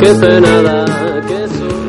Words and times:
qué 0.00 0.14
pena 0.20 0.84
que 1.26 1.83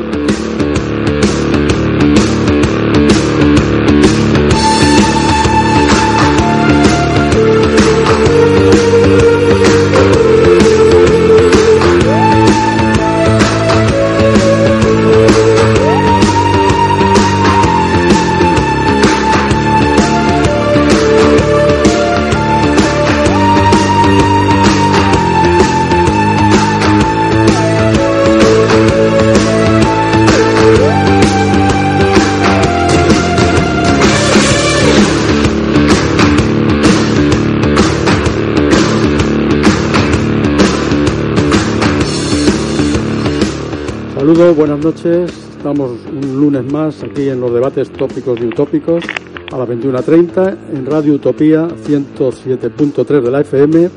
Buenas 44.36 44.84
noches. 44.84 45.32
Estamos 45.56 45.92
un 46.12 46.38
lunes 46.38 46.70
más 46.70 47.02
aquí 47.02 47.30
en 47.30 47.40
los 47.40 47.54
debates 47.54 47.90
tópicos 47.90 48.38
y 48.38 48.44
utópicos 48.44 49.02
a 49.50 49.56
las 49.56 49.66
21.30 49.66 50.58
en 50.74 50.84
Radio 50.84 51.14
Utopía 51.14 51.66
107.3 51.66 53.22
de 53.22 53.30
la 53.30 53.40
FM 53.40 53.88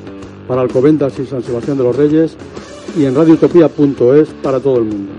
para 0.48 0.62
Alcobendas 0.62 1.20
y 1.20 1.26
San 1.26 1.44
Sebastián 1.44 1.78
de 1.78 1.84
los 1.84 1.94
Reyes 1.94 2.38
y 2.98 3.04
en 3.04 3.16
radioutopía.es 3.16 4.30
para 4.42 4.62
todo 4.62 4.78
el 4.78 4.86
mundo. 4.86 5.12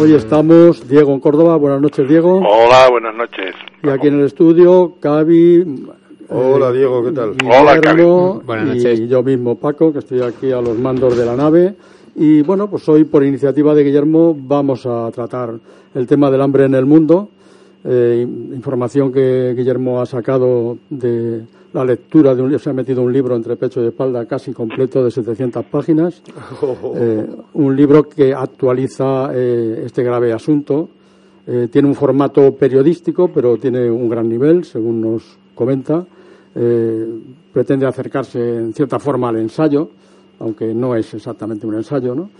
Hoy 0.00 0.14
estamos 0.14 0.88
Diego 0.88 1.12
en 1.12 1.20
Córdoba. 1.20 1.56
Buenas 1.56 1.82
noches, 1.82 2.08
Diego. 2.08 2.38
Hola, 2.38 2.88
buenas 2.88 3.14
noches. 3.14 3.54
Y 3.82 3.90
aquí 3.90 4.08
en 4.08 4.20
el 4.20 4.24
estudio, 4.24 4.94
Cavi, 5.00 5.66
Hola 6.34 6.72
Diego, 6.72 7.04
¿qué 7.04 7.12
tal? 7.12 7.34
Hola, 7.44 7.78
Carlos. 7.78 8.42
Buenas 8.46 8.68
noches. 8.68 9.00
Y 9.00 9.06
yo 9.06 9.22
mismo, 9.22 9.56
Paco, 9.56 9.92
que 9.92 9.98
estoy 9.98 10.22
aquí 10.22 10.50
a 10.50 10.62
los 10.62 10.78
mandos 10.78 11.14
de 11.14 11.26
la 11.26 11.36
nave. 11.36 11.74
Y 12.14 12.40
bueno, 12.40 12.70
pues 12.70 12.88
hoy 12.88 13.04
por 13.04 13.22
iniciativa 13.22 13.74
de 13.74 13.84
Guillermo 13.84 14.34
vamos 14.38 14.86
a 14.86 15.10
tratar 15.10 15.52
el 15.94 16.06
tema 16.06 16.30
del 16.30 16.40
hambre 16.40 16.64
en 16.64 16.74
el 16.74 16.86
mundo. 16.86 17.28
Eh, 17.84 18.26
información 18.54 19.12
que 19.12 19.52
Guillermo 19.54 20.00
ha 20.00 20.06
sacado 20.06 20.78
de 20.88 21.42
la 21.74 21.84
lectura 21.84 22.34
de 22.34 22.40
un 22.40 22.58
se 22.58 22.70
ha 22.70 22.72
metido 22.72 23.02
un 23.02 23.12
libro 23.12 23.36
entre 23.36 23.56
pecho 23.56 23.82
y 23.82 23.88
espalda 23.88 24.24
casi 24.24 24.52
completo 24.52 25.04
de 25.04 25.10
700 25.10 25.66
páginas. 25.66 26.22
Eh, 26.96 27.26
un 27.52 27.76
libro 27.76 28.08
que 28.08 28.32
actualiza 28.32 29.30
eh, 29.34 29.82
este 29.84 30.02
grave 30.02 30.32
asunto. 30.32 30.88
tiene 31.70 31.88
un 31.88 31.94
formato 31.94 32.54
periodístico, 32.54 33.28
pero 33.28 33.58
tiene 33.58 33.90
un 33.90 34.08
gran 34.08 34.28
nivel, 34.28 34.64
según 34.64 35.02
nos 35.02 35.36
comenta. 35.54 36.06
Eh, 36.54 37.06
pretende 37.52 37.86
acercarse 37.86 38.38
en 38.38 38.72
cierta 38.72 38.98
forma 38.98 39.28
al 39.28 39.36
ensayo, 39.36 39.88
aunque 40.40 40.74
no 40.74 40.94
es 40.94 41.14
exactamente 41.14 41.66
un 41.66 41.74
ensayo, 41.74 42.14
¿no? 42.14 42.30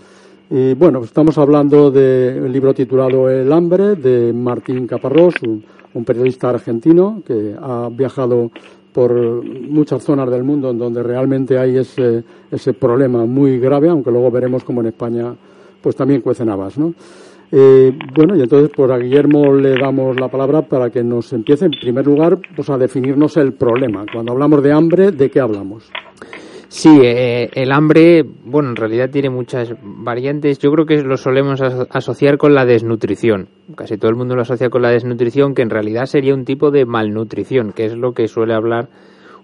Y 0.49 0.73
bueno, 0.73 1.03
estamos 1.03 1.37
hablando 1.37 1.89
del 1.89 2.51
libro 2.51 2.73
titulado 2.73 3.29
El 3.29 3.51
hambre 3.51 3.95
de 3.95 4.33
Martín 4.33 4.85
Caparrós, 4.85 5.35
un, 5.41 5.63
periodista 6.05 6.49
argentino 6.49 7.21
que 7.25 7.55
ha 7.59 7.89
viajado 7.91 8.51
por 8.91 9.13
muchas 9.43 10.03
zonas 10.03 10.29
del 10.29 10.43
mundo 10.43 10.71
en 10.71 10.77
donde 10.77 11.01
realmente 11.01 11.57
hay 11.57 11.77
ese, 11.77 12.23
ese 12.51 12.73
problema 12.73 13.25
muy 13.25 13.57
grave, 13.59 13.89
aunque 13.89 14.11
luego 14.11 14.29
veremos 14.31 14.63
como 14.63 14.81
en 14.81 14.87
España 14.87 15.33
pues 15.81 15.95
también 15.95 16.21
cuecen 16.21 16.49
habas, 16.49 16.77
¿no? 16.77 16.93
Eh, 17.55 17.91
bueno, 18.15 18.35
y 18.35 18.41
entonces 18.41 18.71
por 18.75 18.91
a 18.91 18.97
Guillermo 18.97 19.53
le 19.53 19.77
damos 19.77 20.19
la 20.19 20.27
palabra 20.27 20.63
para 20.63 20.89
que 20.89 21.03
nos 21.03 21.31
empiece, 21.33 21.65
en 21.65 21.71
primer 21.71 22.03
lugar, 22.03 22.39
pues 22.55 22.67
a 22.71 22.79
definirnos 22.79 23.37
el 23.37 23.53
problema. 23.53 24.05
Cuando 24.11 24.31
hablamos 24.31 24.63
de 24.63 24.73
hambre, 24.73 25.11
¿de 25.11 25.29
qué 25.29 25.39
hablamos? 25.39 25.87
Sí, 26.67 27.01
eh, 27.03 27.51
el 27.53 27.71
hambre, 27.71 28.23
bueno, 28.23 28.69
en 28.69 28.75
realidad 28.75 29.11
tiene 29.11 29.29
muchas 29.29 29.75
variantes. 29.83 30.57
Yo 30.57 30.71
creo 30.71 30.87
que 30.87 31.03
lo 31.03 31.15
solemos 31.15 31.61
asociar 31.61 32.39
con 32.39 32.55
la 32.55 32.65
desnutrición. 32.65 33.49
Casi 33.75 33.99
todo 33.99 34.09
el 34.09 34.17
mundo 34.17 34.35
lo 34.35 34.41
asocia 34.41 34.71
con 34.71 34.81
la 34.81 34.89
desnutrición, 34.89 35.53
que 35.53 35.61
en 35.61 35.69
realidad 35.69 36.07
sería 36.07 36.33
un 36.33 36.45
tipo 36.45 36.71
de 36.71 36.87
malnutrición, 36.87 37.71
que 37.71 37.85
es 37.85 37.95
lo 37.95 38.13
que 38.13 38.27
suele 38.27 38.55
hablar 38.55 38.89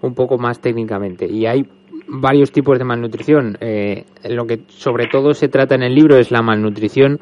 un 0.02 0.16
poco 0.16 0.40
más 0.40 0.60
técnicamente. 0.62 1.28
Y 1.28 1.46
hay 1.46 1.68
varios 2.08 2.52
tipos 2.52 2.80
de 2.80 2.86
malnutrición. 2.86 3.56
Eh, 3.62 4.06
lo 4.28 4.48
que 4.48 4.62
sobre 4.66 5.06
todo 5.06 5.36
se 5.36 5.48
trata 5.48 5.76
en 5.76 5.84
el 5.84 5.94
libro 5.94 6.18
es 6.18 6.32
la 6.32 6.42
malnutrición 6.42 7.20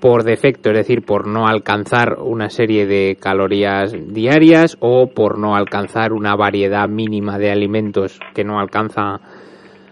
por 0.00 0.22
defecto, 0.22 0.70
es 0.70 0.76
decir, 0.76 1.02
por 1.02 1.26
no 1.26 1.46
alcanzar 1.46 2.18
una 2.20 2.50
serie 2.50 2.86
de 2.86 3.16
calorías 3.20 3.92
diarias 3.92 4.76
o 4.80 5.08
por 5.08 5.38
no 5.38 5.56
alcanzar 5.56 6.12
una 6.12 6.36
variedad 6.36 6.88
mínima 6.88 7.38
de 7.38 7.50
alimentos 7.50 8.20
que 8.34 8.44
no 8.44 8.60
alcanza 8.60 9.20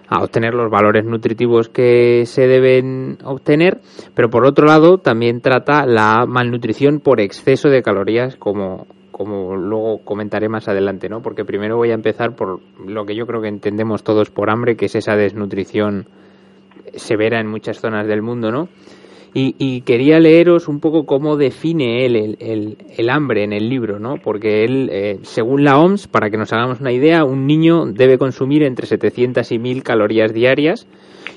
a 0.08 0.22
obtener 0.22 0.54
los 0.54 0.70
valores 0.70 1.04
nutritivos 1.04 1.68
que 1.68 2.24
se 2.26 2.46
deben 2.46 3.18
obtener, 3.24 3.80
pero 4.14 4.30
por 4.30 4.46
otro 4.46 4.66
lado 4.66 4.98
también 4.98 5.40
trata 5.40 5.84
la 5.84 6.24
malnutrición 6.26 7.00
por 7.00 7.20
exceso 7.20 7.68
de 7.68 7.82
calorías 7.82 8.36
como 8.36 8.86
como 9.10 9.56
luego 9.56 10.04
comentaré 10.04 10.50
más 10.50 10.68
adelante, 10.68 11.08
¿no? 11.08 11.22
Porque 11.22 11.46
primero 11.46 11.78
voy 11.78 11.90
a 11.90 11.94
empezar 11.94 12.36
por 12.36 12.60
lo 12.86 13.06
que 13.06 13.16
yo 13.16 13.26
creo 13.26 13.40
que 13.40 13.48
entendemos 13.48 14.04
todos 14.04 14.30
por 14.30 14.50
hambre, 14.50 14.76
que 14.76 14.84
es 14.84 14.94
esa 14.94 15.16
desnutrición 15.16 16.06
severa 16.92 17.40
en 17.40 17.46
muchas 17.46 17.80
zonas 17.80 18.06
del 18.06 18.20
mundo, 18.20 18.50
¿no? 18.50 18.68
Y, 19.38 19.82
quería 19.82 20.18
leeros 20.18 20.66
un 20.66 20.80
poco 20.80 21.04
cómo 21.04 21.36
define 21.36 22.06
él 22.06 22.38
el, 22.40 23.10
hambre 23.10 23.44
en 23.44 23.52
el 23.52 23.68
libro, 23.68 23.98
¿no? 23.98 24.14
Porque 24.16 24.64
él, 24.64 24.88
eh, 24.90 25.18
según 25.24 25.62
la 25.62 25.78
OMS, 25.78 26.08
para 26.08 26.30
que 26.30 26.38
nos 26.38 26.54
hagamos 26.54 26.80
una 26.80 26.90
idea, 26.90 27.22
un 27.22 27.46
niño 27.46 27.84
debe 27.84 28.16
consumir 28.16 28.62
entre 28.62 28.86
700 28.86 29.52
y 29.52 29.58
1000 29.58 29.82
calorías 29.82 30.32
diarias 30.32 30.86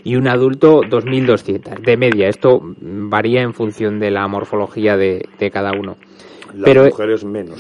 y 0.05 0.15
un 0.15 0.29
adulto 0.29 0.79
2200 0.89 1.81
de 1.81 1.97
media. 1.97 2.29
Esto 2.29 2.61
varía 2.79 3.41
en 3.41 3.53
función 3.53 3.99
de 3.99 4.11
la 4.11 4.25
morfología 4.29 4.95
de, 4.95 5.27
cada 5.51 5.71
uno. 5.77 5.97
Las 6.53 6.63
Pero, 6.63 6.85
mujeres 6.85 7.25
menos. 7.25 7.59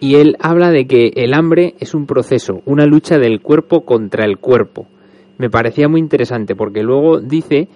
Y 0.00 0.14
él 0.14 0.38
habla 0.40 0.70
de 0.70 0.86
que 0.86 1.12
el 1.16 1.34
hambre 1.34 1.74
es 1.80 1.94
un 1.94 2.06
proceso, 2.06 2.62
una 2.64 2.86
lucha 2.86 3.18
del 3.18 3.42
cuerpo 3.42 3.82
contra 3.82 4.24
el 4.24 4.38
cuerpo. 4.38 4.86
Me 5.36 5.50
parecía 5.50 5.86
muy 5.86 6.00
interesante 6.00 6.56
porque 6.56 6.82
luego 6.82 7.20
dice 7.20 7.68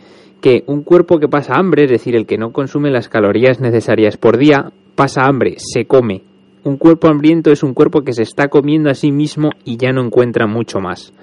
que 0.44 0.62
un 0.66 0.82
cuerpo 0.82 1.18
que 1.18 1.26
pasa 1.26 1.54
hambre, 1.54 1.84
es 1.84 1.90
decir, 1.90 2.14
el 2.14 2.26
que 2.26 2.36
no 2.36 2.52
consume 2.52 2.90
las 2.90 3.08
calorías 3.08 3.60
necesarias 3.60 4.18
por 4.18 4.36
día, 4.36 4.72
pasa 4.94 5.24
hambre, 5.24 5.54
se 5.56 5.86
come. 5.86 6.20
Un 6.64 6.76
cuerpo 6.76 7.08
hambriento 7.08 7.50
es 7.50 7.62
un 7.62 7.72
cuerpo 7.72 8.02
que 8.02 8.12
se 8.12 8.24
está 8.24 8.48
comiendo 8.48 8.90
a 8.90 8.94
sí 8.94 9.10
mismo 9.10 9.52
y 9.64 9.78
ya 9.78 9.92
no 9.92 10.04
encuentra 10.04 10.46
mucho 10.46 10.80
más. 10.80 11.14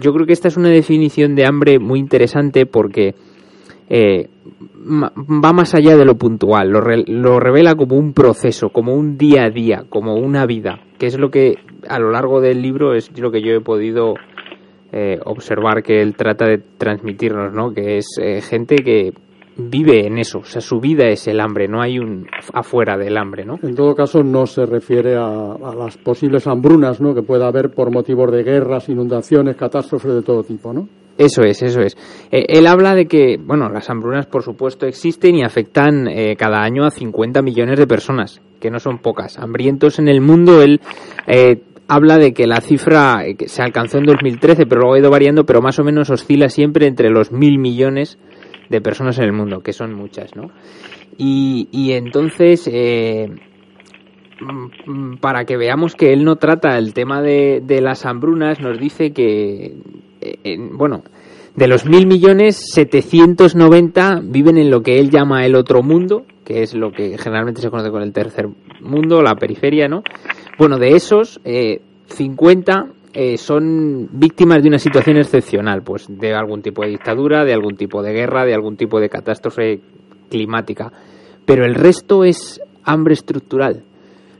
Yo 0.00 0.12
creo 0.12 0.26
que 0.26 0.32
esta 0.32 0.48
es 0.48 0.56
una 0.56 0.68
definición 0.68 1.36
de 1.36 1.46
hambre 1.46 1.78
muy 1.78 2.00
interesante 2.00 2.66
porque 2.66 3.14
eh, 3.88 4.30
va 4.84 5.52
más 5.52 5.76
allá 5.76 5.96
de 5.96 6.04
lo 6.04 6.16
puntual, 6.16 6.68
lo, 6.70 6.80
lo, 7.06 7.38
revela 7.38 7.76
como 7.76 7.94
un 7.94 8.14
proceso, 8.14 8.70
como 8.70 8.96
un 8.96 9.16
día 9.16 9.44
a 9.44 9.50
día, 9.50 9.84
como 9.88 10.16
una 10.16 10.44
vida, 10.44 10.80
que 10.98 11.06
es 11.06 11.16
lo 11.16 11.30
que 11.30 11.54
a 11.88 12.00
lo 12.00 12.10
largo 12.10 12.40
del 12.40 12.62
libro 12.62 12.94
es 12.94 13.16
lo 13.16 13.30
que 13.30 13.42
yo 13.42 13.52
he 13.52 13.60
podido 13.60 14.14
eh, 14.92 15.18
observar 15.24 15.82
que 15.82 16.00
él 16.00 16.14
trata 16.14 16.46
de 16.46 16.58
transmitirnos, 16.58 17.52
¿no? 17.52 17.72
Que 17.74 17.98
es 17.98 18.06
eh, 18.22 18.40
gente 18.40 18.76
que 18.76 19.12
vive 19.56 20.06
en 20.06 20.18
eso, 20.18 20.38
o 20.38 20.44
sea, 20.44 20.60
su 20.60 20.78
vida 20.78 21.08
es 21.08 21.26
el 21.26 21.40
hambre, 21.40 21.66
no 21.66 21.82
hay 21.82 21.98
un 21.98 22.26
afuera 22.52 22.96
del 22.96 23.16
hambre, 23.16 23.44
¿no? 23.44 23.58
En 23.62 23.74
todo 23.74 23.96
caso, 23.96 24.22
no 24.22 24.46
se 24.46 24.64
refiere 24.64 25.16
a, 25.16 25.56
las 25.76 25.96
posibles 25.96 26.46
hambrunas, 26.46 27.00
¿no? 27.00 27.14
Que 27.14 27.22
pueda 27.22 27.48
haber 27.48 27.70
por 27.70 27.90
motivos 27.90 28.30
de 28.30 28.44
guerras, 28.44 28.88
inundaciones, 28.88 29.56
catástrofes 29.56 30.14
de 30.14 30.22
todo 30.22 30.44
tipo, 30.44 30.72
¿no? 30.72 30.88
Eso 31.18 31.42
es, 31.42 31.62
eso 31.62 31.80
es. 31.80 31.96
Eh, 32.30 32.44
él 32.48 32.66
habla 32.66 32.94
de 32.94 33.06
que, 33.06 33.38
bueno, 33.42 33.68
las 33.68 33.90
hambrunas 33.90 34.26
por 34.26 34.44
supuesto 34.44 34.86
existen 34.86 35.34
y 35.34 35.42
afectan 35.42 36.08
cada 36.38 36.62
año 36.62 36.84
a 36.84 36.90
50 36.90 37.42
millones 37.42 37.78
de 37.78 37.86
personas, 37.88 38.40
que 38.60 38.70
no 38.70 38.78
son 38.78 38.98
pocas. 38.98 39.38
Hambrientos 39.38 39.98
en 39.98 40.08
el 40.08 40.20
mundo, 40.20 40.62
él 40.62 40.80
habla 41.88 42.18
de 42.18 42.32
que 42.32 42.46
la 42.46 42.60
cifra 42.60 43.22
que 43.38 43.48
se 43.48 43.62
alcanzó 43.62 43.98
en 43.98 44.06
2013, 44.06 44.66
pero 44.66 44.80
luego 44.80 44.94
ha 44.94 44.98
ido 44.98 45.10
variando, 45.10 45.44
pero 45.44 45.62
más 45.62 45.78
o 45.78 45.84
menos 45.84 46.10
oscila 46.10 46.48
siempre 46.48 46.86
entre 46.86 47.10
los 47.10 47.32
mil 47.32 47.58
millones 47.58 48.18
de 48.68 48.80
personas 48.80 49.18
en 49.18 49.24
el 49.24 49.32
mundo, 49.32 49.60
que 49.60 49.72
son 49.72 49.94
muchas, 49.94 50.34
¿no? 50.34 50.50
Y, 51.16 51.68
y 51.70 51.92
entonces, 51.92 52.68
eh, 52.72 53.30
mm, 54.40 55.16
para 55.16 55.44
que 55.44 55.56
veamos 55.56 55.94
que 55.94 56.12
él 56.12 56.24
no 56.24 56.36
trata 56.36 56.76
el 56.78 56.92
tema 56.92 57.22
de, 57.22 57.62
de 57.64 57.80
las 57.80 58.04
hambrunas, 58.04 58.60
nos 58.60 58.78
dice 58.78 59.12
que, 59.12 59.76
eh, 60.20 60.56
bueno, 60.72 61.04
de 61.54 61.68
los 61.68 61.86
mil 61.86 62.06
millones, 62.06 62.70
790 62.74 64.20
viven 64.22 64.58
en 64.58 64.70
lo 64.70 64.82
que 64.82 64.98
él 64.98 65.08
llama 65.08 65.46
el 65.46 65.54
otro 65.54 65.82
mundo, 65.82 66.26
que 66.44 66.62
es 66.62 66.74
lo 66.74 66.92
que 66.92 67.16
generalmente 67.16 67.62
se 67.62 67.70
conoce 67.70 67.90
con 67.90 68.02
el 68.02 68.12
tercer 68.12 68.46
mundo, 68.80 69.22
la 69.22 69.36
periferia, 69.36 69.88
¿no? 69.88 70.02
Bueno, 70.58 70.78
de 70.78 70.96
esos, 70.96 71.40
eh, 71.44 71.80
50 72.06 72.86
eh, 73.12 73.36
son 73.36 74.08
víctimas 74.12 74.62
de 74.62 74.68
una 74.68 74.78
situación 74.78 75.16
excepcional, 75.18 75.82
pues 75.82 76.06
de 76.08 76.34
algún 76.34 76.62
tipo 76.62 76.82
de 76.82 76.90
dictadura, 76.90 77.44
de 77.44 77.52
algún 77.52 77.76
tipo 77.76 78.02
de 78.02 78.12
guerra, 78.12 78.44
de 78.44 78.54
algún 78.54 78.76
tipo 78.76 79.00
de 79.00 79.08
catástrofe 79.08 79.80
climática. 80.30 80.92
Pero 81.44 81.64
el 81.64 81.74
resto 81.74 82.24
es 82.24 82.60
hambre 82.84 83.14
estructural. 83.14 83.82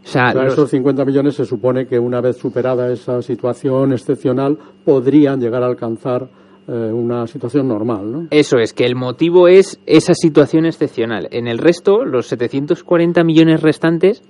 O 0.04 0.08
sea, 0.08 0.30
esos 0.46 0.70
50 0.70 1.04
millones 1.04 1.34
se 1.34 1.44
supone 1.44 1.86
que 1.86 1.98
una 1.98 2.20
vez 2.20 2.36
superada 2.36 2.92
esa 2.92 3.20
situación 3.22 3.92
excepcional 3.92 4.56
podrían 4.84 5.40
llegar 5.40 5.64
a 5.64 5.66
alcanzar 5.66 6.28
eh, 6.68 6.72
una 6.72 7.26
situación 7.26 7.66
normal, 7.66 8.12
¿no? 8.12 8.28
Eso 8.30 8.58
es, 8.58 8.72
que 8.72 8.84
el 8.84 8.94
motivo 8.94 9.48
es 9.48 9.80
esa 9.84 10.14
situación 10.14 10.64
excepcional. 10.64 11.28
En 11.32 11.48
el 11.48 11.58
resto, 11.58 12.04
los 12.04 12.26
740 12.26 13.24
millones 13.24 13.62
restantes 13.62 14.22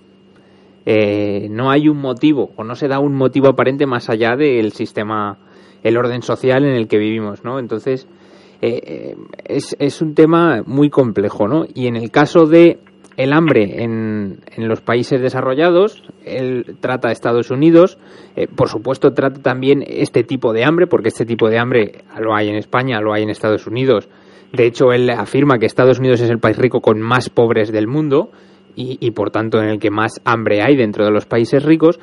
eh, 0.89 1.49
no 1.51 1.69
hay 1.69 1.89
un 1.89 1.97
motivo 1.99 2.53
o 2.55 2.63
no 2.63 2.77
se 2.77 2.87
da 2.87 3.01
un 3.01 3.13
motivo 3.13 3.49
aparente 3.49 3.87
más 3.87 4.09
allá 4.09 4.37
del 4.37 4.71
sistema, 4.71 5.37
el 5.83 5.97
orden 5.97 6.23
social 6.23 6.65
en 6.65 6.77
el 6.77 6.87
que 6.87 6.97
vivimos, 6.97 7.45
¿no? 7.45 7.59
Entonces, 7.59 8.07
eh, 8.63 8.81
eh, 8.85 9.17
es, 9.45 9.75
es, 9.81 10.01
un 10.01 10.15
tema 10.15 10.63
muy 10.65 10.89
complejo, 10.89 11.49
¿no? 11.49 11.65
Y 11.75 11.89
en 11.89 11.97
el 11.97 12.13
caso 12.13 12.47
de 12.47 12.79
el 13.17 13.33
hambre 13.33 13.83
en, 13.83 14.39
en 14.55 14.69
los 14.69 14.81
países 14.81 15.21
desarrollados, 15.21 16.05
él 16.25 16.77
trata 16.79 17.09
a 17.09 17.13
Estados 17.13 17.51
Unidos, 17.51 17.99
por 18.55 18.69
supuesto 18.69 19.13
trata 19.13 19.41
también 19.41 19.83
este 19.87 20.23
tipo 20.23 20.53
de 20.53 20.65
hambre, 20.65 20.87
porque 20.87 21.09
este 21.09 21.25
tipo 21.25 21.49
de 21.49 21.59
hambre 21.59 22.05
lo 22.21 22.35
hay 22.37 22.49
en 22.49 22.57
España, 22.57 23.01
lo 23.01 23.13
hay 23.13 23.23
en 23.23 23.31
Estados 23.31 23.67
Unidos. 23.67 24.09
De 24.53 24.67
hecho, 24.67 24.93
él 24.93 25.09
afirma 25.11 25.59
que 25.59 25.67
Estados 25.67 25.99
Unidos 25.99 26.21
es 26.21 26.31
el 26.31 26.39
país 26.39 26.59
rico 26.59 26.81
con 26.81 27.01
más 27.01 27.31
pobres 27.31 27.73
del 27.73 27.89
mundo, 27.89 28.31
y, 28.77 29.11
por 29.13 29.31
tanto 29.31 29.59
en 29.59 29.69
el 29.69 29.79
que 29.79 29.91
más 29.91 30.21
hambre 30.25 30.63
hay 30.63 30.77
dentro 30.77 31.05
de 31.05 31.11
los 31.11 31.27
países 31.27 31.65
ricos, 31.65 31.99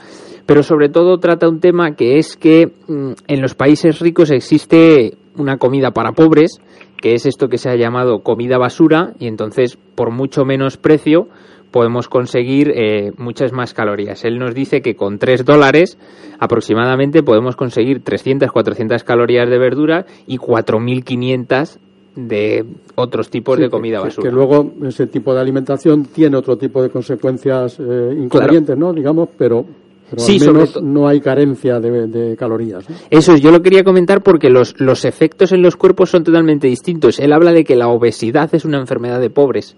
pero 0.45 0.63
sobre 0.63 0.89
todo 0.89 1.19
trata 1.19 1.47
un 1.47 1.59
tema 1.59 1.95
que 1.95 2.17
es 2.17 2.35
que 2.35 2.71
mm, 2.87 3.11
en 3.27 3.41
los 3.41 3.53
países 3.55 3.99
ricos 3.99 4.31
existe 4.31 5.17
una 5.37 5.57
comida 5.57 5.91
para 5.91 6.11
pobres, 6.11 6.59
que 6.97 7.13
es 7.13 7.25
esto 7.25 7.47
que 7.47 7.57
se 7.57 7.69
ha 7.69 7.75
llamado 7.75 8.23
comida 8.23 8.57
basura, 8.57 9.13
y 9.19 9.27
entonces 9.27 9.77
por 9.95 10.11
mucho 10.11 10.45
menos 10.45 10.77
precio 10.77 11.27
podemos 11.71 12.07
conseguir 12.07 12.71
eh, 12.75 13.11
muchas 13.17 13.51
más 13.51 13.73
calorías. 13.73 14.23
Él 14.25 14.37
nos 14.37 14.53
dice 14.53 14.81
que 14.81 14.95
con 14.95 15.17
3 15.17 15.43
dólares 15.43 15.97
aproximadamente 16.39 17.23
podemos 17.23 17.55
conseguir 17.55 18.03
300, 18.03 18.51
400 18.51 19.03
calorías 19.03 19.49
de 19.49 19.57
verdura 19.57 20.05
y 20.27 20.37
4.500 20.37 21.79
de 22.15 22.65
otros 22.95 23.29
tipos 23.29 23.57
de 23.57 23.69
comida 23.69 23.99
basura. 23.99 24.29
Que, 24.29 24.33
luego 24.33 24.71
ese 24.85 25.07
tipo 25.07 25.33
de 25.33 25.41
alimentación 25.41 26.05
tiene 26.05 26.37
otro 26.37 26.57
tipo 26.57 26.81
de 26.81 26.89
consecuencias 26.89 27.79
eh, 27.79 28.15
inconvenientes, 28.17 28.77
¿no? 28.77 28.93
Digamos, 28.93 29.29
pero, 29.37 29.65
al 30.11 30.39
menos 30.39 30.81
no 30.81 31.07
hay 31.07 31.19
carencia 31.21 31.79
de, 31.79 32.35
calorías. 32.37 32.85
Eso 33.09 33.33
es, 33.33 33.41
yo 33.41 33.51
lo 33.51 33.61
quería 33.61 33.83
comentar 33.83 34.21
porque 34.21 34.49
los, 34.49 34.79
los 34.79 35.05
efectos 35.05 35.51
en 35.51 35.61
los 35.61 35.75
cuerpos 35.75 36.11
son 36.11 36.23
totalmente 36.23 36.67
distintos. 36.67 37.19
Él 37.19 37.33
habla 37.33 37.51
de 37.51 37.63
que 37.63 37.75
la 37.75 37.87
obesidad 37.87 38.53
es 38.53 38.65
una 38.65 38.79
enfermedad 38.79 39.19
de 39.19 39.29
pobres. 39.29 39.75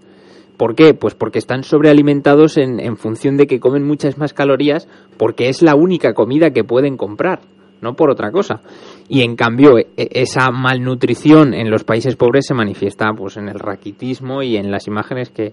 ¿Por 0.56 0.74
qué? 0.74 0.94
Pues 0.94 1.14
porque 1.14 1.38
están 1.38 1.64
sobrealimentados 1.64 2.56
en, 2.56 2.80
en 2.80 2.96
función 2.96 3.36
de 3.36 3.46
que 3.46 3.60
comen 3.60 3.86
muchas 3.86 4.16
más 4.16 4.32
calorías 4.32 4.88
porque 5.18 5.48
es 5.48 5.60
la 5.60 5.74
única 5.74 6.14
comida 6.14 6.50
que 6.50 6.64
pueden 6.64 6.96
comprar 6.96 7.40
no 7.80 7.94
por 7.94 8.10
otra 8.10 8.30
cosa. 8.30 8.60
Y 9.08 9.22
en 9.22 9.36
cambio, 9.36 9.78
e, 9.78 9.86
esa 9.96 10.50
malnutrición 10.50 11.54
en 11.54 11.70
los 11.70 11.84
países 11.84 12.16
pobres 12.16 12.46
se 12.46 12.54
manifiesta 12.54 13.12
pues 13.16 13.36
en 13.36 13.48
el 13.48 13.58
raquitismo 13.58 14.42
y 14.42 14.56
en 14.56 14.70
las 14.70 14.86
imágenes 14.86 15.30
que 15.30 15.52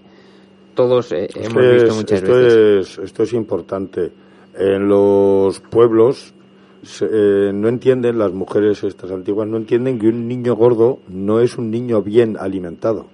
todos 0.74 1.12
eh, 1.12 1.28
hemos 1.34 1.62
visto 1.62 1.94
muchas 1.94 2.22
esto 2.22 2.34
veces. 2.34 2.98
Es, 2.98 2.98
esto 2.98 3.22
es 3.22 3.32
importante. 3.32 4.12
En 4.56 4.88
los 4.88 5.60
pueblos 5.60 6.34
eh, 7.00 7.50
no 7.54 7.68
entienden, 7.68 8.18
las 8.18 8.32
mujeres 8.32 8.84
estas 8.84 9.10
antiguas 9.10 9.48
no 9.48 9.56
entienden 9.56 9.98
que 9.98 10.08
un 10.08 10.28
niño 10.28 10.54
gordo 10.54 10.98
no 11.08 11.40
es 11.40 11.56
un 11.56 11.70
niño 11.70 12.02
bien 12.02 12.36
alimentado. 12.38 13.06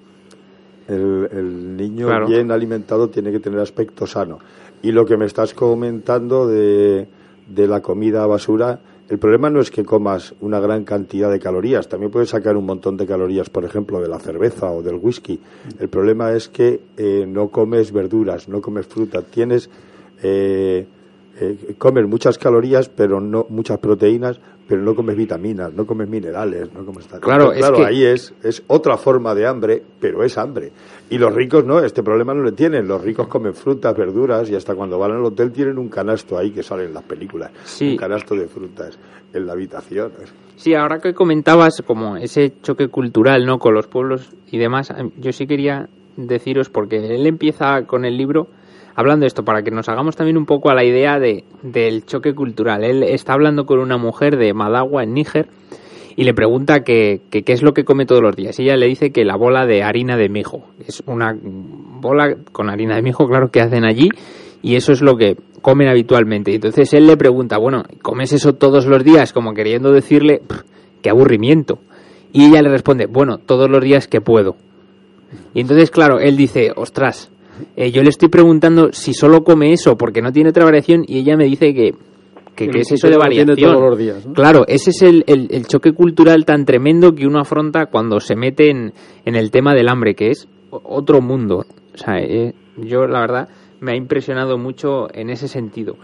El, 0.89 1.77
niño 1.77 2.09
bien 2.27 2.51
alimentado 2.51 3.09
tiene 3.09 3.31
que 3.31 3.39
tener 3.39 3.61
aspecto 3.61 4.09
sano. 4.09 4.41
Y 4.83 4.91
lo 4.91 5.07
que 5.07 5.17
me 5.17 5.27
estás 5.27 5.55
comentando 5.55 6.49
de, 6.49 7.07
de 7.47 7.67
la 7.69 7.81
comida 7.81 8.27
basura, 8.27 8.81
el 9.11 9.19
problema 9.19 9.51
no 9.51 9.61
es 9.61 9.73
que 9.73 9.85
comas 9.85 10.35
una 10.41 10.61
gran 10.61 10.85
cantidad 10.85 11.29
de 11.33 11.41
calorías, 11.41 11.89
también 11.89 12.13
puedes 12.13 12.29
sacar 12.29 12.57
un 12.57 12.65
montón 12.65 12.97
de 12.97 13.07
calorías, 13.07 13.51
por 13.51 13.65
ejemplo, 13.65 14.01
de 14.01 14.07
la 14.07 14.21
cerveza 14.21 14.71
o 14.71 14.83
del 14.83 14.95
whisky. 14.95 15.41
El 15.81 15.89
problema 15.89 16.33
es 16.33 16.49
que 16.49 16.81
eh, 16.97 17.27
no 17.27 17.49
comes 17.49 17.91
verduras, 17.91 18.49
no 18.49 18.61
comes 18.63 18.87
fruta, 18.87 19.23
tienes 19.23 19.69
eh, 20.23 20.87
eh, 21.41 21.75
comes 21.77 22.07
muchas 22.07 22.39
calorías, 22.39 22.89
pero 22.89 23.21
no 23.21 23.47
muchas 23.49 23.79
proteínas, 23.79 24.39
pero 24.71 24.83
no 24.83 24.95
comes 24.95 25.17
vitaminas, 25.17 25.75
no 25.75 25.85
comes 25.85 26.09
minerales, 26.09 26.73
no 26.73 26.87
comes 26.87 27.05
tal. 27.09 27.19
Claro, 27.19 27.51
claro, 27.51 27.85
ahí 27.85 28.05
es 28.05 28.33
es 28.41 28.63
otra 28.69 28.97
forma 28.97 29.35
de 29.35 29.45
hambre, 29.45 29.83
pero 29.99 30.23
es 30.23 30.39
hambre. 30.39 30.71
Y 31.11 31.19
los 31.19 31.35
ricos 31.35 31.65
no, 31.65 31.81
este 31.81 32.05
problema 32.05 32.35
no 32.35 32.43
lo 32.43 32.53
tienen. 32.53 32.87
Los 32.87 33.03
ricos 33.03 33.27
comen 33.27 33.53
frutas, 33.53 33.97
verduras 33.97 34.49
y 34.49 34.55
hasta 34.55 34.77
cuando 34.77 34.97
van 34.97 35.11
al 35.11 35.25
hotel 35.25 35.51
tienen 35.51 35.77
un 35.77 35.89
canasto 35.89 36.39
ahí 36.39 36.53
que 36.53 36.63
sale 36.63 36.85
en 36.85 36.95
las 36.95 37.03
películas. 37.03 37.51
Un 37.81 37.97
canasto 37.97 38.37
de 38.37 38.47
frutas 38.47 38.97
en 39.33 39.45
la 39.45 39.55
habitación. 39.55 40.13
Sí, 40.55 40.73
ahora 40.73 41.01
que 41.01 41.15
comentabas 41.15 41.83
como 41.85 42.17
ese 42.17 42.53
choque 42.63 42.87
cultural, 42.87 43.45
¿no? 43.45 43.59
Con 43.59 43.75
los 43.75 43.89
pueblos 43.89 44.31
y 44.53 44.59
demás, 44.59 44.91
em, 44.97 45.11
yo 45.19 45.33
sí 45.33 45.49
quería 45.49 45.89
deciros, 46.17 46.71
porque 46.71 46.99
él 47.13 47.27
empieza 47.27 47.87
con 47.87 48.05
el 48.05 48.17
libro 48.17 48.47
hablando 49.01 49.25
de 49.25 49.29
esto, 49.29 49.45
para 49.45 49.63
que 49.63 49.71
nos 49.71 49.89
hagamos 49.89 50.17
también 50.17 50.37
un 50.37 50.47
poco 50.47 50.71
a 50.71 50.75
la 50.75 50.85
idea 50.85 51.19
de, 51.19 51.45
del 51.63 52.05
choque 52.07 52.35
cultural. 52.35 52.85
Él 52.85 53.03
está 53.03 53.33
hablando 53.33 53.67
con 53.67 53.81
una 53.81 53.99
mujer 53.99 54.37
de 54.37 54.55
Madagua, 54.55 55.03
en 55.03 55.15
Níger, 55.15 55.49
y 56.17 56.25
le 56.25 56.35
pregunta 56.35 56.81
qué 56.85 57.21
es 57.31 57.63
lo 57.63 57.73
que 57.73 57.85
come 57.85 58.07
todos 58.07 58.23
los 58.23 58.37
días. 58.37 58.59
Y 58.59 58.65
ella 58.65 58.77
le 58.77 58.87
dice 58.87 59.11
que 59.11 59.25
la 59.25 59.37
bola 59.37 59.67
de 59.67 59.83
harina 59.83 60.17
de 60.17 60.29
mijo. 60.29 60.65
Es 60.87 61.03
una 61.07 61.37
bola 61.43 62.37
con 62.53 62.69
harina 62.69 62.97
de 62.97 63.03
mijo, 63.03 63.27
claro, 63.27 63.51
que 63.51 63.61
hacen 63.61 63.85
allí 63.85 64.11
y 64.63 64.77
eso 64.77 64.93
es 64.93 65.01
lo 65.01 65.17
que 65.17 65.37
comen 65.63 65.89
habitualmente. 65.89 66.51
Y 66.51 66.57
entonces 66.57 66.93
él 66.95 67.07
le 67.07 67.17
pregunta, 67.17 67.59
bueno, 67.59 67.85
¿comes 68.03 68.33
eso 68.33 68.55
todos 68.55 68.87
los 68.87 69.05
días? 69.05 69.33
Como 69.33 69.55
queriendo 69.55 69.93
decirle, 69.93 70.43
qué 71.03 71.11
aburrimiento. 71.11 71.79
Y 72.33 72.47
ella 72.47 72.63
le 72.63 72.71
responde, 72.71 73.07
bueno, 73.07 73.39
todos 73.39 73.69
los 73.71 73.83
días 73.83 74.07
que 74.07 74.21
puedo. 74.21 74.57
Y 75.55 75.61
entonces, 75.61 75.91
claro, 75.91 76.19
él 76.19 76.37
dice, 76.37 76.73
ostras, 76.75 77.31
eh, 77.77 77.91
yo 77.91 78.03
le 78.03 78.11
estoy 78.11 78.29
preguntando 78.29 78.93
si 78.93 79.15
solo 79.15 79.43
come 79.43 79.73
eso 79.73 79.97
porque 79.97 80.23
no 80.23 80.33
tiene 80.33 80.51
otra 80.51 80.65
variación 80.65 81.05
y 81.07 81.19
ella 81.19 81.37
me 81.37 81.45
dice 81.45 81.75
que 81.75 81.95
que, 82.69 82.81
es 82.81 82.93
eso 82.93 83.09
de 83.09 83.17
variación. 83.17 83.57
Todos 83.57 83.91
los 83.91 83.99
días, 83.99 84.29
Claro, 84.35 84.65
ese 84.67 84.91
es 84.91 85.03
el, 85.03 85.25
el, 85.27 85.67
choque 85.67 85.93
cultural 85.93 86.45
tan 86.45 86.65
tremendo 86.65 87.15
que 87.15 87.27
uno 87.27 87.41
afronta 87.41 87.87
cuando 87.87 88.21
se 88.21 88.37
mete 88.37 88.71
en, 88.71 88.93
en 89.25 89.35
el 89.35 89.51
tema 89.51 89.75
del 89.75 89.89
hambre, 89.89 90.15
que 90.15 90.29
es 90.29 90.47
otro 90.71 91.21
mundo. 91.21 91.65
O 91.95 91.97
sea, 91.97 92.19
eh, 92.19 92.55
yo 92.77 93.07
la 93.07 93.21
verdad 93.21 93.49
me 93.81 93.93
ha 93.93 93.97
impresionado 93.97 94.59
mucho 94.59 95.13
en 95.15 95.31
ese 95.31 95.49
sentido. 95.49 95.97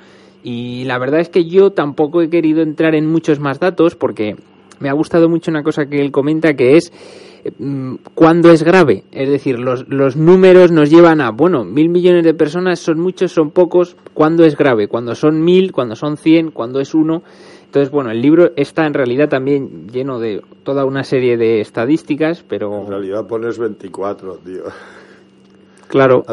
Y 0.43 0.85
la 0.85 0.99
verdad 0.99 1.21
es 1.21 1.29
que 1.29 1.45
yo 1.45 1.71
tampoco 1.73 2.23
he 2.23 2.31
querido 2.31 2.63
entrar 2.63 2.95
en 2.95 3.07
muchos 3.07 3.41
más 3.41 3.59
datos 3.61 3.97
porque 3.97 4.37
me 4.79 4.89
ha 4.89 4.93
gustado 4.93 5.29
mucho 5.29 5.51
una 5.51 5.63
cosa 5.63 5.87
que 5.87 6.01
él 6.01 6.13
comenta 6.13 6.55
que 6.55 6.77
es 6.77 6.93
Mm, 7.59 7.95
cuando 8.15 8.51
es 8.51 8.63
grave. 8.63 9.05
Es 9.13 9.29
decir, 9.29 9.59
los, 9.59 9.89
los 9.89 10.17
números 10.17 10.71
nos 10.71 10.91
llevan 10.91 11.21
a, 11.21 11.31
bueno, 11.31 11.65
mil 11.65 11.89
millones 11.89 12.25
de 12.25 12.35
personas 12.35 12.81
son 12.81 13.01
muchos, 13.01 13.33
son 13.33 13.51
pocos. 13.51 13.97
cuando 14.15 14.45
es 14.45 14.57
grave? 14.57 14.89
Cuando 14.89 15.15
son 15.15 15.43
mil, 15.43 15.73
cuando 15.73 15.97
son 15.97 16.17
cien, 16.17 16.51
cuando 16.51 16.81
es 16.81 16.95
uno. 16.95 17.23
Entonces, 17.65 17.91
bueno, 17.91 18.11
el 18.11 18.23
libro 18.23 18.53
está 18.57 18.87
en 18.87 18.95
realidad 18.95 19.29
también 19.29 19.89
lleno 19.89 20.19
de 20.19 20.43
toda 20.63 20.85
una 20.85 21.05
serie 21.05 21.37
de 21.37 21.61
estadísticas, 21.61 22.45
pero... 22.49 22.83
En 22.83 22.89
realidad 22.89 23.27
pones 23.27 23.59
24, 23.59 24.39
tío. 24.45 24.63
Claro. 25.89 26.25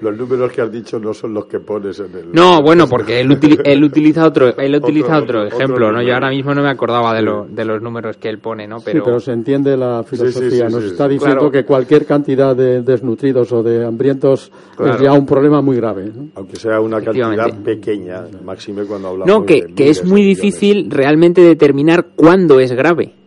Los 0.00 0.16
números 0.16 0.52
que 0.52 0.62
has 0.62 0.70
dicho 0.70 0.98
no 0.98 1.12
son 1.12 1.34
los 1.34 1.46
que 1.46 1.60
pones 1.60 1.98
en 2.00 2.14
el. 2.14 2.32
No, 2.32 2.62
bueno, 2.62 2.86
porque 2.88 3.20
él, 3.20 3.38
él 3.64 3.84
utiliza 3.84 4.26
otro, 4.26 4.56
él 4.56 4.74
utiliza 4.74 5.18
otro, 5.18 5.44
ejemplo, 5.44 5.92
¿no? 5.92 6.02
Yo 6.02 6.14
ahora 6.14 6.30
mismo 6.30 6.54
no 6.54 6.62
me 6.62 6.70
acordaba 6.70 7.14
de, 7.14 7.22
lo, 7.22 7.46
de 7.46 7.64
los 7.64 7.82
números 7.82 8.16
que 8.16 8.28
él 8.28 8.38
pone, 8.38 8.66
¿no? 8.66 8.78
Pero... 8.84 8.98
Sí, 8.98 9.02
pero 9.04 9.20
se 9.20 9.32
entiende 9.32 9.76
la 9.76 10.02
filosofía. 10.02 10.68
Nos 10.68 10.84
está 10.84 11.08
diciendo 11.08 11.50
que 11.50 11.64
cualquier 11.64 12.06
cantidad 12.06 12.54
de 12.54 12.82
desnutridos 12.82 13.52
o 13.52 13.62
de 13.62 13.84
hambrientos 13.84 14.50
es 14.78 15.00
ya 15.00 15.12
un 15.12 15.26
problema 15.26 15.60
muy 15.60 15.76
grave. 15.76 16.10
Aunque 16.34 16.56
sea 16.56 16.80
una 16.80 17.00
cantidad 17.00 17.52
pequeña, 17.62 18.24
máxime 18.44 18.84
cuando 18.84 19.08
hablamos 19.08 19.26
No, 19.26 19.44
que, 19.44 19.72
que 19.74 19.90
es 19.90 20.04
muy 20.04 20.22
difícil 20.22 20.90
realmente 20.90 21.40
determinar 21.40 22.08
cuándo 22.16 22.60
es 22.60 22.72
grave. 22.72 23.19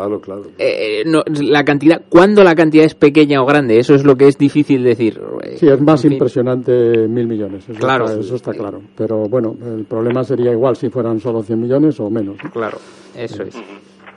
Claro, 0.00 0.18
claro. 0.18 0.42
Eh, 0.56 1.02
no, 1.04 1.22
la 1.42 1.62
cantidad, 1.62 2.00
¿cuándo 2.08 2.42
la 2.42 2.54
cantidad 2.54 2.86
es 2.86 2.94
pequeña 2.94 3.42
o 3.42 3.44
grande? 3.44 3.78
Eso 3.78 3.94
es 3.94 4.02
lo 4.02 4.16
que 4.16 4.28
es 4.28 4.38
difícil 4.38 4.82
decir. 4.82 5.20
Sí, 5.56 5.68
es 5.68 5.78
más 5.78 6.02
impresionante 6.06 7.06
mil 7.06 7.26
millones. 7.26 7.68
Eso 7.68 7.78
claro. 7.78 8.06
Está, 8.06 8.20
eso 8.20 8.36
está 8.36 8.52
claro. 8.52 8.80
Pero 8.96 9.24
bueno, 9.28 9.54
el 9.62 9.84
problema 9.84 10.24
sería 10.24 10.52
igual 10.52 10.76
si 10.76 10.88
fueran 10.88 11.20
solo 11.20 11.42
100 11.42 11.60
millones 11.60 12.00
o 12.00 12.08
menos. 12.08 12.38
Claro, 12.50 12.78
eso 13.14 13.42
es. 13.42 13.54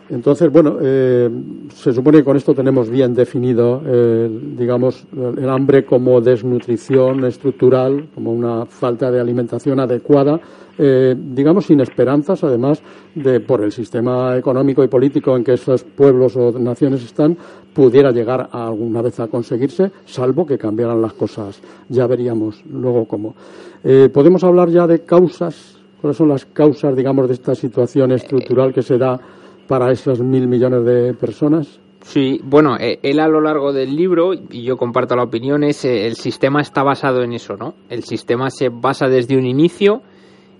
Entonces, 0.10 0.50
bueno, 0.50 0.78
eh, 0.82 1.30
se 1.74 1.92
supone 1.92 2.20
que 2.20 2.24
con 2.24 2.38
esto 2.38 2.54
tenemos 2.54 2.90
bien 2.90 3.14
definido, 3.14 3.82
eh, 3.86 4.30
digamos, 4.58 5.06
el 5.12 5.50
hambre 5.50 5.84
como 5.84 6.22
desnutrición 6.22 7.26
estructural, 7.26 8.08
como 8.16 8.32
una 8.32 8.66
falta 8.66 9.12
de 9.12 9.20
alimentación 9.20 9.82
adecuada, 9.82 10.40
eh, 10.78 11.16
digamos, 11.18 11.66
sin 11.66 11.80
esperanzas, 11.82 12.44
además, 12.44 12.82
de 13.16 13.40
por 13.40 13.64
el 13.64 13.72
sistema 13.72 14.36
económico 14.38 14.84
y 14.84 14.88
político 14.88 15.36
en 15.36 15.44
que 15.44 15.54
esos 15.54 15.84
pueblos 15.84 16.36
o 16.36 16.52
naciones 16.60 17.04
están, 17.04 17.38
pudiera 17.74 18.12
llegar 18.12 18.50
a 18.52 18.68
alguna 18.68 19.02
vez 19.02 19.20
a 19.20 19.28
conseguirse, 19.28 19.92
salvo 20.06 20.46
que 20.46 20.58
cambiaran 20.58 21.02
las 21.02 21.14
cosas. 21.14 21.62
Ya 21.90 22.08
veríamos 22.08 22.64
luego 22.66 23.06
cómo. 23.06 23.36
Podemos 24.14 24.44
hablar 24.44 24.70
ya 24.70 24.88
de 24.88 25.04
causas. 25.04 25.78
¿Cuáles 26.00 26.18
son 26.18 26.30
las 26.30 26.46
causas, 26.46 26.96
digamos, 26.96 27.28
de 27.28 27.34
esta 27.34 27.56
situación 27.56 28.12
estructural 28.12 28.74
que 28.74 28.82
se 28.82 28.98
da? 28.98 29.20
para 29.68 29.92
esos 29.92 30.20
mil 30.22 30.48
millones 30.48 30.86
de 30.86 31.14
personas? 31.14 31.80
Sí, 32.02 32.42
bueno, 32.44 32.76
eh, 32.78 33.00
él 33.02 33.20
a 33.20 33.28
lo 33.28 33.40
largo 33.40 33.72
del 33.72 33.96
libro, 33.96 34.34
y 34.34 34.64
yo 34.64 34.76
comparto 34.76 35.16
la 35.16 35.24
opinión, 35.24 35.64
es 35.64 35.86
eh, 35.86 36.06
el 36.06 36.16
sistema 36.16 36.62
está 36.62 36.84
basado 36.84 37.24
en 37.24 37.32
eso, 37.34 37.56
¿no? 37.56 37.76
El 37.90 38.04
sistema 38.04 38.50
se 38.50 38.70
basa 38.70 39.08
desde 39.08 39.38
un 39.38 39.46
inicio 39.46 40.02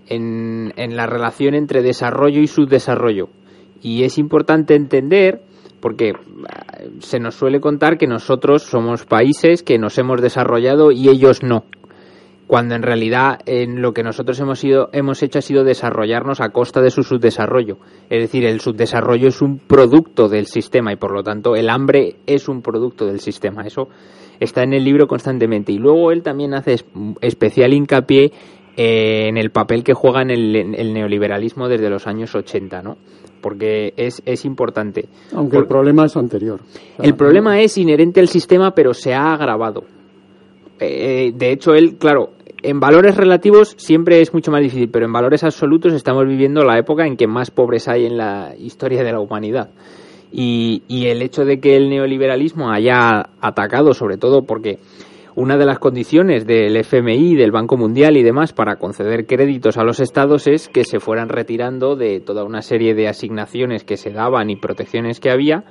en, 0.08 0.72
en 0.76 0.96
la 0.96 1.06
relación 1.06 1.54
entre 1.54 1.82
desarrollo 1.82 2.40
y 2.40 2.46
subdesarrollo. 2.46 3.28
Y 3.82 4.04
es 4.04 4.18
importante 4.18 4.74
entender, 4.74 5.42
porque 5.80 6.10
eh, 6.10 6.14
se 7.00 7.20
nos 7.20 7.34
suele 7.34 7.60
contar 7.60 7.98
que 7.98 8.06
nosotros 8.06 8.62
somos 8.62 9.04
países 9.04 9.62
que 9.62 9.78
nos 9.78 9.98
hemos 9.98 10.20
desarrollado 10.22 10.90
y 10.90 11.08
ellos 11.08 11.42
no 11.42 11.64
cuando 12.46 12.74
en 12.74 12.82
realidad 12.82 13.38
en 13.46 13.80
lo 13.80 13.92
que 13.92 14.02
nosotros 14.02 14.38
hemos, 14.40 14.62
ido, 14.64 14.90
hemos 14.92 15.22
hecho 15.22 15.38
ha 15.38 15.42
sido 15.42 15.64
desarrollarnos 15.64 16.40
a 16.40 16.50
costa 16.50 16.80
de 16.82 16.90
su 16.90 17.02
subdesarrollo. 17.02 17.78
Es 18.10 18.20
decir, 18.20 18.44
el 18.44 18.60
subdesarrollo 18.60 19.28
es 19.28 19.40
un 19.40 19.58
producto 19.58 20.28
del 20.28 20.46
sistema 20.46 20.92
y 20.92 20.96
por 20.96 21.12
lo 21.12 21.22
tanto 21.22 21.56
el 21.56 21.70
hambre 21.70 22.16
es 22.26 22.48
un 22.48 22.60
producto 22.60 23.06
del 23.06 23.20
sistema. 23.20 23.62
Eso 23.62 23.88
está 24.40 24.62
en 24.62 24.74
el 24.74 24.84
libro 24.84 25.06
constantemente. 25.06 25.72
Y 25.72 25.78
luego 25.78 26.12
él 26.12 26.22
también 26.22 26.54
hace 26.54 26.76
especial 27.22 27.72
hincapié 27.72 28.32
en 28.76 29.36
el 29.36 29.50
papel 29.50 29.84
que 29.84 29.94
juega 29.94 30.22
en 30.22 30.30
el, 30.30 30.92
neoliberalismo 30.92 31.68
desde 31.68 31.90
los 31.90 32.06
años 32.06 32.34
80, 32.34 32.82
¿no? 32.82 32.96
Porque 33.40 33.92
es, 33.96 34.22
es 34.24 34.44
importante. 34.44 35.08
Aunque 35.32 35.58
el 35.58 35.66
problema 35.66 36.06
es 36.06 36.16
anterior. 36.16 36.60
el 37.02 37.14
problema 37.14 37.60
es 37.60 37.76
inherente 37.76 38.20
al 38.20 38.28
sistema, 38.28 38.72
pero 38.72 38.94
se 38.94 39.14
ha 39.14 39.34
agravado. 39.34 39.84
Eh, 40.80 41.32
de 41.34 41.52
hecho, 41.52 41.74
él, 41.74 41.96
claro, 41.96 42.30
en 42.64 42.80
valores 42.80 43.16
relativos 43.16 43.74
siempre 43.76 44.20
es 44.20 44.32
mucho 44.32 44.50
más 44.50 44.62
difícil, 44.62 44.88
pero 44.88 45.04
en 45.04 45.12
valores 45.12 45.44
absolutos 45.44 45.92
estamos 45.92 46.26
viviendo 46.26 46.64
la 46.64 46.78
época 46.78 47.06
en 47.06 47.16
que 47.16 47.26
más 47.26 47.50
pobres 47.50 47.88
hay 47.88 48.06
en 48.06 48.16
la 48.16 48.54
historia 48.58 49.04
de 49.04 49.12
la 49.12 49.20
humanidad. 49.20 49.70
Y, 50.32 50.82
el 50.88 51.22
hecho 51.22 51.44
de 51.44 51.60
que 51.60 51.76
el 51.76 51.88
neoliberalismo 51.90 52.70
haya 52.70 53.28
atacado, 53.40 53.94
sobre 53.94 54.16
todo 54.16 54.42
porque 54.42 54.78
una 55.36 55.56
de 55.56 55.66
las 55.66 55.78
condiciones 55.78 56.46
del 56.46 56.76
FMI, 56.76 57.34
del 57.34 57.50
Banco 57.50 57.76
Mundial 57.76 58.16
y 58.16 58.22
demás 58.22 58.52
para 58.52 58.76
conceder 58.76 59.26
créditos 59.26 59.76
a 59.76 59.84
los 59.84 59.98
estados 60.00 60.46
es 60.46 60.68
que 60.68 60.84
se 60.84 61.00
fueran 61.00 61.28
retirando 61.28 61.96
de 61.96 62.20
toda 62.20 62.44
una 62.44 62.62
serie 62.62 62.94
de 62.94 63.08
asignaciones 63.08 63.84
que 63.84 63.96
se 63.96 64.10
daban 64.10 64.50
y 64.50 64.56
protecciones 64.56 65.18
que 65.18 65.30
había 65.30 65.64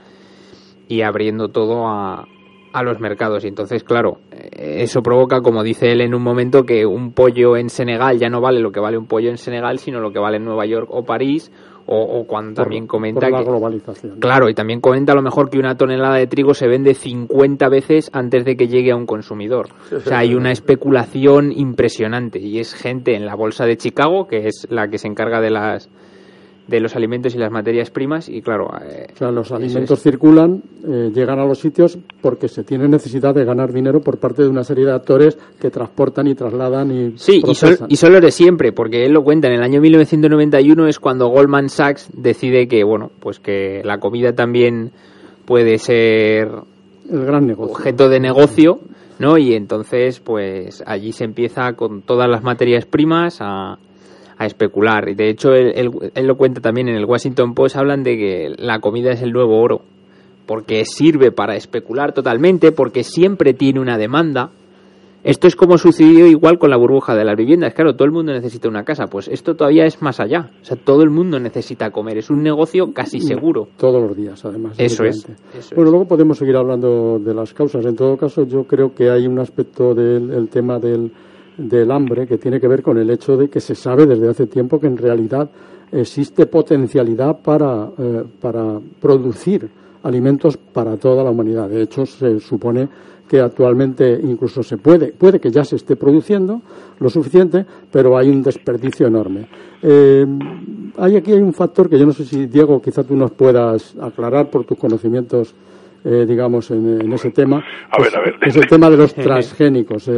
y 0.90 1.02
abriendo 1.02 1.48
todo 1.48 1.88
a, 1.88 2.26
a 2.74 2.84
los 2.84 3.00
mercados. 3.00 3.46
Y 3.46 3.48
entonces, 3.48 3.84
claro, 3.84 4.18
eh, 4.32 4.82
eso 4.82 5.02
provoca, 5.02 5.42
como 5.42 5.64
dice 5.64 5.92
él 5.92 6.02
en 6.02 6.14
un 6.14 6.24
momento, 6.24 6.64
que 6.64 6.86
un 6.86 7.14
pollo 7.14 7.56
en 7.56 7.70
Senegal 7.70 8.20
ya 8.20 8.30
no 8.30 8.42
vale 8.42 8.60
lo 8.60 8.72
que 8.72 8.80
vale 8.80 8.98
un 8.98 9.08
pollo 9.08 9.30
en 9.30 9.38
Senegal, 9.38 9.80
sino 9.80 10.00
lo 10.02 10.12
que 10.12 10.20
vale 10.20 10.38
en 10.38 10.46
Nueva 10.46 10.66
York 10.66 10.90
o 10.92 11.04
París. 11.04 11.52
O, 11.86 12.26
cuando 12.26 12.62
también 12.62 12.88
comenta 12.88 13.30
la 13.30 13.44
globalización. 13.44 14.20
Claro, 14.20 14.50
y 14.50 14.54
también 14.54 14.80
comenta 14.80 15.12
a 15.12 15.16
lo 15.16 15.22
mejor 15.22 15.50
que 15.50 15.60
una 15.60 15.76
tonelada 15.76 16.16
de 16.16 16.28
trigo 16.28 16.54
se 16.54 16.68
vende 16.68 16.94
50 16.94 17.68
veces 17.70 18.10
antes 18.14 18.46
de 18.46 18.56
que 18.56 18.68
llegue 18.68 18.92
a 18.92 18.96
un 18.96 19.06
consumidor. 19.06 19.68
O 19.94 20.00
sea, 20.00 20.20
hay 20.20 20.34
una 20.34 20.52
especulación 20.52 21.52
impresionante. 21.52 22.40
Y 22.40 22.60
es 22.60 22.74
gente 22.74 23.16
en 23.16 23.26
la 23.26 23.36
bolsa 23.36 23.66
de 23.66 23.78
Chicago, 23.78 24.28
que 24.28 24.48
es 24.48 24.66
la 24.70 24.88
que 24.88 24.98
se 24.98 25.08
encarga 25.08 25.42
de 25.42 25.52
las 25.52 25.90
de 26.68 26.80
los 26.80 26.96
alimentos 26.96 27.36
y 27.36 27.38
las 27.38 27.52
materias 27.52 27.90
primas 27.90 28.30
y 28.30 28.42
claro 28.42 28.70
eh, 28.90 29.08
los 29.20 29.52
alimentos 29.52 30.02
circulan 30.02 30.64
eh, 30.88 31.12
llegan 31.14 31.40
a 31.40 31.46
los 31.46 31.60
sitios 31.60 31.98
porque 32.22 32.48
se 32.48 32.64
tiene 32.64 32.88
necesidad 32.88 33.36
de 33.36 33.44
ganar 33.44 33.74
dinero 33.74 34.00
por 34.02 34.18
parte 34.18 34.44
de 34.44 34.48
una 34.48 34.64
serie 34.64 34.86
de 34.86 34.94
actores 34.94 35.38
que 35.60 35.70
transportan 35.70 36.28
y 36.28 36.36
trasladan 36.36 36.92
y 36.92 37.18
sí 37.18 37.42
y 37.88 37.96
solo 37.98 38.22
de 38.22 38.32
siempre 38.32 38.72
porque 38.72 39.06
él 39.06 39.12
lo 39.12 39.24
cuenta 39.24 39.48
en 39.48 39.56
el 39.56 39.64
año 39.64 39.82
1991 39.82 40.88
es 40.88 41.00
cuando 41.00 41.28
Goldman 41.28 41.68
Sachs 41.68 42.10
decide 42.14 42.68
que 42.70 42.84
bueno 42.86 43.12
pues 43.20 43.40
que 43.40 43.82
la 43.84 43.98
comida 44.00 44.34
también 44.34 44.92
puede 45.46 45.78
ser 45.80 46.50
el 47.12 47.26
gran 47.26 47.46
negocio. 47.46 47.74
objeto 47.74 48.08
de 48.08 48.22
negocio 48.22 48.80
no 49.20 49.38
y 49.38 49.54
entonces 49.54 50.22
pues 50.22 50.82
allí 50.86 51.12
se 51.12 51.26
empieza 51.26 51.74
con 51.74 52.04
todas 52.04 52.30
las 52.30 52.42
materias 52.42 52.86
primas 52.86 53.40
a 53.42 53.78
a 54.38 54.46
especular. 54.46 55.10
Y 55.10 55.16
de 55.16 55.30
hecho, 55.30 55.54
él, 55.54 55.92
lo 56.16 56.38
cuenta 56.38 56.62
también 56.62 56.90
en 56.90 56.96
el 56.96 57.06
Washington 57.06 57.54
Post, 57.54 57.76
hablan 57.76 58.04
de 58.04 58.18
que 58.18 58.56
la 58.58 58.80
comida 58.80 59.12
es 59.12 59.22
el 59.22 59.32
nuevo 59.32 59.62
oro, 59.62 59.82
porque 60.46 60.86
sirve 60.86 61.32
para 61.32 61.56
especular 61.56 62.14
totalmente, 62.14 62.72
porque 62.72 63.04
siempre 63.04 63.54
tiene 63.54 63.80
una 63.80 63.98
demanda. 63.98 64.52
Esto 65.24 65.48
es 65.48 65.56
como 65.56 65.78
sucedió 65.78 66.28
igual 66.28 66.60
con 66.60 66.70
la 66.70 66.76
burbuja 66.76 67.16
de 67.16 67.24
las 67.24 67.38
viviendas. 67.38 67.74
Claro, 67.74 67.96
todo 67.96 68.06
el 68.06 68.12
mundo 68.12 68.34
necesita 68.34 68.68
una 68.68 68.84
casa. 68.84 69.06
Pues 69.08 69.30
esto 69.30 69.56
todavía 69.56 69.86
es 69.86 70.02
más 70.02 70.20
allá. 70.20 70.52
O 70.62 70.66
sea, 70.66 70.76
todo 70.76 71.02
el 71.02 71.12
mundo 71.12 71.40
necesita 71.40 71.92
comer. 71.92 72.18
Es 72.18 72.30
un 72.30 72.44
negocio 72.44 72.92
casi 72.92 73.22
seguro. 73.22 73.70
Todos 73.78 74.04
los 74.04 74.18
días, 74.18 74.44
además. 74.44 74.76
Eso 74.78 75.06
es. 75.06 75.26
bueno, 75.74 75.92
luego 75.92 76.08
podemos 76.10 76.38
seguir 76.38 76.58
hablando 76.58 77.20
de 77.20 77.34
las 77.34 77.54
causas. 77.54 77.86
En 77.86 77.96
todo 77.96 78.18
caso, 78.18 78.44
yo 78.44 78.66
creo 78.66 78.94
que 78.94 79.10
hay 79.10 79.26
un 79.26 79.40
aspecto 79.40 79.96
del 79.96 80.50
tema 80.50 80.78
del, 80.78 81.14
del 81.58 81.92
hambre 81.92 82.28
que 82.28 82.38
tiene 82.38 82.60
que 82.60 82.68
ver 82.68 82.82
con 82.82 82.98
el 82.98 83.10
hecho 83.10 83.38
de 83.38 83.50
que 83.50 83.60
se 83.60 83.76
sabe 83.76 84.06
desde 84.06 84.30
hace 84.30 84.48
tiempo 84.48 84.80
que 84.80 84.88
en 84.88 84.98
realidad 84.98 85.50
existe 85.92 86.46
potencialidad 86.48 87.40
para, 87.42 87.90
eh, 87.98 88.24
para 88.42 88.80
producir 89.00 89.70
alimentos 90.04 90.58
para 90.58 90.98
toda 90.98 91.24
la 91.24 91.30
humanidad. 91.30 91.70
De 91.70 91.84
hecho, 91.84 92.06
se 92.06 92.40
supone 92.40 92.90
que 93.28 93.40
actualmente 93.40 94.20
incluso 94.22 94.62
se 94.64 94.78
puede, 94.78 95.14
puede 95.14 95.40
que 95.40 95.50
ya 95.50 95.64
se 95.64 95.78
esté 95.78 95.96
produciendo 95.96 96.62
lo 97.00 97.10
suficiente, 97.10 97.66
pero 97.92 98.18
hay 98.18 98.30
un 98.30 98.44
desperdicio 98.44 99.08
enorme. 99.08 99.48
Eh, 99.82 100.26
hay 100.98 101.16
aquí 101.16 101.32
hay 101.32 101.40
un 101.40 101.54
factor 101.54 101.90
que 101.90 101.98
yo 101.98 102.06
no 102.06 102.14
sé 102.14 102.26
si 102.26 102.48
Diego, 102.48 102.82
quizá 102.82 103.04
tú 103.04 103.16
nos 103.16 103.32
puedas 103.32 103.96
aclarar 104.00 104.50
por 104.50 104.66
tus 104.66 104.78
conocimientos 104.78 105.56
eh, 106.06 106.26
digamos, 106.28 106.70
en, 106.72 107.12
ese 107.14 107.32
tema. 107.32 107.64
es 108.42 108.56
el 108.56 108.68
tema 108.68 108.90
de 108.90 108.98
los 108.98 109.14
transgénicos. 109.16 110.10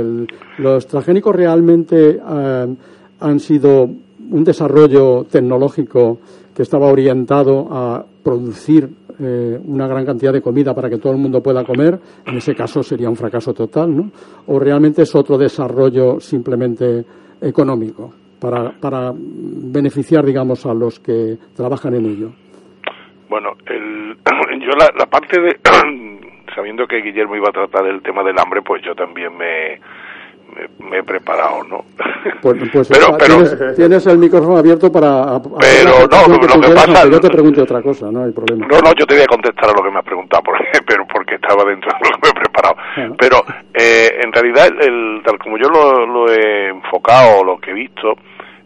los 0.58 0.88
transgénicos 0.88 1.36
realmente 1.36 2.20
eh, 2.20 2.76
han 3.20 3.40
sido 3.40 3.84
un 3.84 4.44
desarrollo 4.44 5.26
tecnológico 5.30 6.20
que 6.56 6.64
estaba 6.64 6.88
orientado 6.88 7.68
a 7.70 8.06
producir 8.24 8.90
eh, 9.20 9.60
una 9.66 9.88
gran 9.88 10.06
cantidad 10.06 10.34
de 10.34 10.42
comida 10.42 10.74
para 10.74 10.90
que 10.90 10.98
todo 10.98 11.14
el 11.14 11.20
mundo 11.20 11.42
pueda 11.42 11.64
comer, 11.64 12.00
en 12.26 12.36
ese 12.36 12.56
caso 12.56 12.84
sería 12.84 13.10
un 13.10 13.16
fracaso 13.16 13.54
total, 13.54 13.96
¿no? 13.96 14.12
O 14.48 14.60
realmente 14.60 15.04
es 15.04 15.16
otro 15.16 15.38
desarrollo 15.38 16.20
simplemente 16.20 17.06
económico 17.40 18.12
para, 18.40 18.72
para 18.80 19.14
beneficiar, 19.16 20.26
digamos, 20.26 20.66
a 20.66 20.74
los 20.74 21.00
que 21.00 21.38
trabajan 21.56 21.96
en 21.96 22.06
ello. 22.06 22.32
Bueno, 23.30 23.54
el, 23.68 24.18
yo 24.62 24.72
la, 24.78 24.92
la 24.98 25.06
parte 25.08 25.40
de, 25.40 25.58
sabiendo 26.56 26.88
que 26.88 26.98
Guillermo 27.02 27.36
iba 27.36 27.50
a 27.50 27.54
tratar 27.54 27.86
el 27.88 28.02
tema 28.02 28.24
del 28.24 28.38
hambre, 28.40 28.62
pues 28.62 28.82
yo 28.84 28.96
también 28.96 29.36
me, 29.38 29.80
me, 30.56 30.90
me 30.90 30.98
he 31.00 31.04
preparado, 31.04 31.64
¿no? 31.64 31.86
Pues, 32.42 32.58
pues 32.72 32.88
pero, 32.90 33.14
ah, 33.14 33.18
pero, 33.20 33.36
tienes, 33.44 33.76
tienes 33.76 34.08
el 34.08 34.18
micrófono 34.18 34.58
abierto 34.58 34.92
para... 34.92 35.40
Pero, 35.60 36.08
no, 36.10 36.28
lo- 36.34 36.40
que 36.40 36.48
lo 36.48 36.54
que 36.62 36.68
quieras, 36.68 36.86
pasa- 36.88 37.10
yo 37.10 37.20
te 37.20 37.30
pregunte 37.30 37.62
otra 37.62 37.82
cosa, 37.82 38.12
no 38.12 38.24
hay 38.24 38.32
problema. 38.32 38.66
No, 38.68 38.80
no, 38.82 38.94
yo 38.94 39.06
te 39.06 39.14
voy 39.16 39.24
a 39.24 39.28
contestar 39.28 39.70
a 39.70 39.74
lo 39.74 39.84
que 39.84 39.92
me 39.92 40.00
has 40.00 40.06
preguntado, 40.06 40.44
porque, 40.44 40.64
pero 40.88 41.06
porque 41.08 41.36
estaba 41.36 41.64
dentro 41.66 41.92
de 41.92 42.10
lo 42.10 42.18
que 42.18 42.22
me 42.24 42.30
he 42.30 42.34
preparado. 42.42 42.76
Claro. 42.96 43.16
Pero 43.18 43.38
eh, 43.74 44.20
en 44.24 44.32
realidad, 44.34 44.68
el, 44.82 45.22
tal 45.24 45.38
como 45.40 45.58
yo 45.58 45.70
lo, 45.70 46.06
lo 46.06 46.32
he 46.32 46.70
enfocado, 46.70 47.44
lo 47.44 47.58
que 47.60 47.72
he 47.72 47.74
visto, 47.74 48.16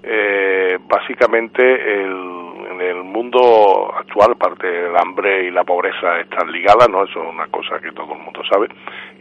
eh, 0.04 0.78
básicamente 0.88 1.62
el, 2.02 2.39
en 2.82 2.98
el 2.98 3.04
mundo 3.04 3.94
actual, 3.98 4.36
parte 4.38 4.68
del 4.68 4.96
hambre 4.98 5.46
y 5.46 5.52
la 5.52 5.64
pobreza 5.64 6.20
están 6.20 6.52
ligadas, 6.52 6.90
¿no? 6.90 7.04
Eso 7.04 7.22
es 7.24 7.30
una 7.34 7.48
cosa 7.48 7.80
que 7.80 7.92
todo 7.92 8.14
el 8.14 8.20
mundo 8.22 8.42
sabe. 8.52 8.68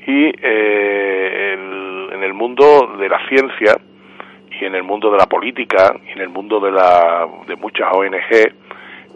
Y 0.06 0.32
eh, 0.42 1.54
el- 1.54 2.10
en 2.12 2.22
el 2.22 2.34
mundo 2.34 2.94
de 2.98 3.08
la 3.08 3.18
ciencia 3.28 3.76
y 4.60 4.64
en 4.64 4.74
el 4.74 4.82
mundo 4.82 5.10
de 5.10 5.18
la 5.18 5.26
política 5.26 5.94
y 6.08 6.12
en 6.12 6.20
el 6.20 6.28
mundo 6.30 6.58
de, 6.60 6.72
la, 6.72 7.26
de 7.46 7.56
muchas 7.56 7.88
ONG, 7.92 8.52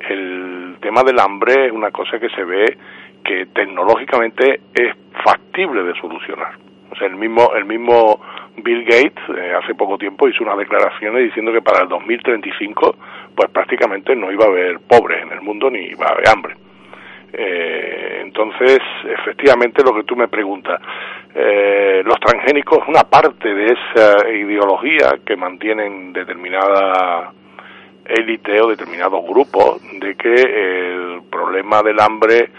el 0.08 0.76
tema 0.80 1.02
del 1.02 1.18
hambre 1.20 1.66
es 1.66 1.72
una 1.72 1.90
cosa 1.90 2.18
que 2.18 2.28
se 2.30 2.44
ve 2.44 2.76
que 3.24 3.46
tecnológicamente 3.46 4.60
es 4.74 4.94
factible 5.24 5.82
de 5.84 5.94
solucionar. 6.00 6.54
O 6.90 6.96
sea, 6.96 7.06
el 7.06 7.16
mismo, 7.16 7.54
el 7.54 7.64
mismo 7.64 8.20
Bill 8.56 8.84
Gates 8.84 9.22
eh, 9.36 9.54
hace 9.54 9.74
poco 9.74 9.96
tiempo 9.98 10.28
hizo 10.28 10.44
unas 10.44 10.58
declaraciones 10.58 11.24
diciendo 11.24 11.52
que 11.52 11.62
para 11.62 11.82
el 11.82 11.88
2035 11.88 12.96
pues 13.34 13.50
prácticamente 13.50 14.14
no 14.14 14.30
iba 14.30 14.44
a 14.44 14.48
haber 14.48 14.80
pobres 14.80 15.22
en 15.22 15.32
el 15.32 15.40
mundo 15.40 15.70
ni 15.70 15.80
iba 15.80 16.06
a 16.06 16.12
haber 16.12 16.28
hambre. 16.28 16.56
Eh, 17.32 18.20
entonces, 18.22 18.78
efectivamente, 19.04 19.82
lo 19.82 19.94
que 19.94 20.04
tú 20.04 20.14
me 20.14 20.28
preguntas, 20.28 20.80
eh, 21.34 22.02
los 22.04 22.20
transgénicos, 22.20 22.86
una 22.86 23.04
parte 23.04 23.54
de 23.54 23.66
esa 23.72 24.28
ideología 24.28 25.14
que 25.24 25.34
mantienen 25.36 26.12
determinada 26.12 27.32
élite 28.04 28.60
o 28.60 28.68
determinados 28.68 29.24
grupos 29.24 29.80
de 29.98 30.14
que 30.14 30.34
el 30.34 31.22
problema 31.30 31.82
del 31.82 32.00
hambre 32.00 32.50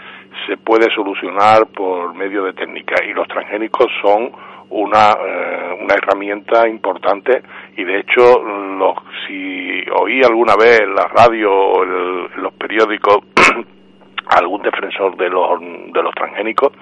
se 0.46 0.56
puede 0.56 0.92
solucionar 0.92 1.66
por 1.66 2.14
medio 2.14 2.44
de 2.44 2.52
técnicas 2.54 3.00
y 3.06 3.12
los 3.12 3.28
transgénicos 3.28 3.86
son 4.02 4.32
una, 4.74 5.12
eh, 5.12 5.78
una 5.80 5.94
herramienta 5.94 6.68
importante 6.68 7.42
y 7.76 7.84
de 7.84 8.00
hecho 8.00 8.42
los, 8.42 8.96
si 9.26 9.84
oí 9.94 10.20
alguna 10.22 10.56
vez 10.56 10.80
en 10.80 10.94
la 10.94 11.06
radio 11.06 11.52
o 11.52 11.84
en 11.84 12.42
los 12.42 12.52
periódicos 12.54 13.18
algún 14.26 14.62
defensor 14.62 15.16
de 15.16 15.28
los, 15.30 15.60
de 15.60 16.02
los 16.02 16.14
transgénicos 16.14 16.72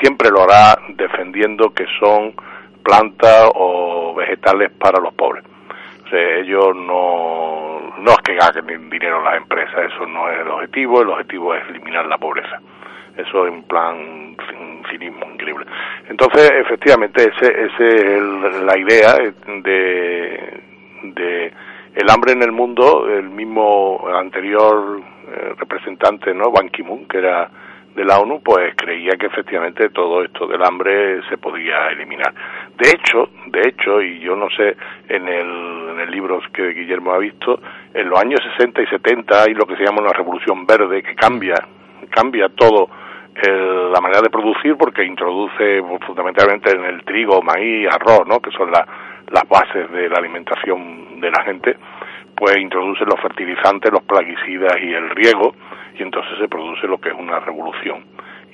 siempre 0.00 0.30
lo 0.30 0.42
hará 0.42 0.78
defendiendo 0.88 1.72
que 1.72 1.86
son 2.00 2.34
plantas 2.82 3.50
o 3.54 4.14
vegetales 4.14 4.70
para 4.72 5.00
los 5.00 5.14
pobres. 5.14 5.44
Ellos 6.10 6.74
no, 6.74 7.92
no 7.98 8.10
es 8.12 8.18
que 8.24 8.34
ganen 8.34 8.88
dinero 8.88 9.22
las 9.22 9.36
empresas, 9.36 9.92
eso 9.92 10.06
no 10.06 10.28
es 10.30 10.40
el 10.40 10.48
objetivo, 10.48 11.02
el 11.02 11.10
objetivo 11.10 11.54
es 11.54 11.68
eliminar 11.68 12.06
la 12.06 12.16
pobreza. 12.16 12.60
Eso 13.18 13.46
en 13.46 13.62
plan 13.64 14.36
cin- 14.36 14.88
cinismo 14.90 15.26
increíble. 15.34 15.66
Entonces, 16.08 16.50
efectivamente, 16.52 17.30
ese, 17.34 17.64
ese 17.66 17.86
es 17.88 18.04
el- 18.04 18.64
la 18.66 18.78
idea 18.78 19.14
de, 19.62 20.60
de 21.02 21.52
el 21.94 22.10
hambre 22.10 22.32
en 22.32 22.42
el 22.42 22.52
mundo. 22.52 23.08
El 23.08 23.28
mismo 23.28 24.06
anterior 24.14 25.00
eh, 25.28 25.54
representante, 25.58 26.32
¿no? 26.32 26.50
Ban 26.50 26.68
Ki-moon, 26.70 27.06
que 27.08 27.18
era 27.18 27.50
de 27.94 28.04
la 28.04 28.20
ONU, 28.20 28.40
pues 28.42 28.74
creía 28.76 29.16
que 29.18 29.26
efectivamente 29.26 29.88
todo 29.90 30.22
esto 30.22 30.46
del 30.46 30.62
hambre 30.62 31.20
se 31.28 31.36
podía 31.36 31.88
eliminar. 31.88 32.32
De 32.78 32.90
hecho, 32.90 33.28
de 33.46 33.60
hecho, 33.68 34.00
y 34.00 34.20
yo 34.20 34.36
no 34.36 34.48
sé, 34.50 34.76
en 35.08 35.26
el, 35.26 35.88
en 35.94 36.00
el 36.00 36.10
libro 36.10 36.40
que 36.52 36.68
Guillermo 36.74 37.12
ha 37.12 37.18
visto, 37.18 37.60
en 37.92 38.08
los 38.08 38.20
años 38.20 38.38
60 38.56 38.82
y 38.82 38.86
70 38.86 39.42
hay 39.42 39.54
lo 39.54 39.66
que 39.66 39.74
se 39.76 39.82
llama 39.84 40.02
una 40.02 40.12
revolución 40.12 40.64
verde 40.64 41.02
que 41.02 41.16
cambia, 41.16 41.56
cambia 42.10 42.48
todo 42.50 42.88
el- 43.42 43.92
la 43.92 44.00
manera 44.00 44.20
de 44.22 44.30
producir 44.30 44.76
porque 44.76 45.04
introduce 45.04 45.82
fundamentalmente 46.06 46.70
en 46.74 46.84
el 46.84 47.04
trigo, 47.04 47.40
maíz, 47.42 47.88
arroz, 47.90 48.26
¿no? 48.26 48.40
que 48.40 48.50
son 48.50 48.70
la- 48.70 48.86
las 49.30 49.46
bases 49.48 49.90
de 49.92 50.08
la 50.08 50.16
alimentación 50.18 51.20
de 51.20 51.30
la 51.30 51.42
gente, 51.44 51.76
pues 52.36 52.56
introduce 52.56 53.04
los 53.04 53.20
fertilizantes, 53.20 53.92
los 53.92 54.02
plaguicidas 54.02 54.76
y 54.80 54.92
el 54.94 55.10
riego, 55.10 55.54
y 55.98 56.02
entonces 56.02 56.38
se 56.38 56.48
produce 56.48 56.86
lo 56.86 56.98
que 56.98 57.10
es 57.10 57.14
una 57.14 57.38
revolución. 57.40 58.04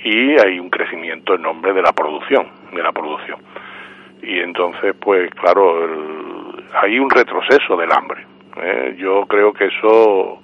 Y 0.03 0.39
hay 0.41 0.59
un 0.59 0.71
crecimiento 0.71 1.35
en 1.35 1.43
nombre 1.43 1.73
de 1.73 1.83
la 1.83 1.93
producción, 1.93 2.49
de 2.73 2.83
la 2.83 2.93
producción. 2.93 3.39
Y 4.23 4.41
entonces, 4.41 4.95
pues 5.01 5.31
claro, 5.35 5.85
el- 5.85 6.65
hay 6.83 6.99
un 6.99 7.11
retroceso 7.11 7.77
del 7.77 7.91
hambre. 7.93 8.27
¿eh? 8.57 8.97
Yo 8.99 9.27
creo 9.27 9.53
que 9.53 9.67
eso, 9.67 10.41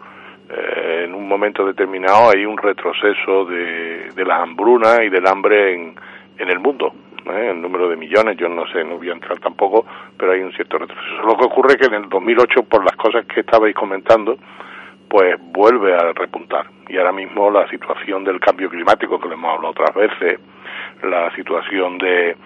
eh, 0.51 1.05
en 1.05 1.15
un 1.15 1.29
momento 1.29 1.65
determinado, 1.65 2.31
hay 2.31 2.45
un 2.45 2.59
retroceso 2.59 3.45
de, 3.45 4.11
de 4.15 4.25
la 4.25 4.43
hambruna 4.43 5.05
y 5.05 5.09
del 5.09 5.27
hambre 5.27 5.75
en, 5.75 5.95
en 6.39 6.51
el 6.51 6.59
mundo. 6.59 6.93
¿eh? 7.27 7.51
El 7.53 7.61
número 7.61 7.89
de 7.89 7.97
millones, 7.97 8.37
yo 8.37 8.49
no 8.49 8.67
sé, 8.67 8.83
no 8.85 8.97
voy 8.97 9.11
a 9.11 9.13
entrar 9.13 9.39
tampoco, 9.39 9.87
pero 10.17 10.33
hay 10.33 10.41
un 10.41 10.53
cierto 10.53 10.79
retroceso. 10.79 11.23
Lo 11.25 11.37
que 11.37 11.45
ocurre 11.45 11.75
es 11.75 11.77
que 11.77 11.87
en 11.87 12.03
el 12.03 12.09
2008, 12.09 12.65
por 12.65 12.85
las 12.85 12.97
cosas 12.97 13.27
que 13.27 13.41
estabais 13.41 13.75
comentando, 13.75 14.37
pues 15.09 15.37
vuelve 15.41 15.95
a 15.95 16.13
repuntar. 16.13 16.67
Y 16.89 16.97
ahora 16.97 17.13
mismo 17.13 17.51
la 17.51 17.69
situación 17.69 18.25
del 18.25 18.41
cambio 18.41 18.69
climático, 18.69 19.21
que 19.21 19.29
lo 19.29 19.35
hemos 19.35 19.55
hablado 19.55 19.71
otras 19.71 19.95
veces, 19.95 20.41
la 21.03 21.33
situación 21.35 21.99
de, 21.99 22.37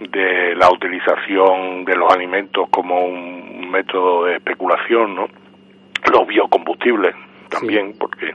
de 0.00 0.54
la 0.56 0.70
utilización 0.70 1.84
de 1.84 1.96
los 1.96 2.12
alimentos 2.12 2.68
como 2.70 3.04
un 3.04 3.70
método 3.70 4.24
de 4.24 4.36
especulación, 4.36 5.14
¿no? 5.14 5.28
Los 6.12 6.26
biocombustibles 6.26 7.14
también, 7.48 7.94
porque 7.98 8.34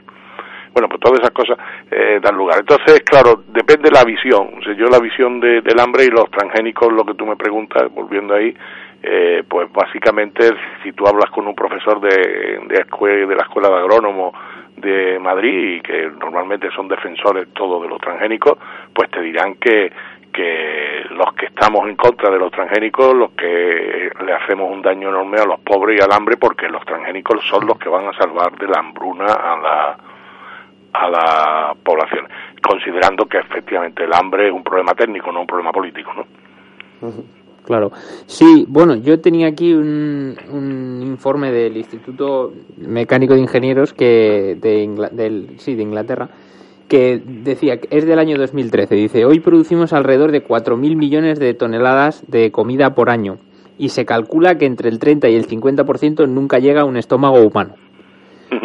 bueno, 0.72 0.88
pues 0.88 1.00
todas 1.00 1.18
esas 1.20 1.32
cosas 1.32 1.58
eh, 1.90 2.20
dan 2.22 2.36
lugar. 2.36 2.60
Entonces, 2.60 3.00
claro, 3.00 3.42
depende 3.48 3.90
de 3.90 3.94
la 3.96 4.04
visión. 4.04 4.50
O 4.58 4.62
sea, 4.62 4.72
yo 4.74 4.86
la 4.86 5.00
visión 5.00 5.40
de- 5.40 5.62
del 5.62 5.80
hambre 5.80 6.04
y 6.04 6.10
los 6.10 6.30
transgénicos, 6.30 6.92
lo 6.92 7.04
que 7.04 7.14
tú 7.14 7.26
me 7.26 7.34
preguntas, 7.36 7.92
volviendo 7.92 8.34
ahí, 8.34 8.54
eh, 9.02 9.42
pues 9.48 9.70
básicamente 9.72 10.48
si 10.82 10.92
tú 10.92 11.06
hablas 11.08 11.30
con 11.30 11.46
un 11.46 11.54
profesor 11.56 12.00
de, 12.00 12.08
de, 12.68 13.26
de 13.26 13.34
la 13.34 13.42
Escuela 13.42 13.68
de 13.68 13.74
Agrónomo 13.78 14.32
de 14.76 15.18
Madrid, 15.18 15.76
y 15.76 15.80
que 15.80 16.08
normalmente 16.20 16.70
son 16.70 16.86
defensores 16.88 17.48
todos 17.52 17.82
de 17.82 17.88
los 17.88 18.00
transgénicos, 18.00 18.56
pues 18.94 19.10
te 19.10 19.20
dirán 19.20 19.56
que, 19.56 19.92
que 20.32 21.02
los 21.10 21.32
que 21.34 21.46
estamos 21.46 21.88
en 21.88 21.96
contra 21.96 22.30
de 22.30 22.38
los 22.38 22.50
transgénicos, 22.52 23.14
los 23.14 23.30
que 23.32 24.10
le 24.24 24.32
hacemos 24.32 24.70
un 24.70 24.82
daño 24.82 25.08
enorme 25.08 25.38
a 25.38 25.44
los 25.44 25.60
pobres 25.60 25.98
y 25.98 26.02
al 26.02 26.12
hambre, 26.12 26.36
porque 26.36 26.68
los 26.68 26.84
transgénicos 26.84 27.40
son 27.48 27.66
los 27.66 27.78
que 27.78 27.88
van 27.88 28.06
a 28.06 28.12
salvar 28.14 28.56
de 28.58 28.66
la 28.66 28.78
hambruna 28.80 29.26
a 29.26 29.56
la 29.60 29.98
a 30.92 31.08
la 31.08 31.74
población, 31.84 32.26
considerando 32.60 33.24
que 33.26 33.38
efectivamente 33.38 34.02
el 34.02 34.12
hambre 34.12 34.48
es 34.48 34.52
un 34.52 34.64
problema 34.64 34.92
técnico, 34.92 35.30
no 35.30 35.42
un 35.42 35.46
problema 35.46 35.70
político, 35.70 36.12
¿no? 36.16 36.24
Claro. 37.64 37.92
Sí, 38.26 38.64
bueno, 38.68 38.96
yo 38.96 39.20
tenía 39.20 39.46
aquí 39.46 39.72
un, 39.72 40.36
un 40.50 41.00
informe 41.02 41.52
del 41.52 41.76
Instituto 41.76 42.52
Mecánico 42.78 43.34
de 43.34 43.40
Ingenieros 43.40 43.92
que 43.94 44.56
de, 44.60 44.82
Ingla- 44.84 45.10
del, 45.10 45.60
sí, 45.60 45.76
de 45.76 45.82
Inglaterra 45.82 46.28
que 46.90 47.22
decía 47.24 47.78
que 47.78 47.88
es 47.96 48.04
del 48.04 48.18
año 48.18 48.36
2013. 48.36 48.94
Dice, 48.96 49.24
hoy 49.24 49.40
producimos 49.40 49.94
alrededor 49.94 50.32
de 50.32 50.44
4.000 50.44 50.96
millones 50.96 51.38
de 51.38 51.54
toneladas 51.54 52.22
de 52.28 52.50
comida 52.50 52.94
por 52.94 53.08
año 53.08 53.38
y 53.78 53.88
se 53.88 54.04
calcula 54.04 54.56
que 54.58 54.66
entre 54.66 54.90
el 54.90 54.98
30 54.98 55.30
y 55.30 55.36
el 55.36 55.46
50% 55.46 56.28
nunca 56.28 56.58
llega 56.58 56.82
a 56.82 56.84
un 56.84 56.96
estómago 56.98 57.40
humano. 57.40 57.74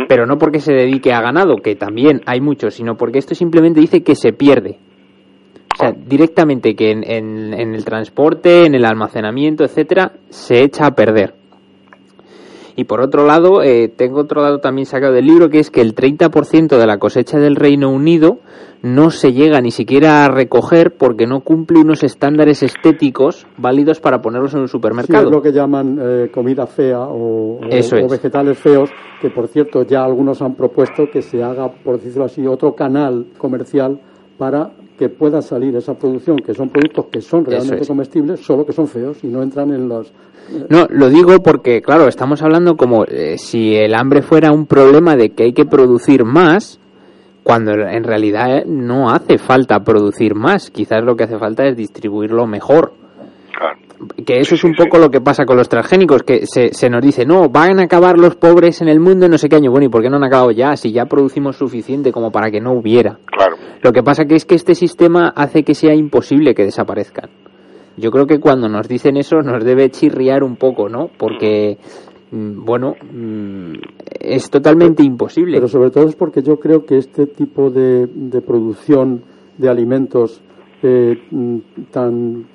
Pero 0.09 0.25
no 0.25 0.37
porque 0.39 0.59
se 0.59 0.73
dedique 0.73 1.13
a 1.13 1.21
ganado, 1.21 1.57
que 1.57 1.75
también 1.75 2.21
hay 2.25 2.41
mucho, 2.41 2.71
sino 2.71 2.95
porque 2.97 3.19
esto 3.19 3.35
simplemente 3.35 3.79
dice 3.79 4.01
que 4.03 4.15
se 4.15 4.33
pierde. 4.33 4.79
O 5.73 5.77
sea, 5.77 5.91
directamente 5.91 6.75
que 6.75 6.91
en, 6.91 7.03
en- 7.09 7.53
en 7.53 7.75
el 7.75 7.85
transporte, 7.85 8.65
en 8.65 8.73
el 8.75 8.83
almacenamiento, 8.85 9.63
etcétera, 9.63 10.13
se 10.29 10.63
echa 10.63 10.87
a 10.87 10.95
perder. 10.95 11.35
Y 12.75 12.83
por 12.83 12.99
otro 13.01 13.25
lado, 13.25 13.63
eh, 13.63 13.87
tengo 13.87 14.19
otro 14.19 14.41
dato 14.41 14.59
también 14.59 14.85
sacado 14.85 15.13
del 15.13 15.25
libro, 15.25 15.49
que 15.49 15.59
es 15.59 15.71
que 15.71 15.81
el 15.81 15.95
30% 15.95 16.77
de 16.77 16.85
la 16.85 16.97
cosecha 16.97 17.39
del 17.39 17.55
Reino 17.55 17.89
Unido 17.89 18.39
no 18.81 19.09
se 19.09 19.31
llega 19.33 19.61
ni 19.61 19.71
siquiera 19.71 20.25
a 20.25 20.27
recoger 20.27 20.91
porque 20.95 21.25
no 21.25 21.39
cumple 21.39 21.79
unos 21.79 22.03
estándares 22.03 22.61
estéticos 22.61 23.47
válidos 23.57 23.99
para 23.99 24.21
ponerlos 24.21 24.53
en 24.53 24.59
un 24.59 24.67
Sí, 24.67 24.73
supermercado. 24.73 25.25
es 25.25 25.31
lo 25.31 25.41
que 25.41 25.51
llaman 25.53 25.97
eh, 25.99 26.29
comida 26.31 26.67
fea 26.67 26.99
o, 26.99 27.61
Eso 27.69 27.95
vegetales 28.07 28.59
feos, 28.59 28.89
que 29.21 29.29
por 29.29 29.47
cierto 29.47 29.83
ya 29.83 30.03
algunos 30.03 30.41
han 30.41 30.53
propuesto 30.53 31.05
que 31.11 31.21
se 31.21 31.41
haga, 31.41 31.71
por 31.71 31.95
decirlo 31.97 32.25
así, 32.25 32.45
otro 32.45 32.75
canal 32.75 33.27
comercial 33.37 33.99
para 34.37 34.69
que 34.97 35.09
pueda 35.09 35.41
salir 35.41 35.75
esa 35.75 35.93
producción, 35.93 36.37
que 36.37 36.53
son 36.53 36.69
productos 36.69 37.05
que 37.11 37.21
son 37.21 37.45
realmente 37.45 37.81
es. 37.81 37.87
comestibles, 37.87 38.39
solo 38.39 38.65
que 38.65 38.73
son 38.73 38.87
feos 38.87 39.23
y 39.23 39.27
no 39.27 39.41
entran 39.41 39.73
en 39.73 39.87
los... 39.87 40.11
No, 40.69 40.85
lo 40.89 41.09
digo 41.09 41.41
porque, 41.41 41.81
claro, 41.81 42.07
estamos 42.07 42.41
hablando 42.43 42.77
como 42.77 43.03
eh, 43.05 43.37
si 43.37 43.75
el 43.75 43.95
hambre 43.95 44.21
fuera 44.21 44.51
un 44.51 44.67
problema 44.67 45.15
de 45.15 45.31
que 45.31 45.43
hay 45.43 45.53
que 45.53 45.65
producir 45.65 46.23
más, 46.23 46.79
cuando 47.43 47.71
en 47.73 48.03
realidad 48.03 48.57
eh, 48.57 48.63
no 48.65 49.09
hace 49.09 49.37
falta 49.37 49.83
producir 49.83 50.35
más. 50.35 50.71
Quizás 50.71 51.03
lo 51.03 51.15
que 51.15 51.25
hace 51.25 51.37
falta 51.37 51.65
es 51.65 51.75
distribuirlo 51.75 52.47
mejor. 52.47 52.93
Claro. 53.57 53.84
Que 54.25 54.39
eso 54.39 54.55
es 54.55 54.63
un 54.63 54.73
poco 54.73 54.97
lo 54.97 55.09
que 55.09 55.21
pasa 55.21 55.45
con 55.45 55.57
los 55.57 55.69
transgénicos, 55.69 56.23
que 56.23 56.45
se, 56.45 56.73
se 56.73 56.89
nos 56.89 57.01
dice, 57.01 57.25
no, 57.25 57.49
van 57.49 57.79
a 57.79 57.83
acabar 57.83 58.17
los 58.17 58.35
pobres 58.35 58.81
en 58.81 58.87
el 58.87 58.99
mundo 58.99 59.25
en 59.25 59.31
no 59.31 59.37
sé 59.37 59.49
qué 59.49 59.55
año. 59.55 59.71
Bueno, 59.71 59.85
¿y 59.85 59.89
por 59.89 60.01
qué 60.01 60.09
no 60.09 60.17
han 60.17 60.23
acabado 60.23 60.51
ya? 60.51 60.75
Si 60.75 60.91
ya 60.91 61.05
producimos 61.05 61.57
suficiente 61.57 62.11
como 62.11 62.31
para 62.31 62.51
que 62.51 62.61
no 62.61 62.73
hubiera. 62.73 63.19
Claro. 63.25 63.55
Lo 63.81 63.91
que 63.91 64.03
pasa 64.03 64.25
que 64.25 64.35
es 64.35 64.45
que 64.45 64.55
este 64.55 64.75
sistema 64.75 65.33
hace 65.35 65.63
que 65.63 65.75
sea 65.75 65.93
imposible 65.93 66.55
que 66.55 66.63
desaparezcan. 66.63 67.29
Yo 67.97 68.11
creo 68.11 68.27
que 68.27 68.39
cuando 68.39 68.67
nos 68.67 68.87
dicen 68.87 69.17
eso 69.17 69.41
nos 69.41 69.63
debe 69.63 69.89
chirriar 69.89 70.43
un 70.43 70.57
poco, 70.57 70.89
¿no? 70.89 71.09
Porque, 71.17 71.77
mm, 72.31 72.65
bueno, 72.65 72.95
mm, 73.11 73.73
es 74.19 74.49
totalmente 74.49 75.03
imposible. 75.03 75.57
Pero 75.57 75.67
sobre 75.67 75.91
todo 75.91 76.07
es 76.07 76.15
porque 76.15 76.41
yo 76.41 76.59
creo 76.59 76.85
que 76.85 76.97
este 76.97 77.27
tipo 77.27 77.69
de, 77.69 78.07
de 78.07 78.41
producción 78.41 79.23
de 79.57 79.69
alimentos 79.69 80.41
eh, 80.83 81.17
mm, 81.31 81.57
tan 81.91 82.45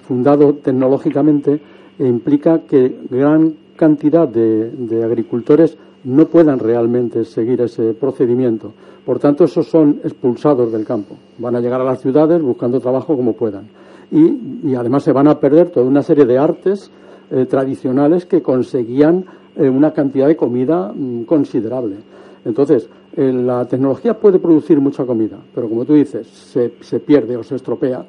fundado 0.00 0.54
tecnológicamente 0.54 1.60
eh, 1.98 2.06
implica 2.06 2.60
que 2.60 3.00
gran 3.10 3.54
cantidad 3.76 4.26
de, 4.26 4.70
de 4.70 5.04
agricultores 5.04 5.76
no 6.04 6.26
puedan 6.26 6.58
realmente 6.58 7.24
seguir 7.24 7.60
ese 7.60 7.94
procedimiento. 7.94 8.72
Por 9.04 9.18
tanto, 9.18 9.44
esos 9.44 9.66
son 9.68 10.00
expulsados 10.04 10.70
del 10.70 10.84
campo. 10.84 11.16
Van 11.38 11.56
a 11.56 11.60
llegar 11.60 11.80
a 11.80 11.84
las 11.84 12.00
ciudades 12.00 12.42
buscando 12.42 12.80
trabajo 12.80 13.16
como 13.16 13.32
puedan. 13.32 13.68
Y, 14.10 14.68
y 14.68 14.74
además 14.74 15.02
se 15.02 15.12
van 15.12 15.28
a 15.28 15.38
perder 15.38 15.70
toda 15.70 15.86
una 15.86 16.02
serie 16.02 16.24
de 16.24 16.38
artes 16.38 16.90
eh, 17.30 17.46
tradicionales 17.46 18.26
que 18.26 18.40
conseguían 18.40 19.24
eh, 19.56 19.68
una 19.68 19.92
cantidad 19.92 20.26
de 20.26 20.36
comida 20.36 20.92
mm, 20.94 21.24
considerable. 21.24 21.96
Entonces, 22.44 22.88
eh, 23.16 23.32
la 23.32 23.66
tecnología 23.66 24.14
puede 24.14 24.38
producir 24.38 24.80
mucha 24.80 25.04
comida, 25.04 25.36
pero 25.54 25.68
como 25.68 25.84
tú 25.84 25.94
dices, 25.94 26.26
se, 26.26 26.72
se 26.80 27.00
pierde 27.00 27.36
o 27.36 27.42
se 27.42 27.56
estropea. 27.56 28.04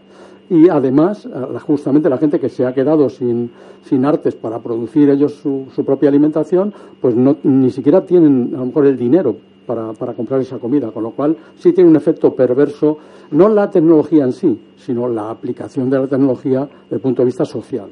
Y 0.49 0.67
además, 0.69 1.27
a- 1.27 1.59
justamente 1.59 2.09
la 2.09 2.17
gente 2.17 2.39
que 2.39 2.49
se 2.49 2.65
ha 2.65 2.73
quedado 2.73 3.09
sin, 3.09 3.51
sin 3.83 4.03
artes 4.05 4.35
para 4.35 4.59
producir 4.59 5.09
ellos 5.09 5.33
su, 5.35 5.65
su 5.75 5.85
propia 5.85 6.09
alimentación, 6.09 6.73
pues 6.99 7.15
no, 7.15 7.37
ni 7.43 7.69
siquiera 7.69 8.01
tienen 8.05 8.51
a 8.55 8.59
lo 8.59 8.65
mejor 8.67 8.87
el 8.87 8.97
dinero 8.97 9.35
para, 9.67 9.93
para 9.93 10.13
comprar 10.13 10.41
esa 10.41 10.57
comida, 10.57 10.89
con 10.91 11.03
lo 11.03 11.11
cual 11.11 11.37
sí 11.55 11.71
tiene 11.73 11.89
un 11.89 11.95
efecto 11.95 12.33
perverso, 12.33 12.97
no 13.31 13.47
la 13.49 13.69
tecnología 13.69 14.23
en 14.23 14.33
sí, 14.33 14.59
sino 14.77 15.07
la 15.07 15.29
aplicación 15.29 15.89
de 15.91 15.99
la 15.99 16.07
tecnología 16.07 16.67
desde 16.83 16.95
el 16.95 17.01
punto 17.01 17.21
de 17.21 17.25
vista 17.27 17.45
social. 17.45 17.87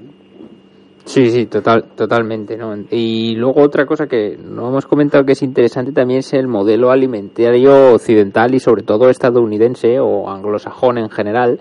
Sí, 1.06 1.30
sí, 1.30 1.46
total, 1.46 1.86
totalmente, 1.96 2.58
¿no? 2.58 2.76
Y 2.92 3.36
luego 3.36 3.62
otra 3.62 3.86
cosa 3.86 4.08
que 4.08 4.38
no 4.44 4.68
hemos 4.68 4.86
comentado 4.88 5.24
que 5.24 5.32
es 5.34 5.42
interesante 5.44 5.94
también 5.94 6.20
es 6.20 6.34
el 6.34 6.48
modelo 6.50 6.92
alimentario 6.92 7.94
occidental 7.94 8.54
y 8.56 8.60
sobre 8.60 8.82
todo 8.84 9.10
estadounidense 9.10 10.00
o 10.02 10.28
anglosajón 10.30 10.98
en 10.98 11.10
general, 11.10 11.60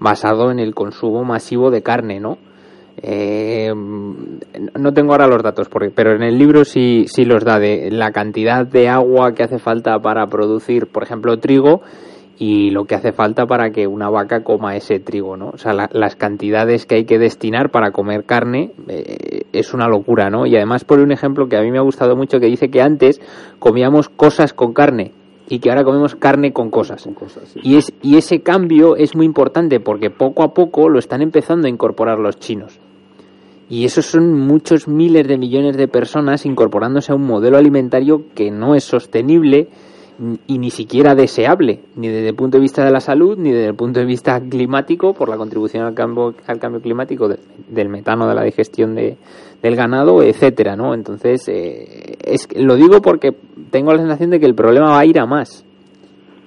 basado 0.00 0.50
en 0.50 0.58
el 0.58 0.74
consumo 0.74 1.24
masivo 1.24 1.70
de 1.70 1.82
carne, 1.82 2.20
¿no? 2.20 2.38
Eh, 3.00 3.72
no 3.74 4.92
tengo 4.92 5.12
ahora 5.12 5.26
los 5.28 5.42
datos, 5.42 5.68
porque, 5.68 5.90
pero 5.90 6.14
en 6.14 6.22
el 6.22 6.36
libro 6.38 6.64
sí, 6.64 7.04
sí 7.08 7.24
los 7.24 7.44
da 7.44 7.58
de 7.58 7.90
la 7.90 8.10
cantidad 8.10 8.66
de 8.66 8.88
agua 8.88 9.34
que 9.34 9.44
hace 9.44 9.58
falta 9.58 9.98
para 10.00 10.26
producir, 10.26 10.86
por 10.88 11.04
ejemplo, 11.04 11.38
trigo 11.38 11.80
y 12.40 12.70
lo 12.70 12.84
que 12.84 12.94
hace 12.94 13.12
falta 13.12 13.46
para 13.46 13.70
que 13.70 13.86
una 13.86 14.08
vaca 14.10 14.42
coma 14.44 14.76
ese 14.76 15.00
trigo, 15.00 15.36
¿no? 15.36 15.50
O 15.50 15.58
sea, 15.58 15.72
la- 15.72 15.90
las 15.92 16.14
cantidades 16.16 16.86
que 16.86 16.96
hay 16.96 17.04
que 17.04 17.18
destinar 17.18 17.70
para 17.70 17.90
comer 17.92 18.24
carne 18.24 18.72
eh, 18.88 19.42
es 19.52 19.74
una 19.74 19.88
locura, 19.88 20.30
¿no? 20.30 20.46
Y 20.46 20.56
además 20.56 20.84
pone 20.84 21.02
un 21.02 21.12
ejemplo 21.12 21.48
que 21.48 21.56
a 21.56 21.62
mí 21.62 21.70
me 21.70 21.78
ha 21.78 21.82
gustado 21.82 22.16
mucho 22.16 22.38
que 22.40 22.46
dice 22.46 22.68
que 22.70 22.80
antes 22.82 23.20
comíamos 23.58 24.08
cosas 24.08 24.52
con 24.52 24.72
carne 24.72 25.12
y 25.48 25.58
que 25.60 25.70
ahora 25.70 25.84
comemos 25.84 26.14
carne 26.14 26.52
con 26.52 26.70
cosas. 26.70 27.00
Son 27.02 27.14
cosas, 27.14 27.48
sí. 27.48 27.60
Y, 27.62 27.76
es, 27.76 27.92
y 28.02 28.16
ese 28.16 28.40
cambio 28.42 28.96
es 28.96 29.14
muy 29.16 29.26
importante 29.26 29.80
porque 29.80 30.10
poco 30.10 30.42
a 30.42 30.52
poco 30.54 30.88
lo 30.88 30.98
están 30.98 31.22
empezando 31.22 31.66
a 31.66 31.70
incorporar 31.70 32.18
los 32.18 32.38
chinos. 32.38 32.78
Y 33.70 33.84
esos 33.84 34.06
son 34.06 34.32
muchos 34.32 34.88
miles 34.88 35.28
de 35.28 35.36
millones 35.36 35.76
de 35.76 35.88
personas 35.88 36.46
incorporándose 36.46 37.12
a 37.12 37.14
un 37.14 37.26
modelo 37.26 37.58
alimentario 37.58 38.22
que 38.34 38.50
no 38.50 38.74
es 38.74 38.84
sostenible 38.84 39.68
y 40.48 40.58
ni 40.58 40.70
siquiera 40.70 41.14
deseable, 41.14 41.80
ni 41.94 42.08
desde 42.08 42.30
el 42.30 42.34
punto 42.34 42.56
de 42.56 42.62
vista 42.62 42.84
de 42.84 42.90
la 42.90 43.00
salud, 43.00 43.38
ni 43.38 43.52
desde 43.52 43.68
el 43.68 43.74
punto 43.74 44.00
de 44.00 44.06
vista 44.06 44.40
climático, 44.40 45.12
por 45.14 45.28
la 45.28 45.36
contribución 45.36 45.84
al 45.84 45.94
cambio, 45.94 46.34
al 46.46 46.58
cambio 46.58 46.80
climático 46.80 47.28
de- 47.28 47.38
del 47.68 47.88
metano 47.88 48.26
de 48.28 48.34
la 48.34 48.42
digestión 48.42 48.96
de, 48.96 49.16
del 49.62 49.76
ganado, 49.76 50.22
etcétera, 50.22 50.76
¿no? 50.76 50.94
Entonces, 50.94 51.48
eh, 51.48 52.16
es, 52.24 52.48
lo 52.56 52.76
digo 52.76 53.00
porque 53.02 53.32
tengo 53.70 53.92
la 53.92 53.98
sensación 53.98 54.30
de 54.30 54.40
que 54.40 54.46
el 54.46 54.54
problema 54.54 54.90
va 54.90 55.00
a 55.00 55.04
ir 55.06 55.18
a 55.18 55.26
más. 55.26 55.64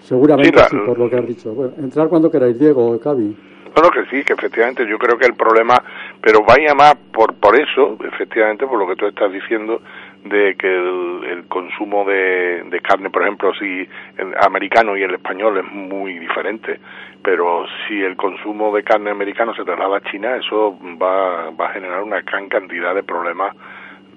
Seguramente 0.01 0.57
Sí, 0.59 0.65
sí, 0.69 0.75
la- 0.77 0.85
por 0.85 0.97
lo 0.99 1.09
que 1.09 1.15
has 1.17 1.27
dicho. 1.27 1.53
Bueno, 1.53 1.73
entrar 1.77 2.07
cuando 2.09 2.29
queráis, 2.31 2.57
Diego, 2.59 2.99
Cavi. 2.99 3.35
No, 3.73 3.83
no, 3.83 3.89
que 3.89 4.03
sí, 4.09 4.21
que 4.25 4.33
efectivamente 4.33 4.85
yo 4.85 4.97
creo 4.97 5.17
que 5.17 5.25
el 5.27 5.33
problema, 5.35 5.75
pero 6.21 6.39
vaya 6.45 6.73
más 6.75 6.95
por, 7.13 7.33
por 7.35 7.55
eso, 7.55 7.97
efectivamente, 8.05 8.67
por 8.67 8.77
lo 8.77 8.85
que 8.85 8.97
tú 8.97 9.05
estás 9.07 9.31
diciendo, 9.31 9.79
de 10.25 10.55
que 10.59 10.67
el, 10.67 11.23
el 11.31 11.43
consumo 11.47 12.03
de, 12.03 12.63
de 12.69 12.79
carne, 12.81 13.09
por 13.09 13.21
ejemplo, 13.21 13.53
si 13.57 13.65
el 14.17 14.33
americano 14.41 14.97
y 14.97 15.03
el 15.03 15.13
español 15.13 15.57
es 15.59 15.71
muy 15.71 16.19
diferente, 16.19 16.79
pero 17.23 17.65
si 17.87 18.01
el 18.01 18.15
consumo 18.15 18.73
de 18.75 18.83
carne 18.83 19.11
americano 19.11 19.53
se 19.53 19.63
traslada 19.63 19.97
a 19.97 20.01
China, 20.11 20.35
eso 20.35 20.77
va, 21.01 21.49
va 21.51 21.67
a 21.67 21.73
generar 21.73 22.01
una 22.03 22.21
gran 22.21 22.49
cantidad 22.49 22.95
de 22.95 23.03
problemas, 23.03 23.55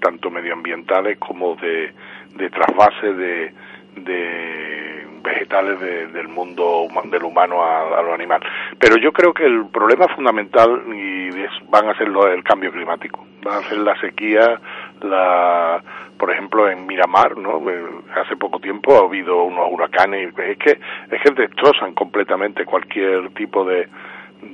tanto 0.01 0.31
medioambientales 0.31 1.19
como 1.19 1.55
de, 1.57 1.93
de 2.37 2.51
trasvase 2.51 3.13
de, 3.15 3.53
de 3.97 5.07
vegetales 5.23 5.81
de- 5.81 6.07
del 6.09 6.29
mundo 6.29 6.87
del 7.05 7.23
humano 7.25 7.63
a, 7.63 7.99
a 7.99 8.03
lo 8.03 8.13
animal. 8.15 8.41
Pero 8.79 8.97
yo 8.97 9.13
creo 9.13 9.33
que 9.33 9.47
el 9.47 9.67
problema 9.69 10.07
fundamental 10.09 10.83
y 10.95 11.31
van 11.71 11.89
a 11.89 11.95
ser 11.97 12.09
lo 12.09 12.27
del 12.27 12.43
cambio 12.45 12.71
climático, 12.73 13.27
van 13.43 13.59
a 13.65 13.69
ser 13.69 13.79
la 13.79 13.99
sequía, 14.01 14.61
la 15.03 15.83
por 16.19 16.31
ejemplo 16.31 16.69
en 16.71 16.87
Miramar, 16.87 17.37
¿no? 17.37 17.69
Eh, 17.71 17.85
Hace 18.15 18.37
poco 18.37 18.61
tiempo 18.61 18.95
ha 18.95 19.07
habido 19.07 19.43
unos 19.43 19.67
huracanes 19.71 20.33
y 20.37 20.41
es 20.41 20.59
que 20.59 20.79
es 21.11 21.23
que 21.23 21.31
destrozan 21.33 21.95
completamente 21.95 22.65
cualquier 22.65 23.31
tipo 23.31 23.65
de 23.65 23.89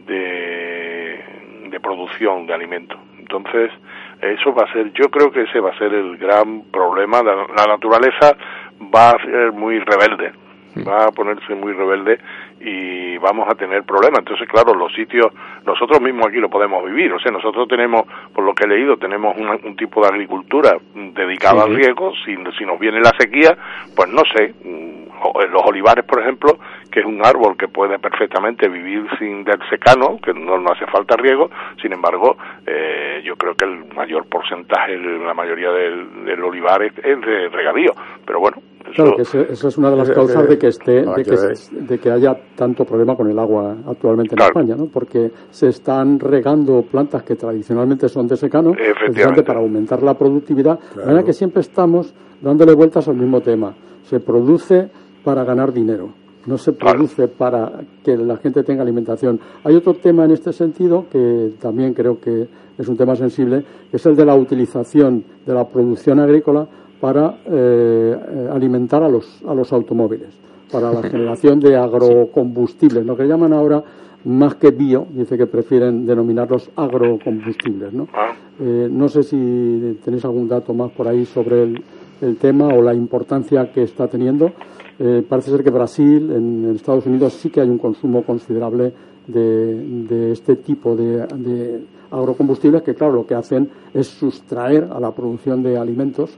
de, 0.07 1.25
de 1.69 1.81
producción 1.81 2.47
de 2.47 2.55
alimentos. 2.55 2.99
Entonces, 3.19 3.71
eso 4.21 4.53
va 4.53 4.65
a 4.65 4.73
ser, 4.73 4.93
yo 4.93 5.09
creo 5.11 5.31
que 5.31 5.43
ese 5.43 5.61
va 5.61 5.71
a 5.71 5.79
ser 5.79 5.93
el 5.95 6.17
gran 6.17 6.63
problema. 6.71 7.23
La, 7.23 7.35
la 7.35 7.67
naturaleza 7.67 8.37
va 8.95 9.11
a 9.11 9.23
ser 9.25 9.53
muy 9.53 9.79
rebelde, 9.79 10.33
va 10.87 11.05
a 11.07 11.11
ponerse 11.13 11.55
muy 11.55 11.73
rebelde 11.73 12.19
y 12.61 13.17
vamos 13.19 13.49
a 13.49 13.55
tener 13.55 13.83
problemas. 13.85 14.21
Entonces, 14.21 14.49
claro, 14.49 14.75
los 14.75 14.93
sitios, 14.95 15.27
nosotros 15.67 16.01
mismos 16.01 16.27
aquí 16.29 16.37
lo 16.39 16.49
podemos 16.51 16.85
vivir. 16.85 17.13
O 17.13 17.19
sea, 17.19 17.33
nosotros 17.33 17.67
tenemos, 17.69 18.03
por 18.35 18.45
lo 18.45 18.55
que 18.55 18.65
he 18.65 18.69
leído, 18.69 18.97
tenemos 18.97 19.37
un 19.37 19.77
tipo 19.77 20.01
de 20.03 20.09
agricultura 20.09 20.77
dedicado 20.95 21.63
al 21.63 21.75
riego. 21.75 22.13
Si, 22.25 22.37
si 22.59 22.65
nos 22.65 22.79
viene 22.79 23.01
la 23.01 23.13
sequía, 23.19 23.57
pues 23.97 24.09
no 24.11 24.23
sé, 24.35 24.55
mm, 24.65 25.01
o- 25.23 25.43
los 25.47 25.63
olivares, 25.67 26.05
por 26.05 26.21
ejemplo, 26.21 26.59
que 26.91 27.01
es 27.01 27.07
un 27.07 27.25
árbol 27.25 27.57
que 27.57 27.69
puede 27.69 27.99
perfectamente 27.99 28.69
vivir 28.69 29.07
sin 29.19 29.45
del 29.45 29.61
secano, 29.69 30.19
que 30.23 30.33
no, 30.33 30.59
no 30.59 30.71
hace 30.73 30.87
falta 30.87 31.17
riego, 31.17 31.51
sin 31.81 31.93
embargo, 31.93 32.37
eh, 32.67 33.21
yo 33.25 33.37
creo 33.37 33.55
que 33.55 33.65
el 33.67 33.85
mayor 33.95 34.27
porcentaje, 34.29 34.97
la 34.99 35.35
mayoría 35.35 35.71
del, 35.73 36.25
del 36.25 36.43
olivar 36.43 36.83
es, 36.83 36.93
es 36.99 37.21
de 37.21 37.49
regadío, 37.49 37.93
pero 38.27 38.41
bueno, 38.41 38.57
eso, 38.93 39.03
Claro, 39.03 39.17
que 39.17 39.23
ese- 39.23 39.53
esa 39.53 39.69
es 39.69 39.79
una 39.79 39.91
de 39.91 39.97
las 39.97 40.09
Ese- 40.09 40.15
causas 40.15 40.49
de 40.49 40.59
que 40.59 40.67
esté, 40.69 40.93
de 41.03 41.15
que 41.17 41.23
que, 41.25 41.81
de 41.87 41.99
que 41.99 42.11
haya 42.11 42.37
tanto 42.57 42.85
problema 42.85 43.17
con 43.17 43.31
el 43.31 43.39
agua 43.39 43.77
actualmente 43.87 44.35
en 44.35 44.37
Claro. 44.37 44.51
España, 44.51 44.77
¿no? 44.77 44.87
Porque 44.87 45.31
se 45.51 45.69
están 45.69 46.19
regando 46.21 46.83
plantas 46.83 47.23
que 47.23 47.37
tradicionalmente 47.37 48.09
son 48.09 48.27
de 48.27 48.37
secano, 48.37 48.73
precisamente 48.73 49.43
para 49.43 49.61
aumentar 49.61 50.03
la 50.03 50.15
productividad. 50.15 50.79
De 50.97 51.05
manera 51.05 51.23
que 51.25 51.33
siempre 51.33 51.61
estamos 51.61 52.15
dándole 52.41 52.75
vueltas 52.75 53.07
al 53.09 53.17
mismo 53.17 53.41
tema. 53.41 53.75
Se 54.05 54.21
produce 54.21 54.89
para 55.25 55.45
ganar 55.45 55.73
dinero. 55.73 56.09
No 56.47 56.57
se 56.57 56.73
Claro. 56.75 56.97
produce 56.99 57.29
para 57.29 57.71
que 58.03 58.17
la 58.17 58.39
gente 58.39 58.63
tenga 58.63 58.83
alimentación. 58.83 59.39
Hay 59.63 59.75
otro 59.77 59.95
tema 59.95 60.25
en 60.25 60.31
este 60.31 60.53
sentido 60.55 61.05
que 61.13 61.53
también 61.61 61.93
creo 61.93 62.19
que 62.19 62.49
es 62.79 62.89
un 62.89 62.97
tema 62.97 63.15
sensible, 63.15 63.63
que 63.91 63.99
es 63.99 64.07
el 64.07 64.17
de 64.17 64.25
la 64.25 64.35
utilización 64.35 65.23
de 65.45 65.53
la 65.53 65.69
producción 65.69 66.19
agrícola 66.19 66.67
para 67.01 67.39
eh, 67.47 68.17
eh, 68.17 68.49
alimentar 68.53 69.03
a 69.03 69.09
los, 69.09 69.43
a 69.47 69.55
los 69.55 69.73
automóviles, 69.73 70.29
para 70.71 70.93
la 70.93 71.03
generación 71.11 71.59
de 71.61 71.77
agrocombustibles, 71.77 73.05
lo 73.05 73.17
que 73.17 73.27
llaman 73.27 73.53
ahora 73.53 73.83
más 74.25 74.57
que 74.57 74.71
bio, 74.71 75.07
dice 75.11 75.39
que 75.39 75.47
prefieren 75.47 76.05
denominarlos 76.05 76.71
agrocombustibles. 76.77 77.93
¿no? 77.93 78.07
Ah. 78.13 78.35
Eh, 78.61 78.89
no 78.91 79.09
sé 79.09 79.23
si 79.23 79.99
tenéis 80.05 80.25
algún 80.25 80.49
dato 80.49 80.75
más 80.75 80.91
por 80.93 81.09
ahí 81.09 81.25
sobre 81.25 81.63
el, 81.63 81.83
el 82.21 82.37
tema 82.37 82.69
o 82.69 82.83
la 82.83 82.95
importancia 82.95 83.73
que 83.73 83.83
está 83.83 84.09
teniendo. 84.09 84.53
Eh, 84.99 85.25
parece 85.27 85.51
ser 85.51 85.65
que 85.65 85.71
Brasil, 85.71 86.31
en, 86.31 86.65
en 86.67 86.77
Estados 86.77 87.07
Unidos, 87.07 87.33
sí 87.33 87.49
que 87.49 87.63
hay 87.63 87.71
un 87.71 87.79
consumo 87.79 88.23
considerable 88.23 88.93
de, 89.27 90.05
de 90.07 90.33
este 90.33 90.57
tipo 90.57 90.95
de, 90.95 91.27
de 91.27 91.81
agrocombustibles 92.11 92.83
que, 92.83 92.95
claro, 92.95 93.15
lo 93.15 93.27
que 93.27 93.35
hacen 93.35 93.71
es 93.95 94.09
sustraer 94.09 94.89
a 94.93 95.01
la 95.01 95.13
producción 95.13 95.63
de 95.63 95.79
alimentos 95.79 96.37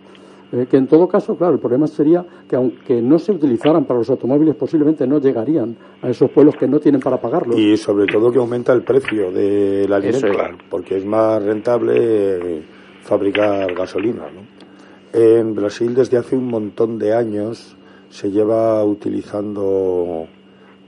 Eh, 0.52 0.66
que 0.70 0.76
en 0.76 0.86
todo 0.86 1.08
caso, 1.08 1.34
claro, 1.34 1.54
el 1.54 1.60
problema 1.60 1.86
sería 1.86 2.24
que 2.46 2.56
aunque 2.56 3.00
no 3.00 3.18
se 3.18 3.32
utilizaran 3.32 3.86
para 3.86 3.98
los 4.00 4.10
automóviles, 4.10 4.54
posiblemente 4.54 5.06
no 5.06 5.18
llegarían 5.18 5.74
a 6.02 6.10
esos 6.10 6.30
pueblos 6.30 6.56
que 6.56 6.68
no 6.68 6.78
tienen 6.78 7.00
para 7.00 7.18
pagarlos. 7.18 7.58
Y 7.58 7.76
sobre 7.78 8.06
todo 8.06 8.30
que 8.30 8.38
aumenta 8.38 8.74
el 8.74 8.82
precio 8.82 9.32
del 9.32 9.90
alimento, 9.90 10.28
porque 10.68 10.98
es 10.98 11.06
más 11.06 11.42
rentable 11.42 11.94
eh, 11.96 12.62
fabricar 13.00 13.72
gasolina. 13.74 14.24
¿no? 14.24 15.18
En 15.18 15.54
Brasil 15.54 15.94
desde 15.94 16.18
hace 16.18 16.36
un 16.36 16.48
montón 16.48 16.98
de 16.98 17.14
años 17.14 17.74
se 18.10 18.30
lleva 18.30 18.84
utilizando 18.84 20.26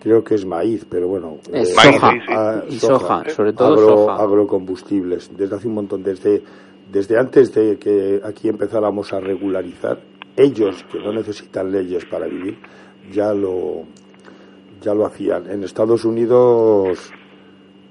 creo 0.04 0.22
que 0.22 0.34
es 0.34 0.44
maíz, 0.44 0.84
pero 0.84 1.08
bueno, 1.08 1.38
es 1.50 1.70
eh, 1.70 1.74
soja, 1.74 2.64
y 2.68 2.78
soja, 2.78 3.22
sobre 3.30 3.54
todo 3.54 3.78
soja. 3.78 4.22
agrocombustibles. 4.22 5.30
Desde 5.34 5.56
hace 5.56 5.66
un 5.66 5.74
montón, 5.74 6.02
desde 6.02 6.42
desde 6.94 7.18
antes 7.18 7.52
de 7.52 7.76
que 7.76 8.20
aquí 8.22 8.48
empezáramos 8.48 9.12
a 9.12 9.18
regularizar, 9.18 9.98
ellos 10.36 10.84
que 10.92 11.00
no 11.00 11.12
necesitan 11.12 11.72
leyes 11.72 12.04
para 12.04 12.26
vivir, 12.26 12.56
ya 13.12 13.34
lo, 13.34 13.82
ya 14.80 14.94
lo 14.94 15.04
hacían. 15.04 15.50
En 15.50 15.64
Estados 15.64 16.04
Unidos 16.04 17.10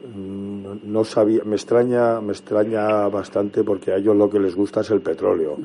mm, 0.07 0.89
no 0.89 1.03
sabía, 1.03 1.43
me 1.43 1.57
extraña, 1.57 2.21
me 2.21 2.31
extraña 2.31 3.09
bastante 3.09 3.65
porque 3.65 3.91
a 3.91 3.97
ellos 3.97 4.15
lo 4.15 4.29
que 4.29 4.39
les 4.39 4.55
gusta 4.55 4.79
es 4.79 4.91
el 4.91 5.01
petróleo. 5.01 5.57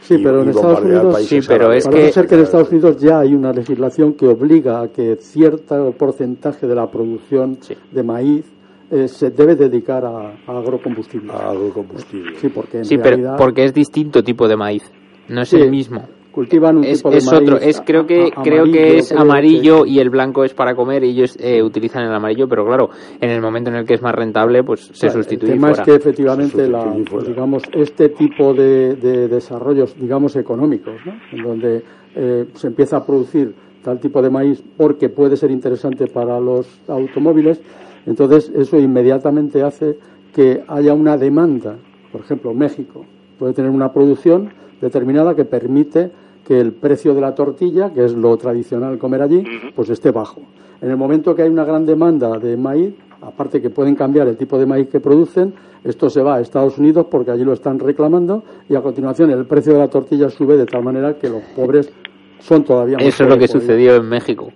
Sí, 0.00 0.16
pero 0.16 0.42
en 0.42 0.48
Estados 0.48 0.80
Unidos, 0.80 1.22
sí, 1.26 1.40
pero 1.46 1.74
es 1.74 1.86
que... 1.86 2.10
ser 2.12 2.26
que 2.26 2.36
en 2.36 2.40
Estados 2.44 2.70
Unidos 2.70 2.96
ya 2.96 3.18
hay 3.20 3.34
una 3.34 3.52
legislación 3.52 4.14
que 4.14 4.26
obliga 4.26 4.80
a 4.80 4.88
que 4.88 5.16
cierto 5.16 5.92
porcentaje 5.92 6.66
de 6.66 6.74
la 6.74 6.90
producción 6.90 7.58
de 7.92 8.02
maíz 8.02 8.55
eh, 8.90 9.08
se 9.08 9.30
debe 9.30 9.56
dedicar 9.56 10.04
a, 10.04 10.34
agrocombustible. 10.46 11.32
A 11.32 11.50
agrocombustible. 11.50 12.36
Sí, 12.38 12.48
porque 12.48 12.84
sí, 12.84 12.98
pero 12.98 13.36
porque 13.36 13.64
es 13.64 13.74
distinto 13.74 14.22
tipo 14.22 14.46
de 14.46 14.56
maíz, 14.56 14.82
no 15.28 15.42
es 15.42 15.52
el 15.52 15.70
mismo. 15.70 16.02
Cultivan 16.30 16.76
un 16.76 16.84
es, 16.84 16.98
tipo 16.98 17.10
de 17.10 17.16
es 17.16 17.32
otro, 17.32 17.56
es 17.56 17.80
creo 17.80 18.06
que 18.06 18.30
creo 18.44 18.64
que 18.64 18.98
es 18.98 19.10
amarillo 19.10 19.86
y 19.86 20.00
el 20.00 20.10
blanco 20.10 20.44
es 20.44 20.52
para 20.52 20.74
comer 20.74 21.02
y 21.02 21.12
ellos 21.12 21.34
eh, 21.40 21.62
utilizan 21.62 22.04
el 22.04 22.12
amarillo, 22.12 22.46
pero 22.46 22.66
claro, 22.66 22.90
en 23.18 23.30
el 23.30 23.40
momento 23.40 23.70
en 23.70 23.76
el 23.76 23.86
que 23.86 23.94
es 23.94 24.02
más 24.02 24.14
rentable, 24.14 24.62
pues 24.62 24.90
se 24.92 25.08
sustituye. 25.08 25.52
El 25.52 25.58
tema 25.58 25.72
es 25.72 25.80
que 25.80 25.94
efectivamente 25.94 26.68
la, 26.68 26.94
digamos 27.26 27.62
este 27.72 28.10
tipo 28.10 28.52
de, 28.52 28.96
desarrollos, 29.28 29.96
digamos 29.98 30.36
económicos, 30.36 30.94
¿no? 31.06 31.14
en 31.32 31.42
donde 31.42 31.82
eh, 32.14 32.44
se 32.52 32.66
empieza 32.66 32.98
a 32.98 33.06
producir 33.06 33.54
tal 33.82 33.98
tipo 33.98 34.20
de 34.20 34.28
maíz 34.28 34.62
porque 34.76 35.08
puede 35.08 35.36
ser 35.36 35.50
interesante 35.50 36.06
para 36.06 36.38
los 36.38 36.66
automóviles 36.86 37.62
entonces, 38.06 38.50
eso 38.54 38.78
inmediatamente 38.78 39.62
hace 39.62 39.98
que 40.32 40.62
haya 40.68 40.94
una 40.94 41.18
demanda. 41.18 41.76
Por 42.12 42.20
ejemplo, 42.20 42.54
México 42.54 43.04
puede 43.38 43.52
tener 43.52 43.70
una 43.70 43.92
producción 43.92 44.50
determinada 44.80 45.34
que 45.34 45.44
permite 45.44 46.10
que 46.46 46.60
el 46.60 46.72
precio 46.72 47.14
de 47.14 47.20
la 47.20 47.34
tortilla, 47.34 47.92
que 47.92 48.04
es 48.04 48.14
lo 48.14 48.36
tradicional 48.36 48.98
comer 48.98 49.22
allí, 49.22 49.44
pues 49.74 49.90
esté 49.90 50.12
bajo. 50.12 50.40
En 50.80 50.90
el 50.90 50.96
momento 50.96 51.34
que 51.34 51.42
hay 51.42 51.48
una 51.48 51.64
gran 51.64 51.84
demanda 51.84 52.38
de 52.38 52.56
maíz, 52.56 52.94
aparte 53.20 53.60
que 53.60 53.70
pueden 53.70 53.96
cambiar 53.96 54.28
el 54.28 54.36
tipo 54.36 54.58
de 54.58 54.66
maíz 54.66 54.88
que 54.88 55.00
producen, 55.00 55.54
esto 55.82 56.08
se 56.08 56.22
va 56.22 56.36
a 56.36 56.40
Estados 56.40 56.78
Unidos 56.78 57.06
porque 57.10 57.32
allí 57.32 57.44
lo 57.44 57.52
están 57.52 57.78
reclamando 57.78 58.44
y 58.68 58.76
a 58.76 58.80
continuación 58.82 59.30
el 59.30 59.46
precio 59.46 59.72
de 59.72 59.80
la 59.80 59.88
tortilla 59.88 60.30
sube 60.30 60.56
de 60.56 60.66
tal 60.66 60.84
manera 60.84 61.14
que 61.14 61.28
los 61.28 61.42
pobres 61.54 61.90
son 62.38 62.64
todavía 62.64 62.98
más 62.98 63.06
Eso 63.06 63.24
es 63.24 63.30
lo 63.30 63.38
que 63.38 63.48
sucedió 63.48 63.96
en 63.96 64.08
México 64.08 64.52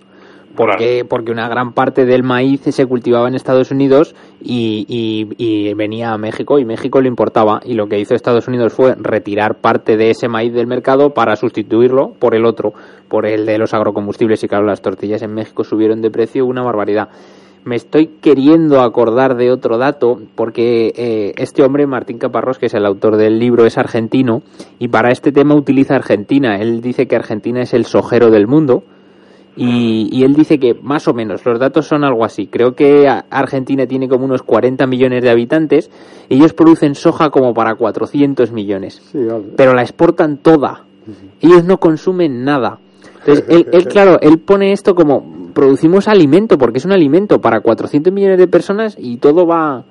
porque, 0.55 1.05
porque 1.07 1.31
una 1.31 1.47
gran 1.47 1.73
parte 1.73 2.05
del 2.05 2.23
maíz 2.23 2.61
se 2.61 2.85
cultivaba 2.85 3.27
en 3.27 3.35
Estados 3.35 3.71
Unidos 3.71 4.15
y, 4.41 4.85
y, 4.87 5.73
venía 5.73 6.11
a 6.11 6.17
México 6.17 6.59
y 6.59 6.65
México 6.65 7.01
lo 7.01 7.07
importaba 7.07 7.61
y 7.63 7.73
lo 7.73 7.87
que 7.87 7.99
hizo 7.99 8.13
Estados 8.13 8.47
Unidos 8.47 8.73
fue 8.73 8.95
retirar 8.95 9.55
parte 9.55 9.97
de 9.97 10.11
ese 10.11 10.27
maíz 10.27 10.53
del 10.53 10.67
mercado 10.67 11.13
para 11.13 11.35
sustituirlo 11.35 12.13
por 12.19 12.35
el 12.35 12.45
otro, 12.45 12.73
por 13.07 13.25
el 13.25 13.45
de 13.45 13.57
los 13.57 13.73
agrocombustibles 13.73 14.43
y 14.43 14.47
claro, 14.47 14.65
las 14.65 14.81
tortillas 14.81 15.21
en 15.21 15.33
México 15.33 15.63
subieron 15.63 16.01
de 16.01 16.11
precio 16.11 16.45
una 16.45 16.63
barbaridad. 16.63 17.09
Me 17.63 17.75
estoy 17.75 18.07
queriendo 18.07 18.81
acordar 18.81 19.35
de 19.35 19.51
otro 19.51 19.77
dato 19.77 20.19
porque 20.33 20.93
eh, 20.95 21.33
este 21.37 21.61
hombre, 21.61 21.85
Martín 21.85 22.17
Caparrós, 22.17 22.57
que 22.57 22.65
es 22.65 22.73
el 22.73 22.87
autor 22.87 23.17
del 23.17 23.37
libro, 23.37 23.67
es 23.67 23.77
argentino 23.77 24.41
y 24.79 24.87
para 24.87 25.11
este 25.11 25.31
tema 25.31 25.53
utiliza 25.53 25.95
Argentina. 25.95 26.55
Él 26.59 26.81
dice 26.81 27.07
que 27.07 27.15
Argentina 27.15 27.61
es 27.61 27.75
el 27.75 27.85
sojero 27.85 28.31
del 28.31 28.47
mundo 28.47 28.83
y, 29.55 30.23
él 30.23 30.33
dice 30.33 30.59
que 30.59 30.73
más 30.73 31.07
o 31.07 31.13
menos, 31.13 31.45
los 31.45 31.59
datos 31.59 31.87
son 31.87 32.03
algo 32.03 32.23
así. 32.23 32.47
Creo 32.47 32.73
que 32.73 33.07
Argentina 33.29 33.85
tiene 33.85 34.07
como 34.07 34.25
unos 34.25 34.43
40 34.43 34.87
millones 34.87 35.21
de 35.21 35.29
habitantes. 35.29 35.91
Ellos 36.29 36.53
producen 36.53 36.95
soja 36.95 37.29
como 37.29 37.53
para 37.53 37.75
400 37.75 38.51
millones. 38.51 39.01
pero 39.57 39.73
la 39.73 39.81
exportan 39.81 40.37
toda. 40.37 40.85
Ellos 41.41 41.65
no 41.65 41.79
consumen 41.79 42.45
nada. 42.45 42.79
Entonces, 43.19 43.45
él, 43.49 43.67
él, 43.71 43.87
claro, 43.87 44.19
él 44.21 44.39
pone 44.39 44.71
esto 44.71 44.95
como 44.95 45.41
producimos 45.53 46.07
alimento, 46.07 46.57
porque 46.57 46.77
es 46.77 46.85
un 46.85 46.93
alimento 46.93 47.41
para 47.41 47.61
400 47.61 48.11
millones 48.13 48.37
de 48.37 48.47
personas 48.47 48.95
y 48.97 49.17
todo 49.17 49.45
va, 49.45 49.83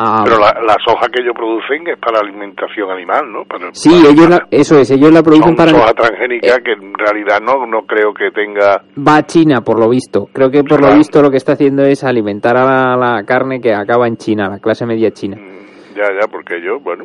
Ah, 0.00 0.22
Pero 0.22 0.38
la, 0.38 0.76
soja 0.86 1.08
que 1.08 1.20
ellos 1.20 1.34
producen 1.34 1.88
es 1.88 1.98
para 1.98 2.20
alimentación 2.20 2.88
animal, 2.88 3.32
¿no? 3.32 3.42
sí, 3.72 3.90
ellos 4.08 4.28
eso 4.48 4.78
es, 4.78 4.92
ellos 4.92 5.10
la 5.10 5.24
producen 5.24 5.56
para... 5.56 5.72
soja 5.72 5.92
transgénica 5.92 6.54
eh, 6.54 6.62
que 6.64 6.72
en 6.74 6.94
realidad 6.94 7.40
no, 7.40 7.66
no 7.66 7.82
creo 7.82 8.14
que 8.14 8.30
tenga... 8.30 8.80
Va 8.96 9.16
a 9.16 9.26
China, 9.26 9.60
por 9.62 9.80
lo 9.80 9.88
visto. 9.88 10.28
Creo 10.32 10.52
que 10.52 10.62
por 10.62 10.80
lo 10.80 10.94
visto 10.94 11.20
lo 11.20 11.32
que 11.32 11.38
está 11.38 11.54
haciendo 11.54 11.82
es 11.82 12.04
alimentar 12.04 12.56
a 12.56 12.96
la, 12.96 13.24
carne 13.24 13.60
que 13.60 13.74
acaba 13.74 14.06
en 14.06 14.16
China, 14.16 14.48
la 14.48 14.60
clase 14.60 14.86
media 14.86 15.10
china. 15.10 15.36
Mm, 15.36 15.96
ya, 15.96 16.04
ya, 16.04 16.28
porque 16.30 16.62
yo, 16.62 16.78
bueno, 16.78 17.02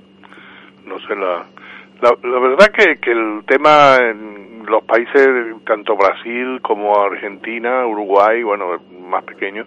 no 0.85 0.99
sé, 0.99 1.15
la, 1.15 1.47
la, 1.99 2.39
verdad 2.39 2.67
que, 2.67 2.99
que 2.99 3.11
el 3.11 3.43
tema 3.47 3.95
en 3.95 4.67
los 4.67 4.83
países, 4.83 5.27
tanto 5.65 5.95
Brasil 5.95 6.61
como 6.61 6.95
Argentina, 6.95 7.87
Uruguay, 7.87 8.43
bueno, 8.43 8.65
más 8.99 9.23
pequeños, 9.23 9.65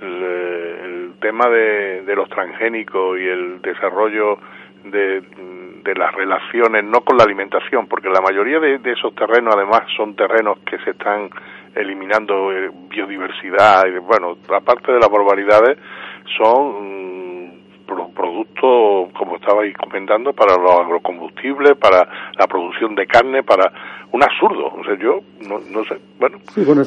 el, 0.00 1.01
tema 1.22 1.48
de, 1.48 2.14
los 2.14 2.28
transgénicos 2.28 3.18
y 3.18 3.26
el 3.26 3.62
desarrollo 3.62 4.38
de, 4.84 5.22
las 5.96 6.14
relaciones, 6.14 6.84
no 6.84 7.00
con 7.00 7.16
la 7.16 7.24
alimentación, 7.24 7.86
porque 7.86 8.08
la 8.08 8.20
mayoría 8.20 8.58
de, 8.60 8.92
esos 8.92 9.14
terrenos 9.14 9.54
además 9.56 9.82
son 9.96 10.14
terrenos 10.14 10.58
que 10.66 10.78
se 10.78 10.90
están 10.90 11.30
eliminando 11.74 12.52
eh, 12.52 12.70
biodiversidad, 12.90 13.86
y 13.86 13.98
bueno, 13.98 14.36
aparte 14.54 14.92
de 14.92 14.98
las 14.98 15.08
barbaridades, 15.08 15.78
son 16.36 17.21
productos, 18.22 19.12
como 19.18 19.34
estabais 19.34 19.76
comentando, 19.76 20.32
para 20.32 20.56
los 20.56 20.70
agrocombustibles, 20.70 21.76
para 21.76 22.06
la 22.38 22.46
producción 22.46 22.94
de 22.94 23.04
carne, 23.04 23.42
para 23.42 23.72
un 24.12 24.22
absurdo. 24.22 24.72
O 24.78 24.84
sea, 24.84 24.96
yo 24.96 25.20
no, 25.48 25.58
no 25.58 25.84
sé, 25.84 25.98
bueno, 26.20 26.38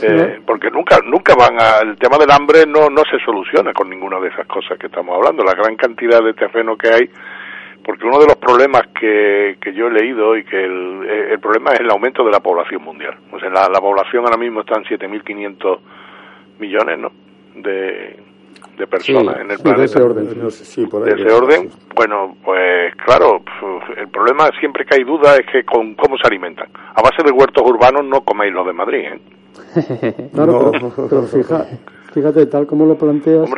eh, 0.02 0.40
porque 0.46 0.72
nunca 0.72 1.00
nunca 1.04 1.36
van 1.36 1.60
a, 1.60 1.80
el 1.80 1.98
tema 1.98 2.18
del 2.18 2.32
hambre 2.32 2.66
no 2.66 2.90
no 2.90 3.04
se 3.12 3.20
soluciona 3.20 3.74
con 3.74 3.90
ninguna 3.90 4.18
de 4.22 4.30
esas 4.30 4.48
cosas 4.48 4.80
que 4.80 4.88
estamos 4.88 5.14
hablando. 5.14 5.44
La 5.44 5.56
gran 5.56 5.76
cantidad 5.76 6.24
de 6.24 6.34
terreno 6.34 6.78
que 6.78 6.88
hay 6.88 7.10
porque 7.84 8.08
uno 8.08 8.18
de 8.20 8.28
los 8.28 8.38
problemas 8.38 8.84
que, 9.00 9.58
que 9.62 9.74
yo 9.74 9.88
he 9.88 9.92
leído 9.92 10.38
y 10.38 10.44
que 10.46 10.64
el, 10.64 11.06
eh, 11.06 11.34
el 11.34 11.40
problema 11.40 11.72
es 11.74 11.82
el 11.82 11.92
aumento 11.92 12.24
de 12.24 12.32
la 12.32 12.40
población 12.40 12.82
mundial. 12.82 13.16
O 13.32 13.40
sea, 13.40 13.50
la, 13.50 13.68
la 13.68 13.80
población 13.80 14.24
ahora 14.24 14.38
mismo 14.38 14.62
está 14.62 14.76
en 14.78 14.86
7.500 14.86 15.80
millones, 16.60 16.98
¿no? 16.98 17.12
De, 17.56 18.18
de 18.78 18.88
personas 18.88 19.38
en 19.40 19.52
el 19.52 19.58
planeta. 19.60 19.80
De 19.80 19.86
ese 19.86 20.02
orden. 20.02 20.52
Sí, 20.52 20.86
por 20.86 21.04
de 21.04 21.22
ese 21.22 21.32
orden, 21.32 21.70
bueno, 21.96 22.36
pues 22.44 22.94
claro, 23.06 23.42
el 23.98 24.08
problema 24.10 24.50
siempre 24.60 24.86
que 24.86 24.96
hay 24.96 25.04
duda 25.04 25.36
es 25.36 25.46
que 25.52 25.64
con 25.64 25.96
cómo 25.96 26.18
se 26.18 26.28
alimentan. 26.28 26.68
A 26.74 27.02
base 27.02 27.24
de 27.24 27.32
huertos 27.32 27.64
urbanos 27.66 28.06
no 28.06 28.22
coméis 28.22 28.54
los 28.54 28.66
de 28.66 28.74
Madrid, 28.74 29.06
¿eh? 29.06 29.20
claro, 30.34 30.72
pero, 31.10 31.24
fíjate, 32.14 32.46
tal 32.48 32.68
como 32.68 32.86
lo 32.86 32.98
planteas, 32.98 33.50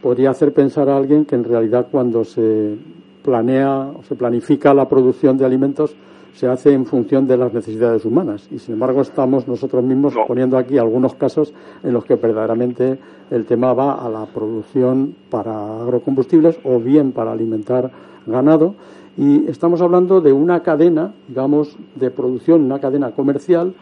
podría 0.00 0.30
hacer 0.30 0.52
pensar 0.52 0.88
a 0.88 0.96
alguien 0.96 1.24
que 1.24 1.34
en 1.34 1.44
realidad 1.44 1.88
cuando 1.90 2.24
se 2.24 2.76
planea 3.22 3.90
o 3.96 4.02
se 4.02 4.14
planifica 4.14 4.74
la 4.74 4.88
producción 4.88 5.38
de 5.38 5.46
alimentos 5.46 5.96
se 6.34 6.46
hace 6.46 6.72
en 6.72 6.86
función 6.86 7.26
de 7.26 7.36
las 7.36 7.52
necesidades 7.52 8.04
humanas. 8.04 8.48
Y 8.50 8.58
sin 8.58 8.74
embargo 8.74 9.02
estamos 9.02 9.46
nosotros 9.46 9.82
mismos 9.84 10.14
poniendo 10.26 10.56
aquí 10.56 10.78
algunos 10.78 11.14
casos 11.14 11.52
en 11.82 11.92
los 11.92 12.04
que 12.04 12.16
verdaderamente 12.16 12.98
el 13.30 13.44
tema 13.44 13.72
va 13.74 13.94
a 13.94 14.08
la 14.08 14.26
producción 14.26 15.14
para 15.30 15.82
agrocombustibles 15.82 16.58
o 16.64 16.78
bien 16.78 17.12
para 17.12 17.32
alimentar 17.32 17.90
ganado. 18.26 18.74
Y 19.16 19.46
estamos 19.48 19.82
hablando 19.82 20.20
de 20.20 20.32
una 20.32 20.62
cadena, 20.62 21.12
digamos, 21.28 21.76
de 21.96 22.10
producción, 22.10 22.62
una 22.62 22.80
cadena 22.80 23.10
comercial 23.10 23.74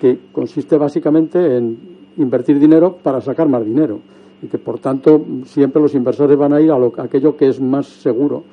que 0.00 0.18
consiste 0.32 0.76
básicamente 0.76 1.56
en 1.56 1.96
invertir 2.16 2.58
dinero 2.58 2.98
para 3.02 3.20
sacar 3.20 3.48
más 3.48 3.64
dinero. 3.64 3.98
Y 4.42 4.46
que 4.46 4.58
por 4.58 4.78
tanto 4.78 5.24
siempre 5.46 5.82
los 5.82 5.94
inversores 5.94 6.36
van 6.38 6.52
a 6.52 6.60
ir 6.60 6.70
a, 6.70 6.78
lo, 6.78 6.92
a 6.98 7.02
aquello 7.02 7.36
que 7.36 7.48
es 7.48 7.60
más 7.60 7.86
seguro 7.86 8.44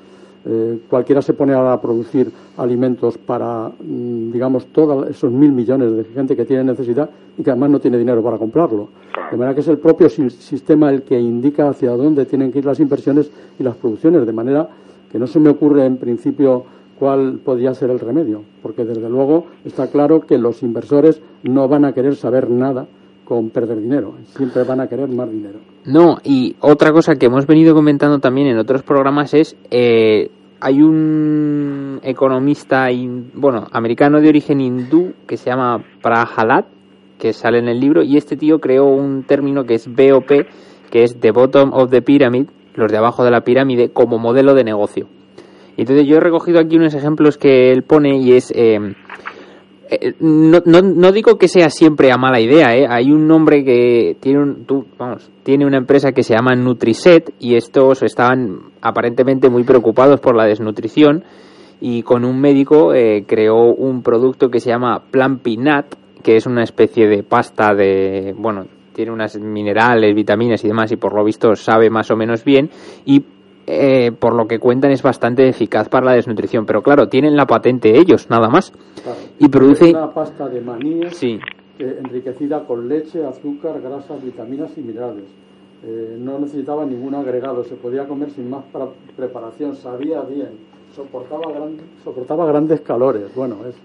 eh, 0.45 0.79
cualquiera 0.89 1.21
se 1.21 1.33
pone 1.33 1.53
a 1.53 1.79
producir 1.79 2.31
alimentos 2.57 3.17
para, 3.17 3.69
mm, 3.69 4.31
digamos, 4.31 4.65
todos 4.67 5.09
esos 5.09 5.31
mil 5.31 5.51
millones 5.51 5.95
de 5.95 6.03
gente 6.03 6.35
que 6.35 6.45
tiene 6.45 6.63
necesidad 6.65 7.09
y 7.37 7.43
que 7.43 7.51
además 7.51 7.69
no 7.69 7.79
tiene 7.79 7.97
dinero 7.97 8.21
para 8.21 8.37
comprarlo. 8.37 8.89
De 9.31 9.37
manera 9.37 9.55
que 9.55 9.61
es 9.61 9.67
el 9.67 9.77
propio 9.77 10.09
sistema 10.09 10.91
el 10.91 11.03
que 11.03 11.19
indica 11.19 11.69
hacia 11.69 11.91
dónde 11.91 12.25
tienen 12.25 12.51
que 12.51 12.59
ir 12.59 12.65
las 12.65 12.79
inversiones 12.79 13.31
y 13.57 13.63
las 13.63 13.75
producciones, 13.75 14.25
de 14.25 14.33
manera 14.33 14.67
que 15.11 15.17
no 15.17 15.27
se 15.27 15.39
me 15.39 15.49
ocurre 15.49 15.85
en 15.85 15.97
principio 15.97 16.65
cuál 16.99 17.39
podía 17.43 17.73
ser 17.73 17.89
el 17.89 17.99
remedio, 17.99 18.43
porque 18.61 18.85
desde 18.85 19.09
luego 19.09 19.45
está 19.63 19.87
claro 19.87 20.21
que 20.21 20.37
los 20.37 20.61
inversores 20.61 21.21
no 21.43 21.67
van 21.67 21.85
a 21.85 21.93
querer 21.93 22.15
saber 22.15 22.49
nada 22.49 22.85
con 23.25 23.49
perder 23.49 23.79
dinero, 23.79 24.15
siempre 24.35 24.63
van 24.63 24.81
a 24.81 24.87
querer 24.87 25.07
más 25.09 25.31
dinero. 25.31 25.59
No, 25.85 26.17
y 26.23 26.55
otra 26.59 26.91
cosa 26.91 27.15
que 27.15 27.27
hemos 27.27 27.47
venido 27.47 27.73
comentando 27.73 28.19
también 28.19 28.47
en 28.47 28.57
otros 28.57 28.83
programas 28.83 29.33
es, 29.33 29.55
eh, 29.71 30.29
hay 30.59 30.81
un 30.81 31.99
economista, 32.03 32.87
bueno, 33.33 33.67
americano 33.71 34.21
de 34.21 34.29
origen 34.29 34.61
hindú 34.61 35.13
que 35.27 35.37
se 35.37 35.49
llama 35.49 35.83
Prahalat, 36.01 36.65
que 37.17 37.33
sale 37.33 37.59
en 37.59 37.67
el 37.67 37.79
libro, 37.79 38.03
y 38.03 38.17
este 38.17 38.35
tío 38.35 38.59
creó 38.59 38.85
un 38.85 39.23
término 39.23 39.65
que 39.65 39.75
es 39.75 39.87
BOP, 39.87 40.45
que 40.89 41.03
es 41.03 41.19
The 41.19 41.31
Bottom 41.31 41.73
of 41.73 41.89
the 41.89 42.01
Pyramid, 42.01 42.47
los 42.75 42.91
de 42.91 42.97
abajo 42.97 43.23
de 43.23 43.31
la 43.31 43.41
pirámide, 43.41 43.89
como 43.89 44.19
modelo 44.19 44.53
de 44.53 44.63
negocio. 44.63 45.07
Entonces 45.77 46.05
yo 46.05 46.17
he 46.17 46.19
recogido 46.19 46.59
aquí 46.59 46.77
unos 46.77 46.93
ejemplos 46.93 47.37
que 47.37 47.71
él 47.71 47.83
pone 47.83 48.17
y 48.17 48.33
es... 48.33 48.51
Eh, 48.55 48.95
eh, 49.89 50.13
no, 50.19 50.61
no, 50.65 50.81
no, 50.81 51.11
digo 51.11 51.37
que 51.37 51.47
sea 51.47 51.69
siempre 51.69 52.11
a 52.11 52.17
mala 52.17 52.39
idea, 52.39 52.75
¿eh? 52.75 52.85
hay 52.89 53.11
un 53.11 53.27
nombre 53.27 53.63
que 53.63 54.15
tiene, 54.19 54.39
un, 54.39 54.65
tú, 54.65 54.85
vamos, 54.97 55.29
tiene 55.43 55.65
una 55.65 55.77
empresa 55.77 56.13
que 56.13 56.23
se 56.23 56.33
llama 56.33 56.55
Nutriset 56.55 57.33
y 57.39 57.55
estos 57.55 58.01
estaban 58.01 58.59
aparentemente 58.81 59.49
muy 59.49 59.63
preocupados 59.63 60.19
por 60.19 60.35
la 60.35 60.45
desnutrición 60.45 61.23
y 61.81 62.01
con 62.03 62.23
un 62.23 62.39
médico 62.39 62.93
eh, 62.93 63.25
creó 63.27 63.73
un 63.73 64.03
producto 64.03 64.49
que 64.49 64.61
se 64.61 64.69
llama 64.69 65.03
Plan 65.11 65.39
Pinat, 65.39 65.95
que 66.23 66.37
es 66.37 66.45
una 66.45 66.63
especie 66.63 67.07
de 67.07 67.23
pasta 67.23 67.73
de, 67.73 68.33
bueno, 68.37 68.65
tiene 68.93 69.11
unas 69.11 69.37
minerales, 69.37 70.15
vitaminas 70.15 70.63
y 70.63 70.69
demás 70.69 70.91
y 70.93 70.95
por 70.95 71.13
lo 71.13 71.25
visto 71.25 71.55
sabe 71.55 71.89
más 71.89 72.09
o 72.09 72.15
menos 72.15 72.45
bien 72.45 72.69
y 73.05 73.23
eh, 73.65 74.11
por 74.11 74.35
lo 74.35 74.47
que 74.47 74.59
cuentan 74.59 74.91
es 74.91 75.01
bastante 75.01 75.47
eficaz 75.47 75.89
para 75.89 76.05
la 76.05 76.13
desnutrición, 76.13 76.65
pero 76.65 76.81
claro, 76.81 77.07
tienen 77.07 77.35
la 77.35 77.45
patente 77.45 77.97
ellos, 77.97 78.29
nada 78.29 78.49
más. 78.49 78.73
Y 79.39 79.47
produce... 79.47 79.91
una 79.91 80.13
pasta 80.13 80.49
de 80.49 80.61
maníes 80.61 81.15
sí. 81.15 81.39
enriquecida 81.79 82.65
con 82.65 82.87
leche, 82.89 83.25
azúcar, 83.25 83.81
grasas, 83.81 84.23
vitaminas 84.23 84.77
y 84.77 84.81
minerales. 84.81 85.25
Eh, 85.85 86.17
no 86.17 86.39
necesitaba 86.39 86.85
ningún 86.85 87.15
agregado, 87.15 87.63
se 87.63 87.75
podía 87.75 88.07
comer 88.07 88.31
sin 88.31 88.49
más 88.49 88.63
preparación, 89.17 89.75
sabía 89.75 90.21
bien, 90.21 90.51
soportaba, 90.95 91.43
soportaba 92.03 92.45
grandes 92.45 92.81
calores. 92.81 93.33
Bueno, 93.35 93.57
es 93.67 93.75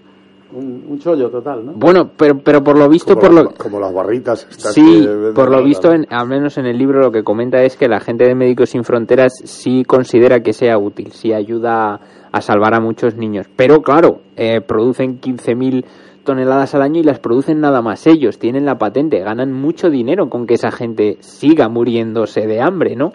un, 0.53 0.99
chollo 0.99 1.29
total, 1.29 1.65
¿no? 1.65 1.73
Bueno, 1.73 2.09
pero, 2.15 2.39
pero 2.39 2.63
por 2.63 2.77
lo 2.77 2.89
visto... 2.89 3.15
Como, 3.15 3.21
por 3.21 3.33
lo... 3.33 3.49
como 3.51 3.79
las 3.79 3.93
barritas. 3.93 4.47
sí, 4.49 5.07
por 5.35 5.51
lo 5.51 5.63
visto, 5.63 5.89
al 5.91 6.27
menos 6.27 6.57
en 6.57 6.65
el 6.65 6.77
libro 6.77 7.01
lo 7.01 7.11
que 7.11 7.23
comenta 7.23 7.63
es 7.63 7.77
que 7.77 7.87
la 7.87 7.99
gente 7.99 8.25
de 8.25 8.35
Médicos 8.35 8.71
Sin 8.71 8.83
Fronteras 8.83 9.33
sí 9.43 9.83
considera 9.83 10.41
que 10.41 10.53
sea 10.53 10.77
útil, 10.77 11.11
sí 11.11 11.33
ayuda 11.33 11.99
a 12.31 12.41
salvar 12.41 12.73
a 12.73 12.79
muchos 12.79 13.15
niños. 13.15 13.47
Pero 13.55 13.81
claro, 13.81 14.21
eh, 14.35 14.61
producen 14.61 15.19
15.000 15.19 15.85
toneladas 16.23 16.75
al 16.75 16.81
año 16.81 16.99
y 16.99 17.03
las 17.03 17.19
producen 17.19 17.59
nada 17.59 17.81
más 17.81 18.05
ellos, 18.05 18.37
tienen 18.39 18.65
la 18.65 18.77
patente, 18.77 19.19
ganan 19.19 19.51
mucho 19.51 19.89
dinero 19.89 20.29
con 20.29 20.45
que 20.45 20.55
esa 20.55 20.71
gente 20.71 21.17
siga 21.21 21.69
muriéndose 21.69 22.41
de 22.41 22.61
hambre, 22.61 22.95
¿no? 22.95 23.13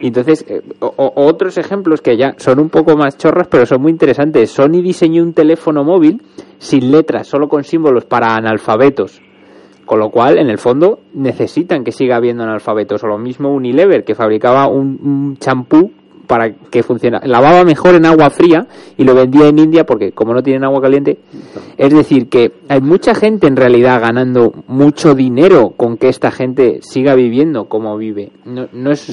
Y 0.00 0.08
entonces, 0.08 0.44
eh, 0.48 0.62
otros 0.80 1.58
ejemplos 1.58 2.00
que 2.00 2.16
ya 2.16 2.34
son 2.38 2.58
un 2.60 2.68
poco 2.68 2.96
más 2.96 3.16
chorras, 3.16 3.48
pero 3.50 3.66
son 3.66 3.82
muy 3.82 3.92
interesantes. 3.92 4.50
Sony 4.50 4.82
diseñó 4.82 5.22
un 5.22 5.32
teléfono 5.32 5.84
móvil 5.84 6.22
sin 6.58 6.90
letras, 6.90 7.28
solo 7.28 7.48
con 7.48 7.64
símbolos 7.64 8.04
para 8.04 8.34
analfabetos. 8.34 9.22
Con 9.84 10.00
lo 10.00 10.10
cual, 10.10 10.38
en 10.38 10.50
el 10.50 10.58
fondo, 10.58 10.98
necesitan 11.14 11.84
que 11.84 11.92
siga 11.92 12.16
habiendo 12.16 12.42
analfabetos. 12.42 13.04
O 13.04 13.06
lo 13.06 13.18
mismo 13.18 13.52
Unilever, 13.52 14.04
que 14.04 14.14
fabricaba 14.14 14.68
un 14.68 15.36
champú 15.38 15.92
para 16.26 16.52
que 16.52 16.82
funcione. 16.82 17.20
Lavaba 17.24 17.64
mejor 17.64 17.94
en 17.94 18.06
agua 18.06 18.30
fría 18.30 18.66
y 18.96 19.04
lo 19.04 19.14
vendía 19.14 19.48
en 19.48 19.58
India 19.58 19.84
porque 19.84 20.12
como 20.12 20.34
no 20.34 20.42
tienen 20.42 20.64
agua 20.64 20.80
caliente. 20.80 21.18
Es 21.76 21.92
decir, 21.92 22.28
que 22.28 22.52
hay 22.68 22.80
mucha 22.80 23.14
gente 23.14 23.46
en 23.46 23.56
realidad 23.56 24.00
ganando 24.00 24.52
mucho 24.66 25.14
dinero 25.14 25.74
con 25.76 25.96
que 25.96 26.08
esta 26.08 26.30
gente 26.30 26.80
siga 26.82 27.14
viviendo 27.14 27.66
como 27.66 27.96
vive. 27.96 28.32
No, 28.44 28.66
no 28.72 28.90
es, 28.90 29.06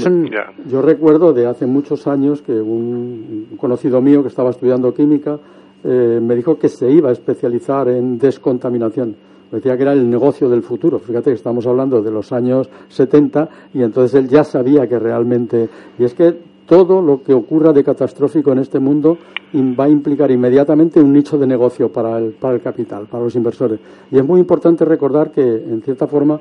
Yo 0.66 0.82
recuerdo 0.82 1.34
de 1.34 1.48
hace 1.48 1.66
muchos 1.66 2.08
años 2.08 2.42
que 2.42 2.54
un 2.54 3.48
conocido 3.58 4.02
mío 4.02 4.22
que 4.22 4.30
estaba 4.30 4.50
estudiando 4.50 4.94
química 4.94 5.38
eh, 5.84 6.20
me 6.22 6.36
dijo 6.36 6.58
que 6.58 6.70
se 6.70 6.90
iba 6.90 7.10
a 7.10 7.14
especializar 7.14 7.90
en 7.90 8.18
descontaminación 8.18 9.16
decía 9.54 9.78
que 9.78 9.84
era 9.84 9.94
el 9.94 10.10
negocio 10.10 10.50
del 10.50 10.64
futuro. 10.64 11.00
Fíjate 11.00 11.30
que 11.30 11.36
estamos 11.36 11.66
hablando 11.68 12.02
de 12.02 12.12
los 12.12 12.32
años 12.32 12.70
70 12.90 13.50
y 13.74 13.84
entonces 13.84 14.20
él 14.20 14.28
ya 14.28 14.44
sabía 14.44 14.88
que 14.88 14.98
realmente. 14.98 15.70
Y 16.00 16.04
es 16.04 16.14
que 16.14 16.36
todo 16.66 17.02
lo 17.02 17.22
que 17.24 17.34
ocurra 17.34 17.74
de 17.74 17.84
catastrófico 17.84 18.52
en 18.52 18.60
este 18.60 18.80
mundo 18.80 19.18
va 19.54 19.86
a 19.86 19.90
implicar 19.90 20.32
inmediatamente 20.32 21.00
un 21.00 21.14
nicho 21.14 21.38
de 21.38 21.46
negocio 21.46 21.92
para 21.92 22.18
el, 22.18 22.32
para 22.32 22.56
el 22.56 22.62
capital, 22.62 23.06
para 23.06 23.24
los 23.24 23.36
inversores. 23.36 23.80
Y 24.12 24.18
es 24.18 24.26
muy 24.26 24.40
importante 24.40 24.86
recordar 24.86 25.32
que, 25.32 25.42
en 25.42 25.82
cierta 25.82 26.08
forma, 26.08 26.40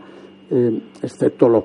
eh, 0.50 0.80
excepto 1.02 1.48
los 1.48 1.64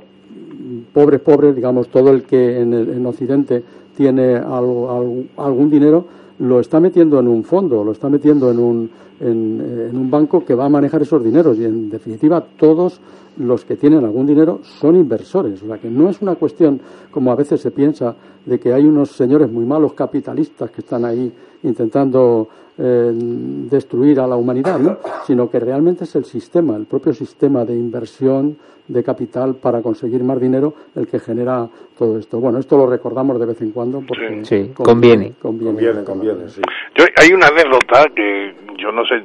pobres, 0.94 1.22
pobres, 1.22 1.56
digamos, 1.56 1.88
todo 1.90 2.10
el 2.12 2.24
que 2.24 2.60
en, 2.60 2.74
el, 2.74 2.90
en 2.90 3.06
Occidente 3.06 3.64
tiene 3.96 4.36
algún 4.36 5.70
dinero, 5.70 6.06
lo 6.40 6.60
está 6.60 6.80
metiendo 6.80 7.20
en 7.20 7.28
un 7.28 7.44
fondo, 7.44 7.84
lo 7.84 7.92
está 7.92 8.10
metiendo 8.10 8.52
en 8.52 8.60
un, 8.60 8.90
en, 9.20 9.92
un 9.94 10.12
banco 10.12 10.44
que 10.46 10.56
va 10.56 10.66
a 10.66 10.70
manejar 10.70 11.02
esos 11.02 11.24
dineros. 11.24 11.58
Y, 11.58 11.66
en 11.66 11.90
definitiva, 11.90 12.44
todos 12.58 13.00
los 13.38 13.66
que 13.66 13.76
tienen 13.76 14.04
algún 14.04 14.26
dinero 14.26 14.60
son 14.64 14.96
inversores. 14.96 15.62
O 15.64 15.68
sea, 15.68 15.78
que 15.78 15.90
no 15.90 16.10
es 16.10 16.22
una 16.22 16.36
cuestión, 16.36 16.80
como 17.12 17.32
a 17.32 17.36
veces 17.36 17.62
se 17.62 17.72
piensa, 17.72 18.16
de 18.46 18.60
que 18.60 18.74
hay 18.74 18.86
unos 18.86 19.12
señores 19.12 19.52
muy 19.52 19.66
malos 19.66 19.94
capitalistas 19.94 20.72
que 20.72 20.82
están 20.82 21.06
ahí 21.06 21.32
intentando 21.64 22.48
eh, 22.78 23.12
destruir 23.14 24.20
a 24.20 24.28
la 24.28 24.36
humanidad, 24.36 24.80
¿no? 24.80 24.98
sino 25.26 25.50
que 25.50 25.60
realmente 25.60 26.04
es 26.04 26.16
el 26.16 26.26
sistema, 26.26 26.76
el 26.76 26.86
propio 26.86 27.14
sistema 27.14 27.66
de 27.66 27.74
inversión 27.74 28.56
de 28.88 29.04
capital 29.04 29.56
para 29.56 29.82
conseguir 29.82 30.24
más 30.24 30.40
dinero 30.40 30.74
el 30.96 31.08
que 31.08 31.20
genera 31.20 31.68
todo 31.98 32.18
esto. 32.18 32.40
Bueno, 32.40 32.60
esto 32.60 32.78
lo 32.78 32.88
recordamos 32.88 33.40
de 33.40 33.46
vez 33.46 33.62
en 33.62 33.72
cuando 33.72 34.02
porque 34.08 34.46
sí, 34.46 34.72
conviene. 34.74 35.34
Conviene, 35.42 36.04
conviene, 36.04 36.50
sí. 36.50 36.62
Yo, 36.96 37.06
hay 37.18 37.34
una 37.34 37.48
anécdota 37.48 38.06
que 38.16 38.56
yo 38.78 38.92
no 38.92 39.06
sé, 39.06 39.22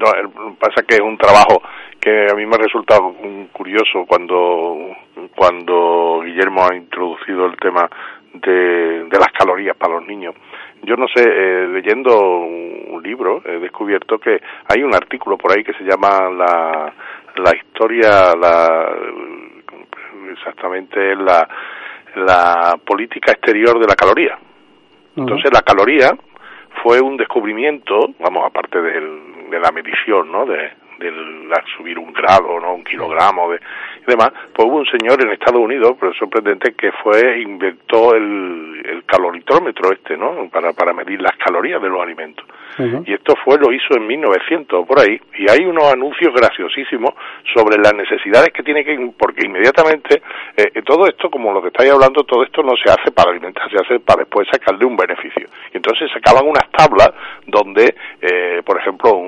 pasa 0.59 0.83
que 0.87 0.97
es 0.97 1.01
un 1.01 1.17
trabajo 1.17 1.63
que 2.01 2.27
a 2.31 2.35
mí 2.35 2.45
me 2.47 2.57
ha 2.57 2.59
resultado 2.59 3.15
curioso 3.53 4.05
cuando, 4.07 4.97
cuando 5.37 6.23
Guillermo 6.25 6.67
ha 6.67 6.75
introducido 6.75 7.47
el 7.47 7.57
tema 7.57 7.89
de, 8.35 9.05
de 9.05 9.19
las 9.19 9.33
calorías 9.33 9.77
para 9.77 9.95
los 9.95 10.07
niños. 10.07 10.35
Yo 10.83 10.97
no 10.97 11.07
sé, 11.07 11.23
eh, 11.25 11.69
leyendo 11.69 12.19
un 12.19 13.01
libro 13.03 13.43
he 13.45 13.59
descubierto 13.61 14.19
que 14.19 14.41
hay 14.69 14.83
un 14.83 14.95
artículo 14.95 15.37
por 15.37 15.53
ahí 15.53 15.63
que 15.63 15.75
se 15.75 15.85
llama 15.85 16.29
la, 16.31 16.93
la 17.37 17.57
historia, 17.57 18.35
la, 18.35 18.93
exactamente 20.33 21.15
la, 21.15 21.49
la 22.17 22.79
política 22.85 23.33
exterior 23.33 23.79
de 23.79 23.87
la 23.87 23.95
caloría. 23.95 24.39
Entonces 25.17 25.51
la 25.53 25.61
caloría 25.61 26.17
fue 26.83 27.01
un 27.01 27.17
descubrimiento, 27.17 28.09
vamos, 28.19 28.45
aparte 28.47 28.81
del, 28.81 29.32
de 29.53 29.61
la 29.61 29.71
medición, 29.71 30.33
¿no? 30.33 30.47
De, 30.47 30.73
del 30.99 31.51
subir 31.77 31.99
un 31.99 32.13
grado, 32.13 32.59
¿no? 32.59 32.75
Un 32.75 32.85
kilogramo 32.85 33.51
de, 33.51 33.61
y 34.01 34.11
demás, 34.11 34.33
pues 34.55 34.67
hubo 34.67 34.79
un 34.79 34.87
señor 34.87 35.21
en 35.23 35.31
Estados 35.31 35.61
Unidos, 35.61 35.97
pero 36.01 36.13
sorprendente, 36.15 36.75
que 36.75 36.91
fue, 36.93 37.41
inventó 37.41 38.15
el, 38.15 38.83
el 38.85 39.05
caloritrómetro 39.05 39.93
este, 39.93 40.17
¿no? 40.17 40.49
Para, 40.51 40.73
para 40.73 40.93
medir 40.93 41.21
las 41.21 41.37
calorías 41.37 41.81
de 41.83 41.89
los 41.89 42.01
alimentos. 42.01 42.47
Y 42.79 43.13
esto 43.13 43.35
fue, 43.45 43.59
lo 43.59 43.73
hizo 43.73 43.95
en 43.97 44.07
1900, 44.07 44.87
por 44.87 45.01
ahí, 45.01 45.21
y 45.39 45.51
hay 45.51 45.65
unos 45.67 45.93
anuncios 45.93 46.33
graciosísimos 46.35 47.15
sobre 47.55 47.79
las 47.79 47.93
necesidades 47.95 48.51
que 48.53 48.63
tiene 48.63 48.85
que, 48.85 49.13
porque 49.19 49.47
inmediatamente, 49.47 50.23
eh, 50.57 50.71
eh, 50.75 50.83
todo 50.83 51.07
esto, 51.07 51.31
como 51.31 51.53
lo 51.53 51.61
que 51.61 51.69
estáis 51.69 51.91
hablando, 51.91 52.25
todo 52.25 52.43
esto 52.45 52.63
no 52.63 52.73
se 52.77 52.91
hace 52.91 53.11
para 53.11 53.31
alimentar, 53.31 53.71
se 53.71 53.77
hace 53.77 54.01
para 54.01 54.21
después 54.21 54.49
sacarle 54.51 54.87
un 54.87 54.97
beneficio. 54.97 55.49
Y 55.73 55.77
entonces 55.77 56.11
sacaban 56.13 56.47
unas 56.47 56.71
tablas 56.71 57.11
donde, 57.47 57.95
eh, 58.21 58.63
por 58.65 58.81
ejemplo, 58.81 59.21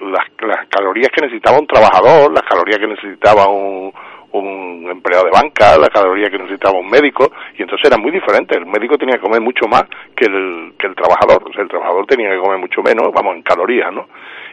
las, 0.00 0.26
las 0.46 0.68
calorías 0.68 1.10
que 1.10 1.22
necesitaba 1.22 1.58
un 1.58 1.66
trabajador, 1.66 2.32
las 2.32 2.44
calorías 2.44 2.78
que 2.78 2.86
necesitaba 2.86 3.48
un, 3.48 3.92
un 4.32 4.88
empleado 4.90 5.24
de 5.24 5.30
banca, 5.30 5.76
la 5.78 5.88
caloría 5.88 6.30
que 6.30 6.38
necesitaba 6.38 6.78
un 6.78 6.88
médico, 6.88 7.30
y 7.58 7.62
entonces 7.62 7.86
era 7.86 7.98
muy 7.98 8.10
diferente. 8.10 8.56
El 8.56 8.66
médico 8.66 8.96
tenía 8.96 9.16
que 9.16 9.22
comer 9.22 9.40
mucho 9.40 9.66
más 9.68 9.84
que 10.14 10.26
el, 10.26 10.74
que 10.78 10.86
el 10.86 10.94
trabajador. 10.94 11.42
O 11.48 11.52
sea, 11.52 11.62
el 11.62 11.68
trabajador 11.68 12.06
tenía 12.06 12.30
que 12.30 12.38
comer 12.38 12.58
mucho 12.58 12.82
menos, 12.82 13.12
vamos, 13.12 13.36
en 13.36 13.42
calorías, 13.42 13.92
¿no? 13.92 14.06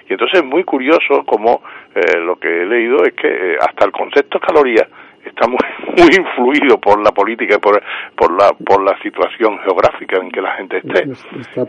Y 0.09 0.13
entonces 0.13 0.39
es 0.39 0.45
muy 0.45 0.63
curioso 0.63 1.23
como 1.25 1.61
eh, 1.93 2.17
lo 2.19 2.37
que 2.37 2.47
he 2.47 2.65
leído 2.65 3.03
es 3.03 3.13
que 3.13 3.27
eh, 3.27 3.57
hasta 3.59 3.85
el 3.85 3.91
concepto 3.91 4.39
calorías 4.39 4.87
está 5.23 5.47
muy, 5.47 5.59
muy 5.97 6.09
influido 6.15 6.79
por 6.79 7.03
la 7.03 7.11
política 7.11 7.59
por, 7.59 7.81
por, 8.15 8.31
la, 8.31 8.53
por 8.53 8.83
la 8.83 8.97
situación 9.01 9.59
geográfica 9.59 10.17
en 10.21 10.31
que 10.31 10.41
la 10.41 10.55
gente 10.55 10.77
esté. 10.77 11.03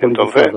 Entonces, 0.00 0.48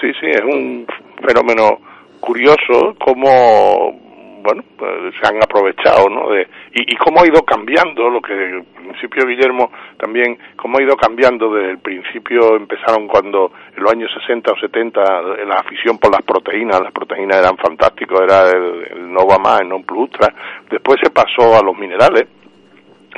sí, 0.00 0.12
sí, 0.20 0.26
es 0.26 0.42
un 0.42 0.86
fenómeno 1.22 1.78
curioso 2.20 2.96
como 2.98 4.05
bueno, 4.46 4.62
pues, 4.78 5.14
se 5.20 5.26
han 5.26 5.42
aprovechado, 5.42 6.08
¿no? 6.08 6.30
De, 6.30 6.46
y, 6.72 6.92
y 6.92 6.96
cómo 6.96 7.20
ha 7.20 7.26
ido 7.26 7.42
cambiando, 7.42 8.08
lo 8.08 8.22
que 8.22 8.32
en 8.32 8.64
principio 8.64 9.26
Guillermo 9.26 9.70
también, 9.98 10.38
cómo 10.56 10.78
ha 10.78 10.82
ido 10.82 10.96
cambiando 10.96 11.52
desde 11.52 11.72
el 11.72 11.78
principio, 11.78 12.56
empezaron 12.56 13.08
cuando 13.08 13.50
en 13.76 13.82
los 13.82 13.92
años 13.92 14.10
60 14.20 14.52
o 14.52 14.56
70 14.56 15.00
la 15.46 15.56
afición 15.56 15.98
por 15.98 16.12
las 16.12 16.22
proteínas, 16.22 16.80
las 16.80 16.92
proteínas 16.92 17.38
eran 17.38 17.56
fantásticos, 17.56 18.20
era 18.22 18.50
el, 18.50 18.86
el 18.90 19.12
Nova 19.12 19.38
Más, 19.38 19.60
el 19.60 19.68
Non 19.68 19.82
Plus 19.82 19.98
Ultra, 19.98 20.32
después 20.70 20.98
se 21.02 21.10
pasó 21.10 21.58
a 21.58 21.62
los 21.62 21.76
minerales, 21.76 22.28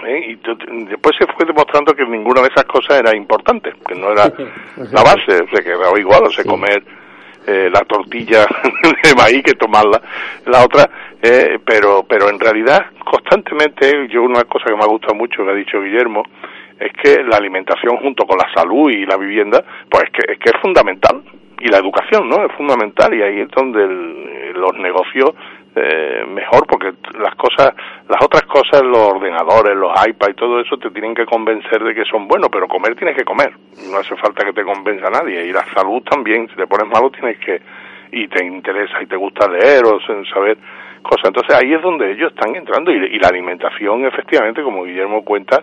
¿eh? 0.06 0.30
y 0.30 0.84
después 0.86 1.14
se 1.18 1.26
fue 1.26 1.44
demostrando 1.46 1.94
que 1.94 2.04
ninguna 2.06 2.40
de 2.40 2.48
esas 2.48 2.64
cosas 2.64 3.00
era 3.00 3.14
importante, 3.14 3.72
que 3.86 3.94
no 3.94 4.12
era 4.12 4.32
la 4.92 5.02
base, 5.02 5.44
se 5.52 5.62
quedaba 5.62 5.98
igual, 5.98 6.24
o 6.24 6.30
sea, 6.30 6.44
comer 6.44 6.82
eh, 7.48 7.70
la 7.72 7.80
tortilla 7.80 8.46
de 9.02 9.14
maíz 9.16 9.42
que 9.42 9.54
tomarla 9.54 10.00
la 10.44 10.64
otra, 10.64 10.90
eh, 11.22 11.58
pero 11.64 12.04
pero 12.06 12.28
en 12.28 12.38
realidad 12.38 12.86
constantemente, 13.04 14.06
yo 14.08 14.22
una 14.22 14.44
cosa 14.44 14.66
que 14.66 14.76
me 14.76 14.82
ha 14.82 14.86
gustado 14.86 15.14
mucho 15.14 15.44
que 15.44 15.50
ha 15.50 15.54
dicho 15.54 15.80
Guillermo, 15.80 16.22
es 16.78 16.92
que 17.02 17.22
la 17.22 17.38
alimentación 17.38 17.96
junto 17.96 18.26
con 18.26 18.36
la 18.36 18.52
salud 18.54 18.90
y 18.90 19.06
la 19.06 19.16
vivienda, 19.16 19.64
pues 19.88 20.04
es 20.04 20.10
que 20.10 20.32
es, 20.32 20.38
que 20.38 20.50
es 20.50 20.60
fundamental 20.60 21.22
y 21.60 21.68
la 21.68 21.78
educación, 21.78 22.28
¿no? 22.28 22.44
Es 22.44 22.52
fundamental 22.52 23.14
y 23.14 23.22
ahí 23.22 23.40
es 23.40 23.48
donde 23.48 23.82
el, 23.82 24.52
los 24.52 24.76
negocios 24.78 25.32
eh, 25.80 26.24
mejor 26.26 26.66
porque 26.66 26.92
las 27.18 27.34
cosas, 27.36 27.72
las 28.08 28.22
otras 28.24 28.42
cosas, 28.44 28.82
los 28.82 28.98
ordenadores, 28.98 29.76
los 29.76 29.92
iPads 29.92 30.32
y 30.32 30.34
todo 30.34 30.60
eso 30.60 30.76
te 30.76 30.90
tienen 30.90 31.14
que 31.14 31.24
convencer 31.24 31.82
de 31.84 31.94
que 31.94 32.04
son 32.04 32.26
buenos, 32.26 32.48
pero 32.50 32.66
comer 32.66 32.96
tienes 32.96 33.16
que 33.16 33.24
comer, 33.24 33.52
no 33.90 33.98
hace 33.98 34.16
falta 34.16 34.44
que 34.44 34.52
te 34.52 34.64
convenza 34.64 35.08
nadie. 35.08 35.46
Y 35.46 35.52
la 35.52 35.64
salud 35.72 36.02
también, 36.02 36.48
si 36.48 36.56
te 36.56 36.66
pones 36.66 36.88
malo 36.88 37.10
tienes 37.10 37.38
que 37.38 37.60
y 38.10 38.26
te 38.26 38.44
interesa 38.44 39.02
y 39.02 39.06
te 39.06 39.16
gusta 39.16 39.46
leer 39.48 39.84
o 39.84 40.00
saber 40.00 40.56
cosas, 41.02 41.26
entonces 41.26 41.54
ahí 41.54 41.74
es 41.74 41.82
donde 41.82 42.10
ellos 42.10 42.32
están 42.32 42.56
entrando. 42.56 42.90
Y, 42.90 43.18
la 43.18 43.28
alimentación 43.28 44.04
efectivamente, 44.04 44.62
como 44.62 44.84
Guillermo 44.84 45.24
cuenta, 45.24 45.62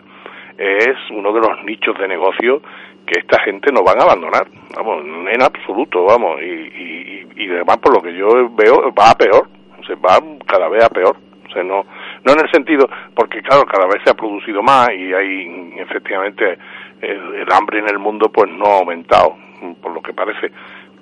es 0.57 0.95
uno 1.11 1.34
de 1.34 1.41
los 1.41 1.63
nichos 1.66 1.97
de 1.97 2.07
negocio 2.07 2.61
que 3.05 3.20
esta 3.20 3.39
gente 3.41 3.72
no 3.72 3.84
van 3.84 3.99
a 3.99 4.03
abandonar, 4.03 4.47
vamos, 4.76 5.03
en 5.03 5.43
absoluto, 5.43 6.05
vamos, 6.05 6.41
y, 6.41 6.45
y, 6.45 7.28
y 7.36 7.49
además 7.49 7.78
por 7.78 7.93
lo 7.93 8.01
que 8.01 8.13
yo 8.16 8.49
veo 8.55 8.93
va 8.93 9.11
a 9.11 9.16
peor, 9.16 9.47
se 9.86 9.96
va 9.96 10.20
cada 10.46 10.70
vez 10.70 10.84
a 10.84 10.90
peor. 10.90 11.16
O 11.48 11.54
sea, 11.54 11.64
no, 11.64 11.86
no 12.24 12.34
en 12.34 12.40
el 12.40 12.52
sentido, 12.52 12.90
porque 13.16 13.42
claro, 13.42 13.66
cada 13.66 13.86
vez 13.86 14.02
se 14.04 14.10
ha 14.10 14.14
producido 14.16 14.62
más 14.62 14.90
y 14.92 15.14
hay 15.14 15.74
efectivamente 15.78 16.58
el, 17.02 17.52
hambre 17.52 17.80
en 17.80 17.90
el 17.90 18.00
mundo 18.00 18.30
pues 18.30 18.50
no 18.52 18.66
ha 18.66 18.80
aumentado, 18.80 19.36
por 19.82 19.94
lo 19.94 20.02
que 20.02 20.14
parece. 20.14 20.52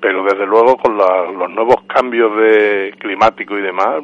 Pero 0.01 0.23
desde 0.25 0.45
luego 0.45 0.75
con 0.77 0.97
los 0.97 1.49
nuevos 1.51 1.83
cambios 1.87 2.35
de 2.35 2.93
climático 2.99 3.57
y 3.57 3.61
demás, 3.61 4.03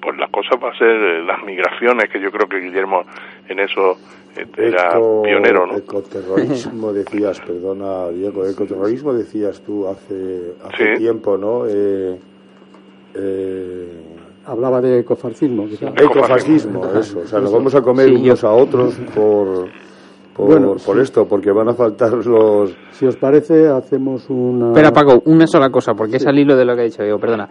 pues 0.00 0.16
las 0.16 0.30
cosas 0.30 0.58
va 0.62 0.70
a 0.70 0.78
ser 0.78 0.96
las 1.24 1.42
migraciones, 1.42 2.08
que 2.08 2.20
yo 2.20 2.30
creo 2.30 2.48
que 2.48 2.60
Guillermo 2.60 3.04
en 3.48 3.58
eso 3.58 3.98
era 4.56 4.92
pionero, 5.22 5.66
¿no? 5.66 5.76
Ecoterrorismo 5.76 6.92
decías, 6.92 7.40
perdona 7.40 8.08
Diego, 8.08 8.46
ecoterrorismo 8.46 9.12
decías 9.12 9.60
tú 9.62 9.88
hace, 9.88 10.54
hace 10.64 10.96
tiempo, 10.96 11.36
¿no? 11.36 11.66
Eh, 11.66 12.18
eh, 13.14 14.09
hablaba 14.46 14.80
de 14.80 15.00
ecofascismo. 15.00 15.66
Ecofascismo, 15.96 16.84
eso. 16.98 17.20
O 17.20 17.26
sea, 17.26 17.40
nos 17.40 17.52
vamos 17.52 17.74
a 17.74 17.82
comer 17.82 18.12
unos 18.12 18.44
a 18.44 18.52
otros 18.52 18.94
por, 19.14 19.68
por, 20.34 20.82
por 20.82 21.00
esto, 21.00 21.26
porque 21.26 21.50
van 21.52 21.68
a 21.68 21.74
faltar 21.74 22.12
los... 22.26 22.74
Si 22.92 23.06
os 23.06 23.16
parece, 23.16 23.68
hacemos 23.68 24.28
una... 24.28 24.68
Espera, 24.68 24.92
Paco, 24.92 25.22
una 25.26 25.46
sola 25.46 25.70
cosa, 25.70 25.94
porque 25.94 26.16
es 26.16 26.26
al 26.26 26.38
hilo 26.38 26.56
de 26.56 26.64
lo 26.64 26.74
que 26.74 26.80
ha 26.82 26.84
dicho 26.84 27.04
yo, 27.04 27.18
perdona. 27.18 27.48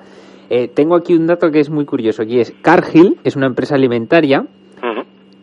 Eh, 0.50 0.68
tengo 0.68 0.96
aquí 0.96 1.14
un 1.14 1.28
dato 1.28 1.52
que 1.52 1.60
es 1.60 1.70
muy 1.70 1.86
curioso, 1.86 2.24
aquí 2.24 2.40
es 2.40 2.54
Cargill, 2.62 3.18
es 3.24 3.36
una 3.36 3.46
empresa 3.46 3.76
alimentaria, 3.76 4.46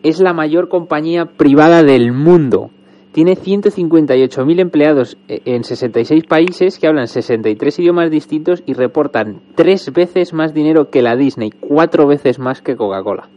es 0.03 0.19
la 0.19 0.33
mayor 0.33 0.67
compañía 0.67 1.25
privada 1.25 1.83
del 1.83 2.11
mundo 2.11 2.71
tiene 3.17 3.35
158.000 3.35 4.59
empleados 4.59 5.17
eh, 5.27 5.41
en 5.45 5.63
66 5.63 6.25
países 6.25 6.77
que 6.77 6.85
hablan 6.85 7.07
63 7.07 7.79
idiomas 7.79 8.11
distintos 8.11 8.61
y 8.67 8.73
reportan 8.73 9.41
tres 9.55 9.91
veces 9.91 10.35
más 10.35 10.53
dinero 10.53 10.91
que 10.91 11.01
la 11.01 11.15
Disney, 11.15 11.49
cuatro 11.49 12.05
veces 12.05 12.37
más 12.37 12.61
que 12.61 12.75
Coca-Cola. 12.75 13.27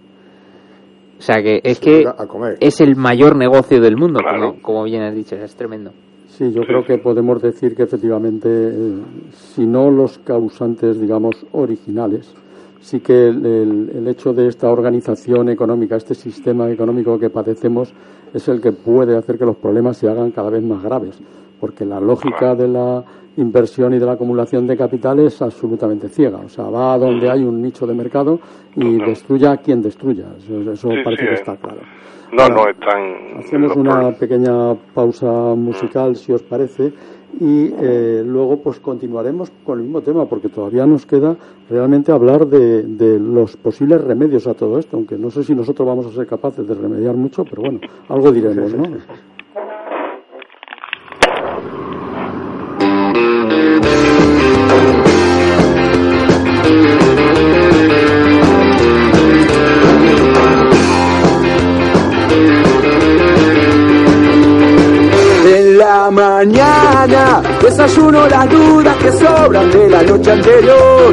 O 1.18 1.22
sea 1.22 1.42
que 1.42 1.62
es 1.64 1.80
que 1.80 2.04
es 2.60 2.82
el 2.82 2.94
mayor 2.94 3.36
negocio 3.36 3.80
del 3.80 3.96
mundo, 3.96 4.20
como, 4.60 4.84
bien 4.84 5.00
has 5.00 5.14
dicho, 5.14 5.36
es 5.36 5.56
tremendo. 5.56 5.92
Sí, 6.28 6.52
yo 6.52 6.60
creo 6.66 6.84
que 6.84 6.98
podemos 6.98 7.40
decir 7.40 7.74
que 7.74 7.84
efectivamente, 7.84 8.50
eh, 8.50 8.98
si 9.32 9.64
no 9.64 9.90
los 9.90 10.18
causantes, 10.18 11.00
digamos, 11.00 11.46
originales, 11.52 12.34
sí 12.80 13.00
que 13.00 13.28
el, 13.28 13.90
el, 13.94 14.08
hecho 14.08 14.32
de 14.32 14.48
esta 14.48 14.70
organización 14.70 15.48
económica, 15.48 15.96
este 15.96 16.14
sistema 16.14 16.70
económico 16.70 17.18
que 17.18 17.30
padecemos, 17.30 17.92
es 18.32 18.48
el 18.48 18.60
que 18.60 18.72
puede 18.72 19.16
hacer 19.16 19.38
que 19.38 19.44
los 19.44 19.56
problemas 19.56 19.96
se 19.96 20.08
hagan 20.08 20.30
cada 20.30 20.50
vez 20.50 20.62
más 20.62 20.82
graves, 20.82 21.18
porque 21.58 21.84
la 21.84 22.00
lógica 22.00 22.54
de 22.54 22.68
la 22.68 23.04
inversión 23.36 23.94
y 23.94 23.98
de 23.98 24.06
la 24.06 24.12
acumulación 24.12 24.66
de 24.66 24.76
capital 24.76 25.20
es 25.20 25.40
absolutamente 25.42 26.08
ciega. 26.08 26.38
O 26.38 26.48
sea, 26.48 26.64
va 26.64 26.94
a 26.94 26.98
donde 26.98 27.30
hay 27.30 27.42
un 27.42 27.60
nicho 27.62 27.86
de 27.86 27.94
mercado 27.94 28.40
y 28.76 28.96
destruya 28.98 29.52
a 29.52 29.56
quien 29.58 29.82
destruya. 29.82 30.26
Eso, 30.72 30.90
parece 31.04 31.26
que 31.26 31.34
está 31.34 31.56
claro. 31.56 31.80
No, 32.32 32.48
no 32.48 32.68
están. 32.68 33.38
Hacemos 33.38 33.76
una 33.76 34.12
pequeña 34.12 34.74
pausa 34.94 35.54
musical, 35.56 36.16
si 36.16 36.32
os 36.32 36.42
parece, 36.42 36.92
y 37.40 37.72
eh, 37.80 38.22
luego 38.24 38.62
pues 38.62 38.80
continuaremos 38.80 39.50
con 39.64 39.78
el 39.78 39.84
mismo 39.84 40.00
tema 40.00 40.26
porque 40.26 40.48
todavía 40.48 40.86
nos 40.86 41.06
queda 41.06 41.36
realmente 41.68 42.12
hablar 42.12 42.46
de, 42.46 42.82
de, 42.82 43.18
los 43.18 43.56
posibles 43.56 44.02
remedios 44.02 44.46
a 44.46 44.54
todo 44.54 44.78
esto, 44.78 44.96
aunque 44.96 45.16
no 45.16 45.30
sé 45.30 45.44
si 45.44 45.54
nosotros 45.54 45.86
vamos 45.86 46.06
a 46.06 46.12
ser 46.12 46.26
capaces 46.26 46.66
de 46.66 46.74
remediar 46.74 47.16
mucho, 47.16 47.44
pero 47.44 47.62
bueno, 47.62 47.80
algo 48.08 48.32
diremos, 48.32 48.74
¿no? 48.74 48.84
desayuno 67.70 68.26
las 68.26 68.50
dudas 68.50 68.96
que 68.96 69.12
sobran 69.12 69.70
de 69.70 69.88
la 69.88 70.02
noche 70.02 70.32
anterior. 70.32 71.12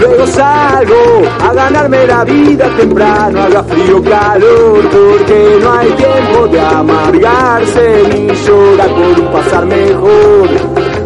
Luego 0.00 0.26
salgo 0.26 1.22
a 1.40 1.52
ganarme 1.52 2.06
la 2.06 2.24
vida 2.24 2.68
temprano, 2.76 3.42
haga 3.42 3.62
frío 3.64 4.02
calor, 4.02 4.80
porque 4.90 5.58
no 5.60 5.72
hay 5.72 5.88
tiempo 5.90 6.48
de 6.48 6.60
amargarse 6.60 8.02
ni 8.08 8.34
llorar 8.34 8.88
por 8.88 9.20
un 9.20 9.32
pasar 9.32 9.66
mejor. 9.66 10.48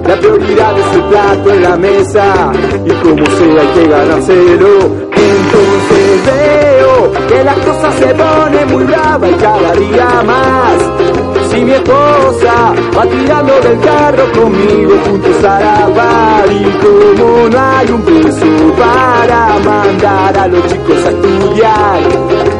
La 0.06 0.16
prioridad 0.16 0.78
es 0.78 0.94
el 0.94 1.02
plato 1.02 1.50
en 1.52 1.62
la 1.62 1.76
mesa 1.76 2.52
y 2.86 2.90
como 3.02 3.26
sea 3.26 3.60
hay 3.60 3.68
que 3.74 3.88
ganárselo. 3.88 4.68
Entonces 5.12 6.24
veo 6.24 7.12
que 7.28 7.44
las 7.44 7.58
cosas 7.58 7.94
se 7.96 8.14
ponen 8.14 8.68
muy 8.72 8.84
bravas 8.84 9.30
cada 9.42 9.72
día 9.72 10.22
más 10.24 11.37
y 11.58 11.64
mi 11.64 11.72
esposa 11.72 12.72
va 12.96 13.06
tirando 13.06 13.60
del 13.60 13.80
carro 13.80 14.32
conmigo 14.32 14.94
juntos 15.04 15.44
a 15.44 15.60
la 15.60 15.94
par 15.94 16.52
y 16.52 16.64
como 16.82 17.48
no 17.48 17.58
hay 17.58 17.90
un 17.90 18.02
peso 18.02 18.46
para 18.78 19.58
mandar 19.64 20.38
a 20.38 20.46
los 20.46 20.66
chicos 20.68 21.04
a 21.04 21.10
estudiar, 21.10 22.00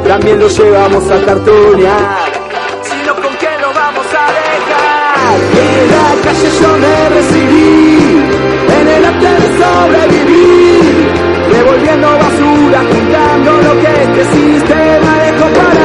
también 0.06 0.40
los 0.40 0.58
llevamos 0.58 1.10
a 1.10 1.24
cartonear. 1.24 2.18
Si 2.82 3.06
no, 3.06 3.14
¿con 3.14 3.36
qué 3.36 3.52
lo 3.60 3.68
vamos 3.72 4.06
a 4.22 4.26
dejar? 4.38 5.38
En 5.66 5.82
la 5.94 6.08
calle 6.24 6.50
yo 6.60 6.70
me 6.84 6.96
recibí, 7.16 7.98
en 8.80 8.88
el 8.88 9.04
arte 9.04 9.30
de 9.42 9.48
sobrevivir, 9.60 10.94
devolviendo 11.52 12.08
basura, 12.24 12.80
juntando 12.90 13.50
lo 13.62 13.80
que 13.80 13.90
este 14.02 14.24
sistema 14.34 15.10
dejó 15.22 15.46
para 15.58 15.77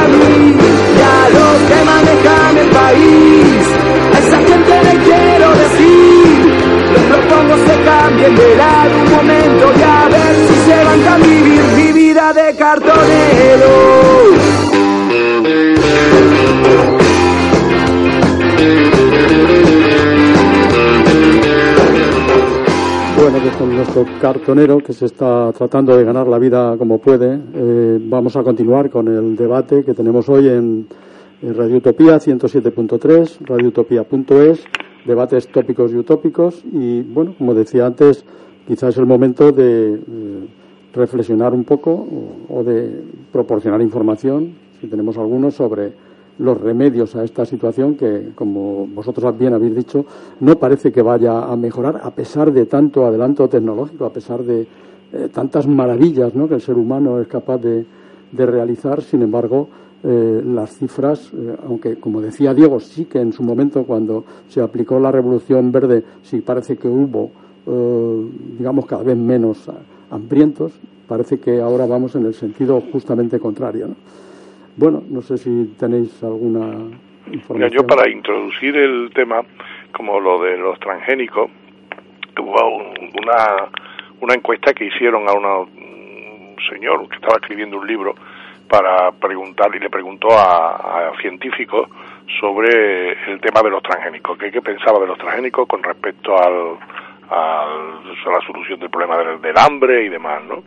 país. 2.94 3.66
A 4.14 4.18
esa 4.18 4.38
gente 4.38 4.74
le 4.86 5.04
quiero 5.04 5.48
decir, 5.62 6.44
les 6.92 7.02
propongo 7.02 7.54
se 7.66 7.84
cambien 7.84 8.34
de 8.34 8.56
lado 8.56 8.96
un 9.04 9.10
momento 9.10 9.64
y 9.78 9.82
a 9.82 10.08
ver 10.08 10.34
si 10.46 10.54
se 10.66 10.84
van 10.84 11.08
a 11.08 11.16
vivir 11.18 11.62
mi 11.76 11.92
vida 11.92 12.32
de 12.32 12.56
cartonero. 12.56 13.72
Bueno, 23.16 23.38
pues 23.38 23.56
con 23.56 23.74
nuestro 23.74 24.04
cartonero 24.20 24.78
que 24.78 24.92
se 24.92 25.06
está 25.06 25.50
tratando 25.52 25.96
de 25.96 26.04
ganar 26.04 26.26
la 26.26 26.38
vida 26.38 26.76
como 26.76 26.98
puede, 26.98 27.40
eh, 27.54 27.98
vamos 28.02 28.36
a 28.36 28.42
continuar 28.42 28.90
con 28.90 29.08
el 29.08 29.34
debate 29.34 29.82
que 29.82 29.94
tenemos 29.94 30.28
hoy 30.28 30.48
en, 30.48 30.86
Radio 31.42 31.76
Utopía 31.76 32.16
107.3, 32.16 33.38
radioutopía.es, 33.40 34.64
debates 35.04 35.48
tópicos 35.48 35.92
y 35.92 35.96
utópicos. 35.96 36.62
Y 36.72 37.02
bueno, 37.02 37.34
como 37.36 37.54
decía 37.54 37.86
antes, 37.86 38.24
quizás 38.66 38.94
es 38.94 38.98
el 38.98 39.06
momento 39.06 39.52
de, 39.52 39.94
eh, 39.94 40.48
reflexionar 40.94 41.52
un 41.52 41.64
poco 41.64 41.90
o, 41.90 42.58
o 42.60 42.64
de 42.64 43.02
proporcionar 43.32 43.82
información, 43.82 44.54
si 44.80 44.86
tenemos 44.86 45.18
algunos, 45.18 45.54
sobre 45.54 45.92
los 46.38 46.60
remedios 46.60 47.14
a 47.16 47.24
esta 47.24 47.44
situación 47.44 47.96
que, 47.96 48.30
como 48.34 48.86
vosotros 48.86 49.36
bien 49.38 49.54
habéis 49.54 49.74
dicho, 49.74 50.06
no 50.40 50.58
parece 50.58 50.92
que 50.92 51.02
vaya 51.02 51.44
a 51.44 51.56
mejorar 51.56 52.00
a 52.02 52.10
pesar 52.10 52.52
de 52.52 52.66
tanto 52.66 53.06
adelanto 53.06 53.48
tecnológico, 53.48 54.04
a 54.04 54.12
pesar 54.12 54.42
de 54.42 54.66
eh, 55.12 55.28
tantas 55.32 55.66
maravillas 55.66 56.34
¿no? 56.34 56.48
que 56.48 56.54
el 56.54 56.60
ser 56.60 56.76
humano 56.76 57.20
es 57.20 57.28
capaz 57.28 57.58
de, 57.58 57.84
de 58.32 58.46
realizar. 58.46 59.02
Sin 59.02 59.22
embargo, 59.22 59.68
eh, 60.06 60.42
las 60.44 60.76
cifras, 60.78 61.32
eh, 61.32 61.56
aunque 61.66 61.98
como 61.98 62.20
decía 62.20 62.52
Diego, 62.52 62.78
sí 62.78 63.06
que 63.06 63.20
en 63.20 63.32
su 63.32 63.42
momento 63.42 63.84
cuando 63.84 64.22
se 64.48 64.60
aplicó 64.60 65.00
la 65.00 65.10
Revolución 65.10 65.72
Verde, 65.72 66.02
sí 66.20 66.42
parece 66.42 66.76
que 66.76 66.88
hubo, 66.88 67.32
eh, 67.66 68.30
digamos, 68.58 68.84
cada 68.84 69.02
vez 69.02 69.16
menos 69.16 69.66
hambrientos, 70.10 70.78
parece 71.08 71.40
que 71.40 71.58
ahora 71.58 71.86
vamos 71.86 72.14
en 72.16 72.26
el 72.26 72.34
sentido 72.34 72.82
justamente 72.92 73.38
contrario. 73.38 73.88
¿no? 73.88 73.96
Bueno, 74.76 75.02
no 75.08 75.22
sé 75.22 75.38
si 75.38 75.74
tenéis 75.78 76.22
alguna 76.22 76.66
información. 77.32 77.56
Mira, 77.56 77.68
yo 77.68 77.86
para 77.86 78.06
introducir 78.10 78.76
el 78.76 79.10
tema, 79.14 79.40
como 79.96 80.20
lo 80.20 80.42
de 80.42 80.58
los 80.58 80.78
transgénicos, 80.80 81.50
hubo 82.38 82.76
una, 83.22 83.70
una 84.20 84.34
encuesta 84.34 84.74
que 84.74 84.84
hicieron 84.84 85.26
a 85.30 85.32
una, 85.32 85.60
un 85.60 86.56
señor 86.68 87.08
que 87.08 87.14
estaba 87.14 87.36
escribiendo 87.40 87.78
un 87.78 87.86
libro 87.86 88.14
para 88.74 89.12
preguntar 89.12 89.70
y 89.76 89.78
le 89.78 89.88
preguntó 89.88 90.28
a, 90.32 91.10
a 91.10 91.12
científicos 91.22 91.88
sobre 92.40 93.12
el 93.30 93.40
tema 93.40 93.62
de 93.62 93.70
los 93.70 93.80
transgénicos, 93.84 94.36
qué, 94.36 94.50
qué 94.50 94.60
pensaba 94.60 94.98
de 94.98 95.06
los 95.06 95.16
transgénicos 95.16 95.68
con 95.68 95.80
respecto 95.80 96.36
al, 96.36 96.76
a 97.30 97.66
la 98.02 98.40
solución 98.44 98.80
del 98.80 98.90
problema 98.90 99.16
del, 99.18 99.56
hambre 99.56 100.02
y 100.04 100.08
demás, 100.08 100.42
¿no? 100.42 100.64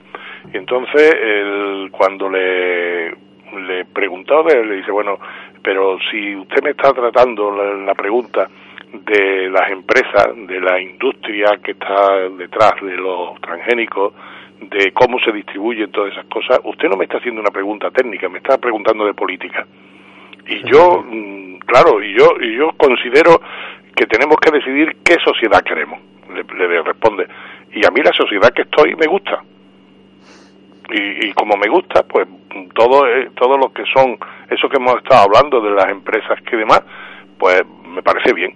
Y 0.54 0.56
entonces, 0.56 1.16
él, 1.22 1.90
cuando 1.92 2.30
le, 2.30 3.10
le 3.10 3.84
preguntó, 3.94 4.42
le 4.44 4.78
dice, 4.78 4.92
bueno, 4.92 5.20
pero 5.62 5.98
si 6.10 6.34
usted 6.34 6.64
me 6.64 6.70
está 6.70 6.94
tratando 6.94 7.52
la 7.52 7.94
pregunta 7.94 8.48
de 8.94 9.50
las 9.50 9.70
empresas, 9.70 10.30
de 10.48 10.62
la 10.62 10.80
industria 10.80 11.60
que 11.62 11.72
está 11.72 12.30
detrás 12.30 12.76
de 12.82 12.96
los 12.96 13.42
transgénicos, 13.42 14.14
de 14.62 14.92
cómo 14.92 15.20
se 15.20 15.32
distribuyen 15.32 15.92
todas 15.92 16.14
esas 16.14 16.26
cosas, 16.26 16.60
usted 16.64 16.90
no 16.90 16.98
me 16.98 17.06
está 17.06 17.18
haciendo 17.18 17.42
una 17.42 17.52
pregunta 17.52 17.92
técnica, 17.92 18.30
me 18.30 18.40
está 18.40 18.58
preguntando 18.58 19.06
de 19.06 19.14
política. 19.14 19.66
Y 20.48 20.64
yo, 20.70 21.04
mm, 21.08 21.60
claro, 21.60 22.02
y 22.02 22.18
yo, 22.18 22.30
y 22.40 22.56
yo 22.56 22.72
considero 22.78 23.42
que 23.96 24.06
tenemos 24.08 24.38
que 24.38 24.52
decidir 24.52 24.98
qué 25.04 25.16
sociedad 25.24 25.62
queremos, 25.62 26.00
le, 26.30 26.44
le 26.68 26.82
responde. 26.82 27.28
Y 27.74 27.86
a 27.86 27.92
mí 27.92 28.02
la 28.02 28.14
sociedad 28.14 28.52
que 28.54 28.64
estoy 28.64 28.96
me 28.96 29.08
gusta. 29.08 29.42
Y, 30.90 31.28
y 31.28 31.34
como 31.34 31.58
me 31.58 31.68
gusta, 31.68 32.04
pues 32.04 32.28
todo, 32.74 33.04
todo 33.36 33.58
lo 33.58 33.74
que 33.74 33.84
son, 33.94 34.18
eso 34.50 34.70
que 34.70 34.78
hemos 34.78 34.98
estado 34.98 35.24
hablando 35.24 35.60
de 35.62 35.72
las 35.72 35.90
empresas 35.90 36.42
que 36.42 36.56
demás, 36.56 36.82
pues 37.38 37.62
me 37.86 38.02
parece 38.02 38.34
bien 38.34 38.56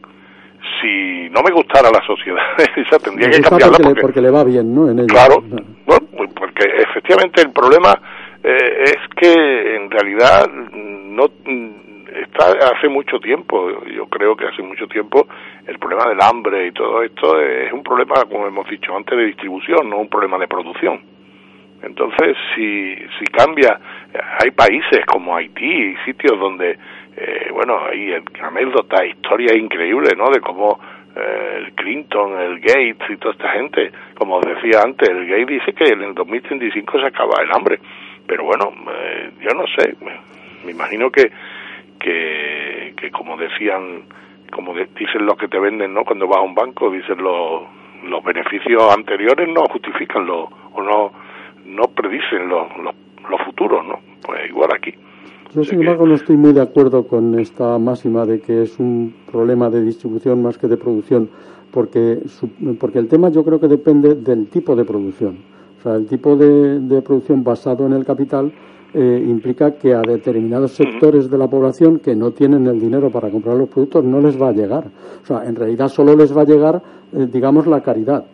si 0.82 1.30
no 1.30 1.42
me 1.44 1.52
gustara 1.52 1.90
la 1.90 2.06
sociedad, 2.06 2.44
esa 2.76 3.00
tendría 3.00 3.30
que 3.30 3.42
cambiarla 3.42 3.78
porque, 3.78 3.84
porque, 3.84 4.02
porque, 4.02 4.22
le 4.22 4.32
va 4.32 4.44
bien, 4.44 4.74
¿no? 4.74 4.90
En 4.90 5.00
ella. 5.00 5.08
Claro, 5.08 5.42
bueno, 5.86 6.08
porque 6.36 6.66
efectivamente 6.66 7.42
el 7.42 7.52
problema 7.52 8.00
eh, 8.44 8.84
es 8.86 8.98
que 9.16 9.76
en 9.76 9.90
realidad 9.90 10.50
no 10.50 11.30
está 12.12 12.52
hace 12.76 12.90
mucho 12.90 13.20
tiempo, 13.20 13.70
yo 13.86 14.08
creo 14.08 14.36
que 14.36 14.46
hace 14.46 14.62
mucho 14.62 14.88
tiempo 14.88 15.28
el 15.66 15.80
problema 15.80 16.10
del 16.10 16.22
hambre 16.22 16.68
y 16.68 16.72
todo 16.72 17.04
esto 17.04 17.40
es 17.40 17.72
un 17.72 17.84
problema, 17.84 18.26
como 18.30 18.48
hemos 18.48 18.68
dicho 18.70 18.96
antes, 18.96 19.18
de 19.18 19.26
distribución, 19.26 19.90
no 19.90 19.98
un 19.98 20.10
problema 20.10 20.38
de 20.38 20.48
producción. 20.48 21.02
Entonces, 21.84 22.38
si, 22.56 22.96
si 23.18 23.26
cambia, 23.26 23.80
hay 24.40 24.52
países 24.52 25.04
como 25.08 25.36
Haití, 25.36 25.96
sitios 26.06 26.40
donde 26.40 26.78
eh, 27.18 27.50
bueno, 27.52 27.80
hay 27.86 28.14
anécdotas, 28.42 29.06
historias 29.06 29.56
increíbles, 29.56 30.18
¿no? 30.18 30.30
De 30.30 30.40
cómo 30.40 30.80
eh, 31.16 31.58
el 31.58 31.74
Clinton, 31.74 32.40
el 32.40 32.60
Gates 32.60 33.10
y 33.10 33.18
toda 33.18 33.34
esta 33.34 33.50
gente, 33.50 33.92
como 34.16 34.38
os 34.38 34.46
decía 34.46 34.82
antes, 34.84 35.10
el 35.10 35.28
Gates 35.28 35.48
dice 35.48 35.74
que 35.74 35.90
en 35.92 36.02
el 36.04 36.14
2035 36.14 37.00
se 37.00 37.06
acaba 37.06 37.42
el 37.44 37.52
hambre, 37.52 37.80
pero 38.26 38.46
bueno, 38.46 38.72
eh, 38.94 39.32
yo 39.42 39.54
no 39.54 39.66
sé, 39.68 39.96
me, 40.02 40.72
imagino 40.72 41.12
que, 41.12 41.32
que, 42.00 42.94
que 42.96 43.12
como 43.12 43.36
decían, 43.36 44.04
como 44.52 44.74
de, 44.74 44.88
dicen 44.98 45.26
los 45.26 45.38
que 45.38 45.50
te 45.50 45.60
venden, 45.60 45.94
¿no? 45.94 46.06
Cuando 46.06 46.28
vas 46.28 46.40
a 46.40 46.42
un 46.42 46.56
banco, 46.56 46.90
dicen 46.90 47.22
los, 47.22 47.64
los 48.04 48.24
beneficios 48.24 48.82
anteriores 48.96 49.50
no 49.50 49.66
justifican 49.66 50.26
los, 50.26 50.48
o 50.74 50.82
no, 50.82 51.12
no 51.66 51.84
predicen 51.90 52.48
los, 52.48 52.78
los, 52.78 52.96
los 53.30 53.42
futuros, 53.42 53.86
¿no? 53.86 54.00
Pues 54.24 54.48
igual 54.48 54.70
aquí. 54.74 54.94
Yo, 55.54 55.66
sin 55.66 55.82
embargo, 55.82 56.08
no 56.08 56.16
estoy 56.16 56.38
muy 56.38 56.54
de 56.54 56.62
acuerdo 56.62 57.06
con 57.06 57.38
esta 57.38 57.78
máxima 57.78 58.26
de 58.26 58.40
que 58.40 58.64
es 58.64 58.80
un 58.80 59.14
problema 59.30 59.70
de 59.70 59.82
distribución 59.82 60.42
más 60.42 60.58
que 60.58 60.68
de 60.68 60.78
producción, 60.78 61.30
porque, 61.72 62.20
porque 62.80 63.00
el 63.00 63.10
tema 63.10 63.30
yo 63.30 63.44
creo 63.44 63.60
que 63.60 63.68
depende 63.68 64.16
del 64.16 64.48
tipo 64.48 64.78
de 64.78 64.86
producción. 64.86 65.40
O 65.80 65.84
sea, 65.84 65.96
el 65.96 66.06
tipo 66.06 66.38
de, 66.38 66.80
de 66.80 67.02
producción 67.02 67.44
basado 67.44 67.86
en 67.86 67.94
el 67.94 68.06
capital 68.06 68.54
eh, 68.94 69.26
implica 69.28 69.72
que 69.72 69.94
a 69.94 70.02
determinados 70.02 70.72
sectores 70.72 71.30
de 71.30 71.38
la 71.38 71.50
población 71.50 72.00
que 72.00 72.16
no 72.16 72.32
tienen 72.32 72.68
el 72.68 72.80
dinero 72.80 73.10
para 73.10 73.30
comprar 73.30 73.58
los 73.58 73.68
productos 73.68 74.06
no 74.06 74.22
les 74.22 74.42
va 74.42 74.50
a 74.50 74.54
llegar. 74.54 74.86
O 75.24 75.26
sea, 75.26 75.46
en 75.46 75.56
realidad 75.56 75.90
solo 75.90 76.16
les 76.16 76.36
va 76.36 76.44
a 76.44 76.46
llegar, 76.46 76.82
eh, 77.12 77.28
digamos, 77.32 77.68
la 77.68 77.82
caridad. 77.82 78.26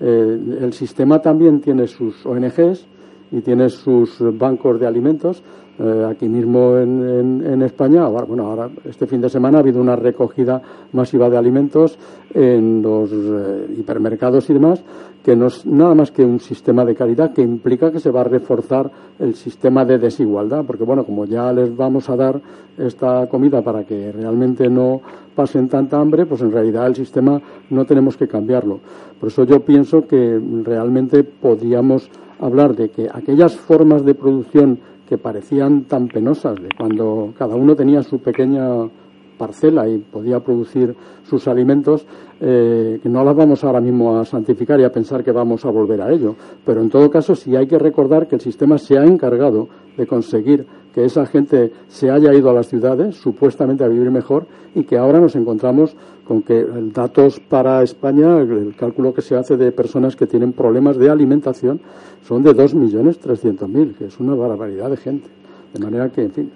Eh, 0.00 0.38
el 0.60 0.72
sistema 0.74 1.20
también 1.20 1.60
tiene 1.60 1.86
sus 1.86 2.24
ONGs 2.26 2.86
y 3.32 3.40
tiene 3.40 3.68
sus 3.70 4.18
bancos 4.38 4.78
de 4.78 4.86
alimentos 4.86 5.42
eh, 5.78 6.06
aquí 6.10 6.28
mismo 6.28 6.78
en, 6.78 7.44
en, 7.44 7.62
España, 7.62 8.02
ahora, 8.02 8.24
bueno, 8.24 8.46
ahora 8.46 8.70
este 8.84 9.06
fin 9.06 9.20
de 9.20 9.28
semana 9.28 9.58
ha 9.58 9.60
habido 9.60 9.80
una 9.80 9.94
recogida 9.94 10.62
masiva 10.92 11.28
de 11.28 11.36
alimentos 11.36 11.98
en 12.32 12.80
los 12.80 13.10
eh, 13.12 13.74
hipermercados 13.78 14.48
y 14.48 14.54
demás, 14.54 14.82
que 15.22 15.36
no 15.36 15.48
es 15.48 15.66
nada 15.66 15.94
más 15.94 16.12
que 16.12 16.24
un 16.24 16.40
sistema 16.40 16.84
de 16.84 16.94
caridad 16.94 17.34
que 17.34 17.42
implica 17.42 17.90
que 17.90 18.00
se 18.00 18.10
va 18.10 18.22
a 18.22 18.24
reforzar 18.24 18.90
el 19.18 19.34
sistema 19.34 19.84
de 19.84 19.98
desigualdad, 19.98 20.64
porque 20.64 20.84
bueno, 20.84 21.04
como 21.04 21.26
ya 21.26 21.52
les 21.52 21.76
vamos 21.76 22.08
a 22.08 22.16
dar 22.16 22.40
esta 22.78 23.26
comida 23.28 23.60
para 23.60 23.84
que 23.84 24.12
realmente 24.12 24.70
no 24.70 25.02
pasen 25.34 25.68
tanta 25.68 26.00
hambre, 26.00 26.24
pues 26.24 26.40
en 26.40 26.52
realidad 26.52 26.86
el 26.86 26.94
sistema 26.94 27.40
no 27.68 27.84
tenemos 27.84 28.16
que 28.16 28.28
cambiarlo. 28.28 28.80
Por 29.20 29.28
eso 29.28 29.44
yo 29.44 29.60
pienso 29.60 30.06
que 30.06 30.40
realmente 30.62 31.22
podríamos 31.24 32.10
hablar 32.38 32.74
de 32.74 32.90
que 32.90 33.08
aquellas 33.12 33.56
formas 33.56 34.04
de 34.04 34.14
producción 34.14 34.78
que 35.08 35.18
parecían 35.18 35.84
tan 35.84 36.08
penosas, 36.08 36.56
de 36.56 36.68
cuando 36.76 37.32
cada 37.38 37.54
uno 37.54 37.76
tenía 37.76 38.02
su 38.02 38.18
pequeña 38.18 38.88
parcela 39.36 39.88
y 39.88 39.98
podía 39.98 40.40
producir 40.40 40.94
sus 41.28 41.48
alimentos, 41.48 42.06
eh, 42.40 43.00
no 43.04 43.24
las 43.24 43.34
vamos 43.34 43.64
ahora 43.64 43.80
mismo 43.80 44.18
a 44.18 44.24
santificar 44.24 44.78
y 44.80 44.84
a 44.84 44.92
pensar 44.92 45.24
que 45.24 45.32
vamos 45.32 45.64
a 45.64 45.70
volver 45.70 46.02
a 46.02 46.12
ello. 46.12 46.34
Pero 46.64 46.80
en 46.82 46.90
todo 46.90 47.10
caso 47.10 47.34
sí 47.34 47.56
hay 47.56 47.66
que 47.66 47.78
recordar 47.78 48.28
que 48.28 48.36
el 48.36 48.40
sistema 48.40 48.78
se 48.78 48.98
ha 48.98 49.04
encargado 49.04 49.68
de 49.96 50.06
conseguir 50.06 50.66
que 50.94 51.04
esa 51.04 51.26
gente 51.26 51.72
se 51.88 52.10
haya 52.10 52.32
ido 52.32 52.48
a 52.48 52.54
las 52.54 52.68
ciudades, 52.68 53.16
supuestamente 53.16 53.84
a 53.84 53.88
vivir 53.88 54.10
mejor, 54.10 54.46
y 54.74 54.84
que 54.84 54.96
ahora 54.96 55.20
nos 55.20 55.36
encontramos 55.36 55.94
con 56.26 56.42
que 56.42 56.64
datos 56.92 57.38
para 57.38 57.82
España, 57.82 58.38
el 58.38 58.74
cálculo 58.76 59.14
que 59.14 59.22
se 59.22 59.36
hace 59.36 59.56
de 59.56 59.72
personas 59.72 60.16
que 60.16 60.26
tienen 60.26 60.52
problemas 60.52 60.96
de 60.96 61.08
alimentación 61.08 61.80
son 62.26 62.42
de 62.42 62.54
2.300.000, 62.54 63.94
que 63.94 64.06
es 64.06 64.18
una 64.18 64.34
barbaridad 64.34 64.90
de 64.90 64.96
gente. 64.96 65.28
De 65.72 65.84
manera 65.84 66.08
que, 66.08 66.22
en 66.22 66.32
fin. 66.32 66.50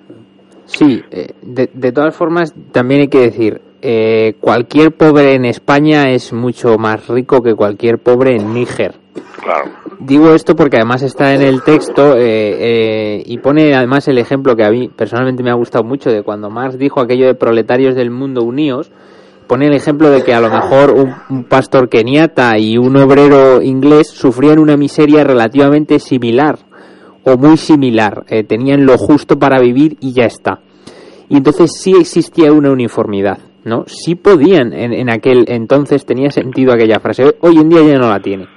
Sí, 0.73 1.03
eh, 1.11 1.35
de, 1.43 1.71
de, 1.73 1.93
todas 1.93 2.15
formas, 2.15 2.55
también 2.73 3.03
hay 3.03 3.09
que 3.09 3.21
decir, 3.21 3.61
eh, 3.83 4.35
cualquier 4.41 4.93
pobre 4.93 5.35
en 5.35 5.47
España 5.47 6.11
es 6.11 6.33
mucho 6.33 6.77
más 6.77 7.09
rico 7.09 7.43
que 7.43 7.55
cualquier 7.55 7.99
pobre 7.99 8.37
en 8.37 8.53
Níger. 8.53 8.95
Claro. 9.43 9.71
Digo 9.99 10.35
esto 10.35 10.55
porque 10.55 10.77
además 10.77 11.03
está 11.03 11.35
en 11.35 11.41
el 11.41 11.63
texto 11.63 12.15
eh, 12.17 12.21
eh, 12.21 13.23
y 13.25 13.39
pone 13.39 13.75
además 13.75 14.07
el 14.09 14.19
ejemplo 14.19 14.55
que 14.55 14.65
a 14.65 14.71
mí 14.71 14.89
personalmente 14.89 15.43
me 15.43 15.51
ha 15.51 15.55
gustado 15.55 15.83
mucho 15.83 16.11
de 16.11 16.23
cuando 16.23 16.51
Marx 16.51 16.79
dijo 16.79 17.01
aquello 17.01 17.27
de 17.27 17.35
proletarios 17.35 17.95
del 17.95 18.11
mundo 18.11 18.43
unidos. 18.43 18.91
Pone 19.47 19.67
el 19.67 19.75
ejemplo 19.75 20.11
de 20.11 20.23
que 20.23 20.33
a 20.33 20.41
lo 20.41 20.49
mejor 20.49 20.93
un, 20.93 21.15
un 21.29 21.45
pastor 21.45 21.89
keniata 21.89 22.57
y 22.59 22.79
un 22.79 22.97
obrero 22.97 23.61
inglés 23.63 24.09
sufrían 24.09 24.59
una 24.59 24.77
miseria 24.77 25.25
relativamente 25.25 25.99
similar 25.99 26.59
o 27.25 27.37
muy 27.37 27.57
similar. 27.57 28.25
Eh, 28.29 28.45
tenían 28.45 28.87
lo 28.87 28.97
justo 28.99 29.39
para 29.39 29.61
vivir 29.61 29.97
y 30.01 30.13
ya 30.13 30.25
está. 30.25 30.61
Y 31.29 31.37
entonces 31.37 31.71
sí 31.79 31.95
existía 31.99 32.53
una 32.53 32.71
uniformidad. 32.71 33.39
¿no? 33.65 33.85
Sí 33.87 34.15
podían, 34.15 34.73
en, 34.73 34.93
en 34.93 35.11
aquel 35.11 35.45
entonces 35.49 36.05
tenía 36.05 36.31
sentido 36.31 36.73
aquella 36.73 37.01
frase. 37.01 37.37
Hoy 37.41 37.57
en 37.57 37.69
día 37.69 37.83
ya 37.83 37.99
no 37.99 38.09
la 38.09 38.21
tiene. 38.21 38.49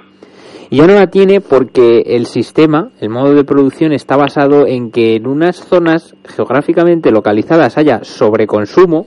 Y 0.70 0.78
ya 0.78 0.86
no 0.86 0.94
la 0.94 1.08
tiene 1.08 1.40
porque 1.40 2.02
el 2.06 2.26
sistema, 2.26 2.90
el 3.00 3.10
modo 3.10 3.34
de 3.34 3.44
producción 3.44 3.92
está 3.92 4.16
basado 4.16 4.66
en 4.66 4.90
que 4.90 5.16
en 5.16 5.26
unas 5.26 5.56
zonas 5.56 6.16
geográficamente 6.24 7.10
localizadas 7.10 7.76
haya 7.76 8.02
sobreconsumo 8.02 9.06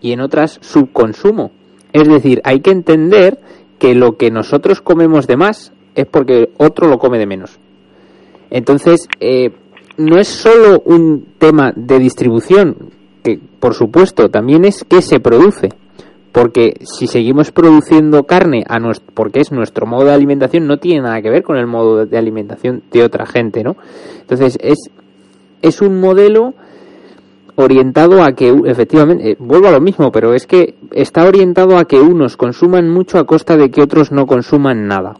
y 0.00 0.12
en 0.12 0.20
otras 0.20 0.58
subconsumo. 0.62 1.50
Es 1.92 2.08
decir, 2.08 2.40
hay 2.44 2.60
que 2.60 2.70
entender 2.70 3.40
que 3.78 3.94
lo 3.94 4.16
que 4.16 4.30
nosotros 4.30 4.80
comemos 4.80 5.26
de 5.26 5.36
más 5.36 5.72
es 5.94 6.06
porque 6.06 6.50
otro 6.56 6.88
lo 6.88 6.98
come 6.98 7.18
de 7.18 7.26
menos. 7.26 7.58
Entonces, 8.50 9.08
eh, 9.20 9.50
no 9.96 10.18
es 10.18 10.28
solo 10.28 10.82
un 10.84 11.26
tema 11.38 11.72
de 11.74 11.98
distribución, 11.98 12.76
que 13.22 13.38
por 13.60 13.74
supuesto 13.74 14.28
también 14.28 14.64
es 14.64 14.84
que 14.84 15.02
se 15.02 15.20
produce. 15.20 15.70
Porque 16.32 16.74
si 16.80 17.06
seguimos 17.06 17.52
produciendo 17.52 18.24
carne 18.24 18.64
a 18.68 18.80
nuestro, 18.80 19.12
porque 19.14 19.40
es 19.40 19.52
nuestro 19.52 19.86
modo 19.86 20.06
de 20.06 20.14
alimentación, 20.14 20.66
no 20.66 20.78
tiene 20.78 21.02
nada 21.02 21.22
que 21.22 21.30
ver 21.30 21.44
con 21.44 21.56
el 21.56 21.68
modo 21.68 22.06
de 22.06 22.18
alimentación 22.18 22.82
de 22.90 23.04
otra 23.04 23.24
gente, 23.24 23.62
¿no? 23.62 23.76
Entonces 24.20 24.58
es, 24.60 24.90
es 25.62 25.80
un 25.80 26.00
modelo 26.00 26.54
orientado 27.54 28.24
a 28.24 28.32
que, 28.32 28.52
efectivamente, 28.66 29.30
eh, 29.30 29.36
vuelvo 29.38 29.68
a 29.68 29.72
lo 29.72 29.80
mismo, 29.80 30.10
pero 30.10 30.34
es 30.34 30.46
que 30.46 30.74
está 30.90 31.24
orientado 31.24 31.78
a 31.78 31.84
que 31.84 32.00
unos 32.00 32.36
consuman 32.36 32.90
mucho 32.90 33.18
a 33.18 33.26
costa 33.26 33.56
de 33.56 33.70
que 33.70 33.82
otros 33.82 34.10
no 34.10 34.26
consuman 34.26 34.88
nada. 34.88 35.14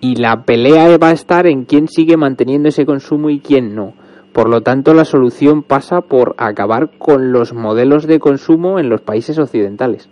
Y 0.00 0.16
la 0.16 0.42
pelea 0.44 0.96
va 0.96 1.08
a 1.08 1.12
estar 1.12 1.46
en 1.46 1.64
quién 1.64 1.88
sigue 1.88 2.16
manteniendo 2.16 2.68
ese 2.68 2.86
consumo 2.86 3.30
y 3.30 3.40
quién 3.40 3.74
no. 3.74 3.94
Por 4.32 4.48
lo 4.48 4.60
tanto, 4.62 4.94
la 4.94 5.04
solución 5.04 5.62
pasa 5.62 6.02
por 6.02 6.34
acabar 6.38 6.90
con 6.98 7.32
los 7.32 7.52
modelos 7.52 8.06
de 8.06 8.20
consumo 8.20 8.78
en 8.78 8.88
los 8.88 9.00
países 9.00 9.38
occidentales, 9.38 10.08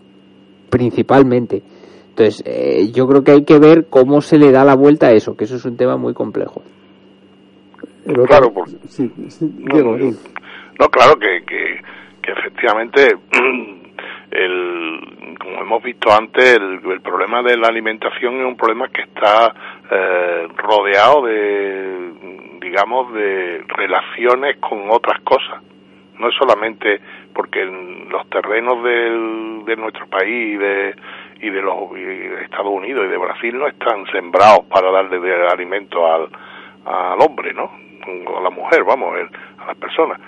principalmente. 0.71 1.63
Entonces, 2.11 2.43
eh, 2.45 2.91
yo 2.93 3.07
creo 3.07 3.23
que 3.23 3.31
hay 3.31 3.45
que 3.45 3.61
ver 3.61 3.87
cómo 3.89 4.21
se 4.21 4.39
le 4.39 4.51
da 4.51 4.65
la 4.65 4.75
vuelta 4.75 5.07
a 5.07 5.13
eso, 5.13 5.37
que 5.37 5.45
eso 5.45 5.57
es 5.57 5.65
un 5.65 5.77
tema 5.77 5.97
muy 5.97 6.15
complejo. 6.15 6.63
Claro, 8.27 8.53
por... 8.53 8.69
sí, 8.89 9.11
no, 9.41 10.89
claro 10.89 11.15
que, 11.19 11.45
que, 11.47 11.81
que 12.23 12.33
efectivamente, 12.33 13.17
el, 14.31 15.37
como 15.39 15.61
hemos 15.61 15.83
visto 15.83 16.13
antes, 16.13 16.57
el, 16.57 16.81
el, 16.85 17.01
problema 17.01 17.43
de 17.43 17.57
la 17.57 17.69
alimentación 17.69 18.41
es 18.41 18.47
un 18.47 18.57
problema 18.57 18.89
que 18.89 19.03
está 19.03 19.55
eh, 19.91 20.49
rodeado 20.57 21.23
de, 21.23 22.13
digamos, 22.61 23.13
de 23.15 23.65
relaciones 23.69 24.57
con 24.59 24.91
otras 24.91 25.21
cosas. 25.23 25.63
No 26.19 26.29
es 26.29 26.35
solamente 26.35 27.01
porque 27.33 27.65
los 27.65 28.29
terrenos 28.29 28.83
del, 28.83 29.65
de 29.65 29.77
nuestro 29.77 30.07
país 30.09 30.55
y 30.55 30.57
de, 30.57 30.95
y 31.41 31.51
de 31.51 31.63
los 31.63 31.77
Estados 32.43 32.73
Unidos 32.73 33.07
y 33.07 33.11
de 33.11 33.17
Brasil 33.17 33.57
no 33.57 33.69
están 33.69 34.05
sembrados 34.07 34.65
para 34.67 34.91
darle 34.91 35.21
de 35.21 35.47
alimento 35.47 36.05
al, 36.13 36.29
al 36.85 37.21
hombre, 37.21 37.55
¿no? 37.55 37.71
A 38.37 38.41
la 38.41 38.51
mujer, 38.51 38.85
vamos, 38.85 39.15
a 39.59 39.67
las 39.67 39.77
personas 39.77 40.19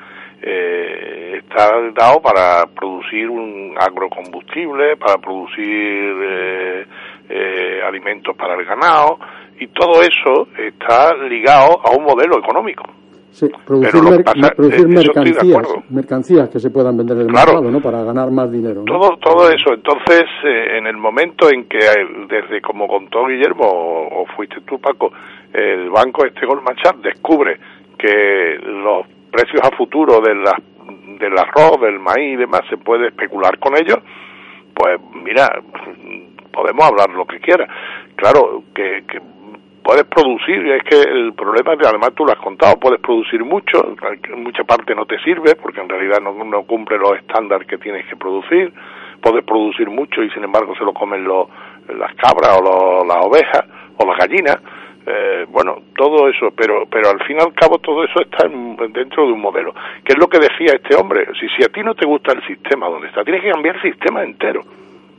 eh, 0.42 1.40
está 1.40 1.70
dado 1.94 2.20
para 2.20 2.66
producir 2.66 3.28
un 3.28 3.74
agrocombustible, 3.78 4.96
para 4.96 5.18
producir 5.18 5.64
eh, 5.66 6.86
eh, 7.28 7.80
alimentos 7.86 8.36
para 8.36 8.54
el 8.54 8.64
ganado 8.64 9.18
y 9.58 9.66
todo 9.68 10.02
eso 10.02 10.48
está 10.56 11.14
ligado 11.28 11.80
a 11.84 11.90
un 11.96 12.04
modelo 12.04 12.38
económico. 12.38 12.84
Sí, 13.30 13.48
producir, 13.64 14.02
producir 14.56 14.88
mercancías, 14.88 15.68
mercancías 15.88 16.48
que 16.48 16.58
se 16.58 16.70
puedan 16.70 16.96
vender 16.96 17.16
en 17.18 17.26
el 17.28 17.32
mercado, 17.32 17.70
¿no? 17.70 17.80
Para 17.80 18.02
ganar 18.02 18.30
más 18.32 18.50
dinero. 18.50 18.82
Todo, 18.84 19.16
todo 19.18 19.48
eso. 19.48 19.72
Entonces, 19.72 20.24
eh, 20.44 20.78
en 20.78 20.86
el 20.88 20.96
momento 20.96 21.48
en 21.48 21.68
que, 21.68 21.78
desde 22.28 22.60
como 22.60 22.88
contó 22.88 23.26
Guillermo, 23.26 23.64
o, 23.66 24.26
fuiste 24.34 24.60
tú, 24.62 24.80
Paco, 24.80 25.12
el 25.52 25.90
banco 25.90 26.26
este 26.26 26.44
Goldman 26.44 26.76
Sachs 26.82 27.02
descubre 27.02 27.56
que 27.96 28.58
los 28.64 29.06
precios 29.30 29.62
a 29.62 29.76
futuro 29.76 30.20
de 30.20 30.34
la, 30.34 30.52
del 31.18 31.38
arroz, 31.38 31.80
del 31.80 31.98
maíz 31.98 32.34
y 32.34 32.36
demás, 32.36 32.62
se 32.68 32.76
puede 32.76 33.08
especular 33.08 33.58
con 33.58 33.76
ellos, 33.76 33.98
pues 34.74 34.98
mira, 35.14 35.48
podemos 36.52 36.84
hablar 36.84 37.10
lo 37.10 37.26
que 37.26 37.40
quiera. 37.40 37.66
Claro, 38.16 38.64
que, 38.74 39.04
que 39.06 39.20
puedes 39.82 40.04
producir, 40.04 40.66
es 40.72 40.82
que 40.84 41.00
el 41.00 41.32
problema 41.34 41.72
además 41.72 42.10
tú 42.14 42.24
lo 42.24 42.32
has 42.32 42.38
contado, 42.38 42.78
puedes 42.78 43.00
producir 43.00 43.44
mucho, 43.44 43.94
en 44.28 44.42
mucha 44.42 44.64
parte 44.64 44.94
no 44.94 45.06
te 45.06 45.18
sirve 45.20 45.54
porque 45.56 45.80
en 45.80 45.88
realidad 45.88 46.20
no, 46.20 46.32
no 46.44 46.62
cumple 46.64 46.98
los 46.98 47.18
estándares 47.18 47.66
que 47.66 47.78
tienes 47.78 48.06
que 48.06 48.16
producir, 48.16 48.72
puedes 49.20 49.44
producir 49.44 49.88
mucho 49.90 50.22
y 50.22 50.30
sin 50.30 50.44
embargo 50.44 50.74
se 50.76 50.84
lo 50.84 50.92
comen 50.92 51.24
los, 51.24 51.48
las 51.88 52.14
cabras 52.14 52.60
o 52.62 53.04
las 53.04 53.24
ovejas 53.24 53.64
o 53.96 54.06
las 54.06 54.18
gallinas, 54.18 54.58
eh, 55.06 55.46
bueno, 55.48 55.76
todo 55.96 56.28
eso, 56.28 56.50
pero, 56.54 56.86
pero 56.90 57.10
al 57.10 57.20
fin 57.24 57.38
y 57.38 57.42
al 57.42 57.54
cabo 57.54 57.78
todo 57.78 58.04
eso 58.04 58.20
está 58.20 58.46
dentro 58.48 59.26
de 59.26 59.32
un 59.32 59.40
modelo. 59.40 59.74
¿Qué 60.04 60.12
es 60.12 60.18
lo 60.18 60.28
que 60.28 60.38
decía 60.38 60.74
este 60.74 60.94
hombre? 60.94 61.26
Si, 61.38 61.48
si 61.56 61.64
a 61.64 61.68
ti 61.68 61.82
no 61.82 61.94
te 61.94 62.06
gusta 62.06 62.32
el 62.32 62.46
sistema 62.46 62.88
donde 62.88 63.08
está, 63.08 63.24
tienes 63.24 63.42
que 63.42 63.50
cambiar 63.50 63.76
el 63.76 63.82
sistema 63.82 64.22
entero. 64.22 64.62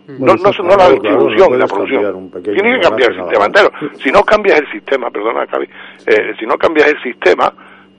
no, 0.08 0.36
no, 0.36 0.52
no 0.64 0.76
la 0.76 0.90
distribución, 0.90 1.60
la 1.60 1.68
producción. 1.68 2.32
Tienes 2.44 2.76
que 2.78 2.82
cambiar 2.82 3.12
el 3.12 3.22
sistema 3.22 3.46
entero. 3.46 3.72
Si 4.04 4.12
no 4.12 4.24
cambias 4.24 4.60
el 4.60 4.72
sistema, 4.72 5.10
perdona, 5.10 5.48
Cavi, 5.48 5.68
eh, 6.06 6.34
si 6.40 6.46
no 6.46 6.58
cambias 6.58 6.90
el 6.90 7.02
sistema, 7.02 7.52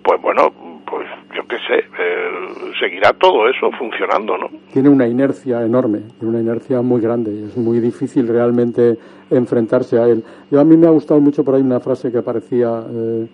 pues 0.02 0.20
bueno, 0.20 0.52
yo 1.34 1.42
qué 1.48 1.56
sé, 1.66 1.84
seguirá 2.78 3.12
todo 3.14 3.48
eso 3.48 3.70
funcionando, 3.78 4.36
¿no? 4.36 4.48
Tiene 4.72 4.88
una 4.88 5.06
inercia 5.06 5.64
enorme, 5.64 6.00
tiene 6.18 6.34
una 6.34 6.40
inercia 6.40 6.82
muy 6.82 7.00
grande, 7.00 7.46
es 7.46 7.56
muy 7.56 7.80
difícil 7.80 8.28
realmente 8.28 8.96
enfrentarse 9.30 9.98
a 9.98 10.06
él. 10.06 10.22
Yo 10.50 10.60
a 10.60 10.64
mí 10.64 10.76
me 10.76 10.86
ha 10.86 10.90
gustado 10.90 11.20
mucho 11.20 11.44
por 11.44 11.54
ahí 11.54 11.62
una 11.62 11.80
frase 11.80 12.10
que 12.10 12.18
aparecía, 12.18 12.84
eh, 12.90 13.26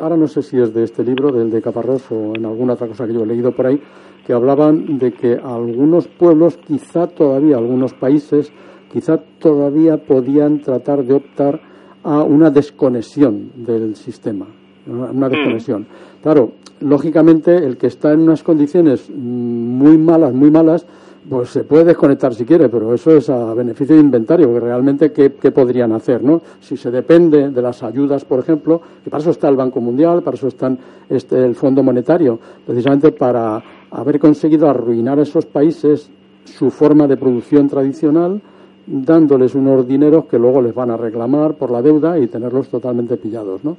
ahora 0.00 0.16
no 0.16 0.26
sé 0.26 0.42
si 0.42 0.60
es 0.60 0.72
de 0.74 0.84
este 0.84 1.04
libro, 1.04 1.30
del 1.30 1.50
de 1.50 1.62
Caparrós 1.62 2.10
o 2.10 2.32
en 2.34 2.44
alguna 2.44 2.74
otra 2.74 2.88
cosa 2.88 3.06
que 3.06 3.14
yo 3.14 3.22
he 3.22 3.26
leído 3.26 3.52
por 3.52 3.66
ahí, 3.66 3.80
que 4.26 4.32
hablaban 4.32 4.98
de 4.98 5.12
que 5.12 5.38
algunos 5.42 6.08
pueblos, 6.08 6.56
quizá 6.56 7.06
todavía 7.06 7.56
algunos 7.56 7.94
países, 7.94 8.52
quizá 8.92 9.18
todavía 9.38 9.98
podían 9.98 10.60
tratar 10.60 11.04
de 11.04 11.14
optar 11.14 11.60
a 12.02 12.22
una 12.22 12.50
desconexión 12.50 13.50
del 13.56 13.94
sistema, 13.94 14.46
una 14.90 15.28
mm. 15.28 15.30
desconexión. 15.30 15.86
Claro, 16.22 16.52
lógicamente 16.80 17.56
el 17.56 17.76
que 17.76 17.86
está 17.86 18.12
en 18.12 18.20
unas 18.20 18.42
condiciones 18.42 19.08
muy 19.10 19.96
malas, 19.98 20.32
muy 20.32 20.50
malas, 20.50 20.86
pues 21.28 21.50
se 21.50 21.64
puede 21.64 21.84
desconectar 21.84 22.34
si 22.34 22.44
quiere, 22.44 22.68
pero 22.68 22.94
eso 22.94 23.12
es 23.12 23.28
a 23.28 23.52
beneficio 23.52 23.94
de 23.94 24.00
inventario, 24.00 24.48
porque 24.48 24.66
realmente 24.66 25.12
¿qué, 25.12 25.30
podrían 25.30 25.92
hacer? 25.92 26.22
¿no? 26.22 26.40
Si 26.60 26.76
se 26.76 26.90
depende 26.90 27.50
de 27.50 27.62
las 27.62 27.82
ayudas, 27.82 28.24
por 28.24 28.40
ejemplo, 28.40 28.80
que 29.04 29.10
para 29.10 29.20
eso 29.20 29.30
está 29.30 29.48
el 29.48 29.56
Banco 29.56 29.80
Mundial, 29.80 30.22
para 30.22 30.36
eso 30.36 30.48
está 30.48 30.74
este, 31.08 31.44
el 31.44 31.54
Fondo 31.54 31.82
Monetario, 31.82 32.38
precisamente 32.66 33.12
para 33.12 33.62
haber 33.90 34.18
conseguido 34.18 34.68
arruinar 34.68 35.18
a 35.18 35.22
esos 35.22 35.46
países 35.46 36.10
su 36.44 36.70
forma 36.70 37.06
de 37.06 37.16
producción 37.16 37.68
tradicional, 37.68 38.40
dándoles 38.86 39.54
unos 39.54 39.86
dineros 39.86 40.24
que 40.24 40.38
luego 40.38 40.62
les 40.62 40.74
van 40.74 40.90
a 40.90 40.96
reclamar 40.96 41.54
por 41.54 41.70
la 41.70 41.82
deuda 41.82 42.18
y 42.18 42.26
tenerlos 42.26 42.68
totalmente 42.68 43.16
pillados. 43.18 43.62
¿no? 43.62 43.76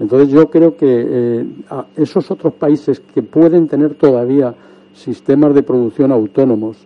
Entonces 0.00 0.30
yo 0.30 0.48
creo 0.48 0.76
que 0.76 0.86
eh, 0.88 1.44
esos 1.96 2.30
otros 2.30 2.54
países 2.54 3.00
que 3.00 3.22
pueden 3.22 3.68
tener 3.68 3.94
todavía 3.94 4.54
sistemas 4.94 5.54
de 5.54 5.62
producción 5.62 6.10
autónomos, 6.10 6.78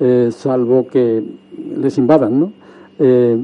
eh, 0.00 0.30
salvo 0.30 0.86
que 0.88 1.22
les 1.78 1.98
invadan, 1.98 2.40
¿no? 2.40 2.52
Eh, 2.98 3.38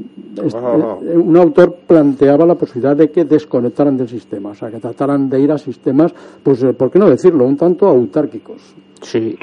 un 1.15 1.37
autor 1.37 1.75
planteaba 1.85 2.43
la 2.43 2.55
posibilidad 2.55 2.95
de 2.95 3.11
que 3.11 3.23
desconectaran 3.23 3.95
del 3.95 4.09
sistema, 4.09 4.49
o 4.49 4.55
sea, 4.55 4.71
que 4.71 4.79
trataran 4.79 5.29
de 5.29 5.39
ir 5.39 5.51
a 5.51 5.59
sistemas, 5.59 6.11
pues, 6.41 6.65
¿por 6.75 6.89
qué 6.89 6.97
no 6.97 7.07
decirlo?, 7.07 7.45
un 7.45 7.55
tanto 7.55 7.87
autárquicos. 7.87 8.73
Sí, 9.01 9.37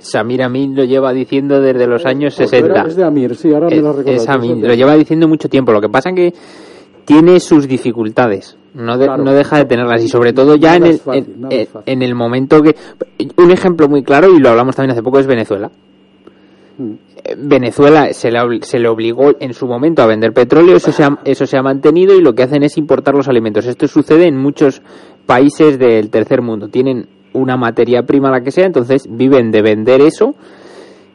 Samir 0.00 0.42
Amin 0.42 0.76
lo 0.76 0.84
lleva 0.84 1.12
diciendo 1.14 1.60
desde 1.62 1.86
los 1.86 2.04
años 2.04 2.34
60. 2.34 2.82
Es 2.88 2.96
de 2.96 3.04
Amir, 3.04 3.36
sí, 3.36 3.54
ahora 3.54 3.68
me 3.68 3.80
lo 3.80 4.00
Es 4.00 4.28
Amin, 4.28 4.60
lo 4.60 4.74
lleva 4.74 4.94
diciendo 4.96 5.28
mucho 5.28 5.48
tiempo. 5.48 5.72
Lo 5.72 5.80
que 5.80 5.88
pasa 5.88 6.10
es 6.10 6.16
que 6.16 6.34
tiene 7.04 7.40
sus 7.40 7.68
dificultades. 7.68 8.56
No, 8.74 8.96
no 8.96 9.32
deja 9.32 9.58
de 9.58 9.66
tenerlas 9.66 10.02
y 10.02 10.08
sobre 10.08 10.32
todo 10.32 10.56
ya 10.56 10.74
en 10.74 10.86
el, 10.86 11.00
en, 11.86 12.02
el 12.02 12.14
momento 12.14 12.60
que... 12.60 12.74
Un 13.36 13.52
ejemplo 13.52 13.88
muy 13.88 14.02
claro, 14.02 14.34
y 14.34 14.40
lo 14.40 14.48
hablamos 14.50 14.74
también 14.74 14.90
hace 14.92 15.02
poco, 15.02 15.20
es 15.20 15.28
Venezuela. 15.28 15.70
Mm. 16.78 16.92
Eh, 17.24 17.36
Venezuela 17.38 18.12
se 18.12 18.30
le, 18.30 18.40
se 18.62 18.78
le 18.78 18.88
obligó 18.88 19.32
en 19.38 19.54
su 19.54 19.66
momento 19.66 20.02
a 20.02 20.06
vender 20.06 20.32
petróleo, 20.32 20.76
eso 20.76 20.92
se, 20.92 21.04
ha, 21.04 21.18
eso 21.24 21.46
se 21.46 21.56
ha 21.56 21.62
mantenido 21.62 22.14
y 22.18 22.20
lo 22.20 22.34
que 22.34 22.42
hacen 22.42 22.62
es 22.62 22.76
importar 22.76 23.14
los 23.14 23.28
alimentos. 23.28 23.66
Esto 23.66 23.88
sucede 23.88 24.26
en 24.26 24.36
muchos 24.36 24.82
países 25.24 25.78
del 25.78 26.10
tercer 26.10 26.42
mundo. 26.42 26.68
Tienen 26.68 27.06
una 27.32 27.56
materia 27.56 28.02
prima, 28.02 28.30
la 28.30 28.42
que 28.42 28.50
sea, 28.50 28.66
entonces 28.66 29.06
viven 29.08 29.50
de 29.50 29.62
vender 29.62 30.00
eso, 30.00 30.34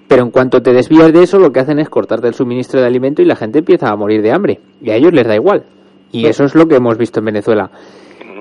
pero 0.07 0.23
en 0.23 0.31
cuanto 0.31 0.61
te 0.61 0.73
desvías 0.73 1.13
de 1.13 1.23
eso, 1.23 1.37
lo 1.37 1.51
que 1.51 1.59
hacen 1.59 1.79
es 1.79 1.89
cortarte 1.89 2.27
el 2.27 2.33
suministro 2.33 2.79
de 2.79 2.87
alimento 2.87 3.21
y 3.21 3.25
la 3.25 3.35
gente 3.35 3.59
empieza 3.59 3.89
a 3.89 3.95
morir 3.95 4.21
de 4.21 4.31
hambre. 4.31 4.59
Y 4.81 4.89
a 4.89 4.95
ellos 4.95 5.13
les 5.13 5.27
da 5.27 5.35
igual. 5.35 5.63
Y 6.11 6.25
eso 6.25 6.43
es 6.43 6.55
lo 6.55 6.67
que 6.67 6.75
hemos 6.75 6.97
visto 6.97 7.19
en 7.19 7.25
Venezuela. 7.25 7.71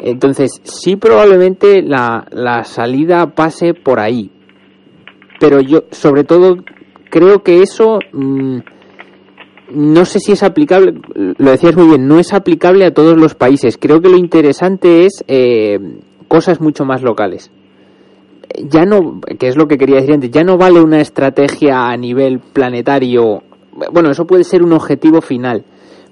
Entonces, 0.03 0.61
sí 0.63 0.97
probablemente 0.97 1.83
la, 1.83 2.27
la 2.31 2.65
salida 2.65 3.35
pase 3.35 3.75
por 3.75 4.01
ahí. 4.01 4.31
Pero 5.41 5.61
yo, 5.61 5.85
sobre 5.91 6.25
todo, 6.25 6.57
creo 7.11 7.43
que 7.43 7.63
eso... 7.63 7.99
Mm, 8.13 8.59
no 9.71 10.05
sé 10.05 10.19
si 10.19 10.33
es 10.33 10.43
aplicable, 10.43 10.95
lo 11.15 11.51
decías 11.51 11.77
muy 11.77 11.89
bien, 11.89 12.09
no 12.09 12.19
es 12.19 12.33
aplicable 12.33 12.87
a 12.87 12.95
todos 12.95 13.17
los 13.17 13.35
países. 13.35 13.77
Creo 13.77 14.01
que 14.01 14.09
lo 14.09 14.17
interesante 14.17 15.05
es 15.05 15.25
eh, 15.29 15.79
cosas 16.27 16.61
mucho 16.61 16.85
más 16.85 17.03
locales. 17.03 17.51
Ya 18.65 18.85
no, 18.87 19.21
que 19.39 19.49
es 19.49 19.57
lo 19.57 19.69
que 19.69 19.77
quería 19.77 19.97
decir 19.97 20.15
antes, 20.15 20.31
ya 20.31 20.43
no 20.43 20.57
vale 20.57 20.81
una 20.81 21.01
estrategia 21.01 21.89
a 21.89 21.97
nivel 21.97 22.41
planetario. 22.41 23.43
Bueno, 23.93 24.11
eso 24.11 24.27
puede 24.27 24.45
ser 24.45 24.63
un 24.63 24.73
objetivo 24.73 25.21
final, 25.21 25.65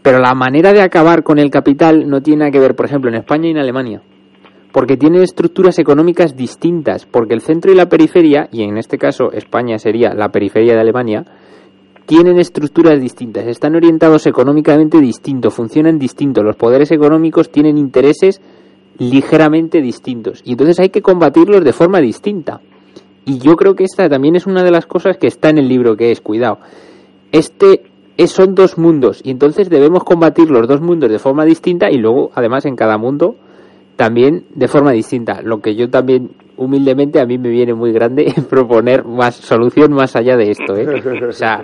pero 0.07 0.21
la 0.21 0.37
manera 0.37 0.73
de 0.73 0.83
acabar 0.83 1.25
con 1.25 1.41
el 1.41 1.51
capital 1.51 2.09
no 2.09 2.21
tiene 2.21 2.53
que 2.53 2.61
ver, 2.61 2.77
por 2.77 2.87
ejemplo, 2.87 3.11
en 3.11 3.17
España 3.17 3.49
y 3.49 3.51
en 3.51 3.59
Alemania. 3.59 4.03
porque 4.71 4.97
tienen 4.97 5.23
estructuras 5.23 5.81
económicas 5.81 6.37
distintas, 6.37 7.07
porque 7.07 7.35
el 7.35 7.41
centro 7.41 7.73
y 7.73 7.75
la 7.75 7.89
periferia, 7.89 8.49
y 8.53 8.63
en 8.63 8.79
este 8.79 8.99
caso 8.99 9.33
España 9.33 9.79
sería 9.81 10.15
la 10.15 10.29
periferia 10.29 10.75
de 10.75 10.81
Alemania, 10.81 11.25
tienen 12.05 12.39
estructuras 12.39 13.01
distintas, 13.01 13.49
están 13.49 13.75
orientados 13.75 14.29
económicamente 14.29 15.01
distinto, 15.01 15.51
funcionan 15.51 15.99
distinto, 15.99 16.45
los 16.45 16.55
poderes 16.55 16.93
económicos 16.93 17.51
tienen 17.51 17.77
intereses 17.77 18.41
ligeramente 18.99 19.81
distintos 19.81 20.41
y 20.45 20.53
entonces 20.53 20.79
hay 20.79 20.91
que 20.91 21.03
combatirlos 21.03 21.65
de 21.65 21.73
forma 21.73 21.99
distinta. 22.01 22.61
Y 23.25 23.39
yo 23.39 23.57
creo 23.57 23.75
que 23.75 23.83
esta 23.83 24.09
también 24.09 24.37
es 24.37 24.47
una 24.47 24.63
de 24.63 24.71
las 24.71 24.87
cosas 24.87 25.17
que 25.17 25.27
está 25.27 25.51
en 25.51 25.59
el 25.59 25.69
libro 25.69 25.97
que 25.97 26.13
es, 26.13 26.21
cuidado, 26.21 26.61
este 27.33 27.86
es, 28.17 28.31
son 28.31 28.55
dos 28.55 28.79
mundos 28.79 29.21
y 29.25 29.31
entonces 29.31 29.69
debemos 29.69 30.05
combatir 30.05 30.51
los 30.51 30.67
dos 30.67 30.81
mundos 30.81 31.11
de 31.11 31.19
forma 31.19 31.45
distinta 31.45 31.91
y 31.91 31.99
luego 31.99 32.31
además 32.35 32.65
en 32.67 32.77
cada 32.77 32.99
mundo 32.99 33.37
también 33.97 34.45
de 34.55 34.69
forma 34.69 34.93
distinta. 34.93 35.41
Lo 35.43 35.61
que 35.61 35.75
yo 35.75 35.89
también 35.89 36.31
humildemente 36.57 37.21
a 37.21 37.27
mí 37.27 37.39
me 37.39 37.49
viene 37.51 37.75
muy 37.75 37.93
grande 37.93 38.33
proponer 38.51 39.05
más 39.05 39.35
solución 39.37 39.93
más 39.93 40.17
allá 40.17 40.37
de 40.37 40.51
esto, 40.51 40.77
¿eh? 40.77 40.87
O 41.29 41.33
sea, 41.33 41.63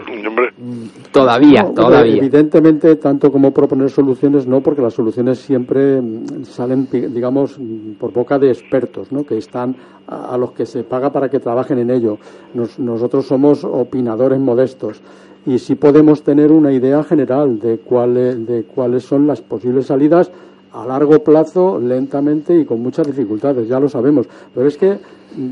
todavía, 1.13 1.63
No, 1.63 1.71
todavía. 1.73 2.17
Evidentemente, 2.17 2.97
tanto 2.97 3.31
como 3.33 3.53
proponer 3.53 3.91
soluciones, 3.91 4.47
no, 4.47 4.61
porque 4.61 4.83
las 4.83 4.95
soluciones 4.95 5.39
siempre 5.39 6.01
mm, 6.01 6.45
salen, 6.45 6.89
digamos, 6.91 7.59
mm, 7.59 7.93
por 7.99 8.13
boca 8.13 8.39
de 8.39 8.51
expertos, 8.51 9.13
¿no? 9.13 9.25
que 9.25 9.39
están 9.39 9.77
a, 10.07 10.37
los 10.37 10.53
que 10.53 10.67
se 10.67 10.85
paga 10.85 11.11
para 11.11 11.29
que 11.29 11.41
trabajen 11.41 11.79
en 11.79 11.91
ello. 11.91 12.19
Nos- 12.55 12.79
nosotros 12.79 13.27
somos 13.27 13.65
opinadores 13.65 14.39
modestos 14.41 15.01
y 15.47 15.59
sí 15.59 15.75
podemos 15.75 16.23
tener 16.23 16.53
una 16.53 16.73
idea 16.73 17.03
general 17.03 17.59
de, 17.59 17.79
cuáles 17.79 18.47
de 18.47 18.65
cuáles 18.65 19.05
son 19.05 19.27
las 19.27 19.41
posibles 19.41 19.87
salidas 19.87 20.31
a 20.75 20.87
largo 20.87 21.19
plazo, 21.23 21.79
lentamente 21.79 22.57
y 22.59 22.65
con 22.65 22.81
muchas 22.83 23.07
dificultades, 23.07 23.69
ya 23.69 23.79
lo 23.79 23.89
sabemos. 23.89 24.27
Pero 24.55 24.67
es 24.67 24.77
que 24.77 24.99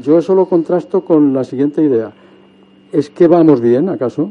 yo 0.03 0.19
eso 0.19 0.35
lo 0.35 0.47
contrasto 0.47 1.03
con 1.03 1.33
la 1.33 1.45
siguiente 1.45 1.83
idea. 1.83 2.11
¿Es 2.93 3.11
que 3.11 3.29
vamos 3.29 3.61
bien, 3.61 3.89
acaso? 3.89 4.31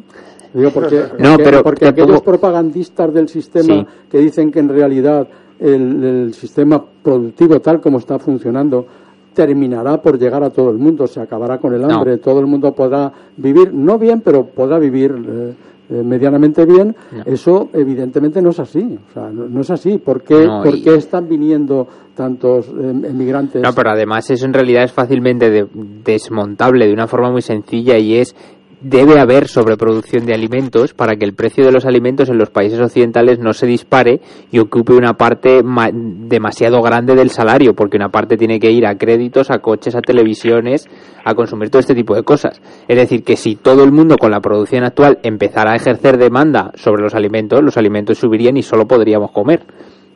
Digo, 0.53 0.71
porque, 0.71 0.97
No, 1.19 1.31
porque- 1.31 1.43
pero 1.43 1.63
porque 1.63 1.87
aquellos 1.87 2.21
propagandistas 2.21 3.13
del 3.13 3.29
sistema 3.29 3.75
Sí. 3.81 3.85
que 4.09 4.17
dicen 4.19 4.51
que 4.51 4.59
en 4.59 4.69
realidad 4.69 5.27
el, 5.59 6.03
el 6.03 6.33
sistema 6.33 6.83
productivo 7.03 7.59
tal 7.59 7.79
como 7.81 7.99
está 7.99 8.17
funcionando 8.17 8.85
terminará 9.33 10.01
por 10.01 10.17
llegar 10.17 10.43
a 10.43 10.49
todo 10.49 10.71
el 10.71 10.77
mundo, 10.77 11.05
se 11.07 11.21
acabará 11.21 11.59
con 11.59 11.73
el 11.73 11.81
No. 11.81 11.93
hambre, 11.97 12.17
todo 12.17 12.39
el 12.39 12.47
mundo 12.47 12.73
podrá 12.73 13.11
vivir, 13.37 13.73
no 13.73 13.97
bien, 13.99 14.21
pero 14.21 14.45
podrá 14.45 14.79
vivir 14.79 15.15
eh, 15.27 15.53
medianamente 15.89 16.65
bien, 16.65 16.95
eso 17.25 17.69
evidentemente 17.73 18.41
no 18.41 18.49
es 18.51 18.59
así, 18.59 18.97
o 19.09 19.13
sea, 19.13 19.29
no, 19.31 19.47
no 19.47 19.61
es 19.61 19.69
así. 19.71 19.97
¿Por 19.97 20.21
qué, 20.21 20.45
No, 20.45 20.61
por 20.63 20.75
y- 20.75 20.81
qué 20.83 20.95
están 20.95 21.27
viniendo 21.27 21.87
tantos 22.15 22.67
eh, 22.67 22.71
emigrantes? 23.07 23.61
No, 23.61 23.73
pero 23.73 23.91
además 23.91 24.29
eso 24.29 24.45
en 24.45 24.53
realidad 24.53 24.83
es 24.83 24.91
fácilmente 24.91 25.49
de- 25.49 25.67
desmontable 26.03 26.87
de 26.87 26.93
una 26.93 27.07
forma 27.07 27.31
muy 27.31 27.41
sencilla 27.41 27.97
y 27.97 28.15
es 28.17 28.35
debe 28.81 29.19
haber 29.19 29.47
sobreproducción 29.47 30.25
de 30.25 30.33
alimentos 30.33 30.93
para 30.93 31.15
que 31.17 31.25
el 31.25 31.33
precio 31.33 31.65
de 31.65 31.71
los 31.71 31.85
alimentos 31.85 32.29
en 32.29 32.37
los 32.37 32.49
países 32.49 32.79
occidentales 32.79 33.37
no 33.37 33.51
se 33.53 33.65
dispare 33.65 34.21
y 34.51 34.59
ocupe 34.59 34.93
una 34.93 35.13
parte 35.15 35.63
ma- 35.63 35.89
demasiado 35.93 36.81
grande 36.81 37.13
del 37.15 37.29
salario, 37.29 37.73
porque 37.73 37.97
una 37.97 38.09
parte 38.09 38.37
tiene 38.37 38.59
que 38.59 38.71
ir 38.71 38.85
a 38.85 38.97
créditos, 38.97 39.51
a 39.51 39.59
coches, 39.59 39.95
a 39.95 40.01
televisiones, 40.01 40.87
a 41.25 41.35
consumir 41.35 41.69
todo 41.69 41.81
este 41.81 41.93
tipo 41.95 42.15
de 42.15 42.23
cosas. 42.23 42.61
Es 42.87 42.95
decir, 42.97 43.23
que 43.23 43.35
si 43.35 43.55
todo 43.57 43.83
el 43.83 43.91
mundo 43.91 44.17
con 44.17 44.31
la 44.31 44.39
producción 44.39 44.83
actual 44.85 45.19
empezara 45.23 45.73
a 45.73 45.75
ejercer 45.75 46.17
demanda 46.17 46.71
sobre 46.75 47.01
los 47.03 47.15
alimentos, 47.15 47.61
los 47.61 47.75
alimentos 47.77 48.17
subirían 48.17 48.55
y 48.57 48.63
solo 48.63 48.87
podríamos 48.87 49.31
comer. 49.31 49.63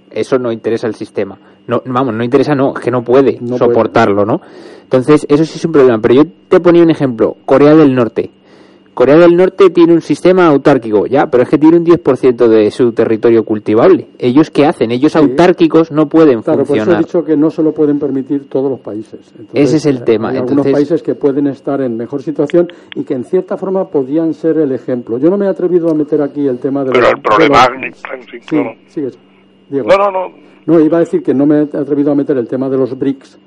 Eso 0.10 0.38
no 0.38 0.52
interesa 0.52 0.86
al 0.88 0.94
sistema. 0.96 1.38
No, 1.68 1.82
vamos, 1.86 2.14
no 2.14 2.24
interesa, 2.24 2.54
no, 2.54 2.74
es 2.76 2.80
que 2.82 2.92
no 2.92 3.04
puede 3.04 3.40
No 3.42 3.58
puede. 3.58 3.60
soportarlo, 3.60 4.26
¿no? 4.26 4.42
Entonces, 4.84 5.26
eso 5.28 5.44
sí 5.44 5.54
es 5.58 5.66
un 5.66 5.72
problema. 5.72 6.00
Pero 6.00 6.14
yo 6.14 6.24
te 6.48 6.60
ponía 6.60 6.84
un 6.84 6.92
ejemplo, 6.92 7.36
Corea 7.46 7.74
del 7.74 7.96
Norte. 7.96 8.30
Corea 8.94 9.18
del 9.18 9.36
Norte 9.36 9.72
tiene 9.72 9.94
un 9.94 10.02
sistema 10.02 10.46
autárquico, 10.48 11.08
ya, 11.08 11.26
pero 11.28 11.44
es 11.44 11.50
que 11.50 11.58
tiene 11.58 11.78
un 11.78 11.84
10% 11.86 12.48
de 12.48 12.70
su 12.70 12.92
territorio 12.92 13.44
cultivable. 13.44 14.10
¿Ellos 14.20 14.52
qué 14.52 14.66
hacen? 14.66 14.92
Ellos 14.92 15.14
Sí. 15.14 15.18
autárquicos 15.18 15.92
no 15.92 16.08
pueden 16.08 16.42
Claro, 16.44 16.60
por 16.60 16.64
eso 16.66 16.74
he 16.76 16.78
funcionar. 16.78 17.04
dicho 17.04 17.24
que 17.26 17.36
no 17.36 17.50
se 17.50 17.64
lo 17.64 17.72
pueden 17.74 17.98
permitir 17.98 18.48
todos 18.48 18.70
los 18.70 18.80
países. 18.80 19.20
Entonces, 19.32 19.50
Ese 19.54 19.78
es 19.78 19.86
el 19.88 20.04
tema. 20.04 20.30
Hay 20.30 20.36
algunos 20.38 20.52
Entonces- 20.68 20.74
países 20.74 21.02
que 21.04 21.16
pueden 21.16 21.48
estar 21.48 21.82
en 21.82 21.98
mejor 21.98 22.22
situación 22.22 22.68
y 22.96 23.04
que 23.04 23.16
en 23.16 23.24
cierta 23.26 23.58
forma 23.58 23.88
podían 23.88 24.34
ser 24.36 24.58
el 24.60 24.72
ejemplo. 24.72 25.18
Yo 25.18 25.30
no 25.32 25.38
me 25.38 25.46
he 25.46 25.50
atrevido 25.50 25.90
a 25.90 25.96
meter 25.96 26.22
aquí 26.22 26.48
el 26.48 26.60
tema 26.60 26.84
de 26.84 26.92
Pero 26.92 27.02
los- 27.02 27.14
el 27.14 27.22
problema... 27.22 27.68
de 27.68 27.88
los- 27.90 27.98
Sí, 28.30 28.40
sigues, 28.90 29.18
Diego. 29.70 29.88
no, 29.88 29.98
no, 29.98 30.12
no. 30.12 30.34
No, 30.66 30.80
iba 30.80 30.98
a 30.98 31.00
decir 31.02 31.24
que 31.24 31.34
no 31.34 31.46
me 31.46 31.58
he 31.58 31.62
atrevido 31.64 32.12
a 32.12 32.16
meter 32.16 32.38
el 32.38 32.48
tema 32.48 32.70
de 32.70 32.78
los 32.78 32.98
BRICS, 32.98 33.38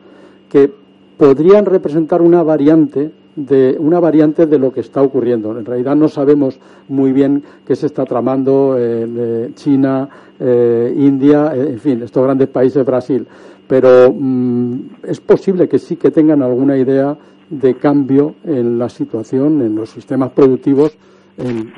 que 0.51 0.71
podrían 1.17 1.65
representar 1.65 2.21
una 2.21 2.43
variante 2.43 3.11
de 3.37 3.77
una 3.79 4.01
variante 4.01 4.47
de 4.47 4.59
lo 4.59 4.73
que 4.73 4.81
está 4.81 5.03
ocurriendo. 5.03 5.57
En 5.57 5.65
realidad 5.65 5.95
no 5.95 6.09
sabemos 6.09 6.59
muy 6.89 7.13
bien 7.13 7.43
qué 7.67 7.77
se 7.77 7.87
está 7.87 8.05
tramando 8.05 8.77
eh, 8.79 9.51
China, 9.55 10.09
eh, 10.41 10.95
India, 10.97 11.53
eh, 11.55 11.73
en 11.73 11.79
fin, 11.79 12.03
estos 12.03 12.25
grandes 12.25 12.49
países, 12.49 12.85
Brasil. 12.85 13.27
Pero 13.69 14.13
mm, 14.13 14.81
es 15.05 15.21
posible 15.21 15.69
que 15.69 15.79
sí 15.79 15.97
que 15.97 16.11
tengan 16.11 16.43
alguna 16.43 16.77
idea 16.77 17.17
de 17.51 17.75
cambio 17.75 18.37
en 18.45 18.79
la 18.79 18.89
situación, 18.89 19.61
en 19.61 19.77
los 19.77 19.91
sistemas 19.91 20.33
productivos, 20.33 20.97
en, 21.39 21.73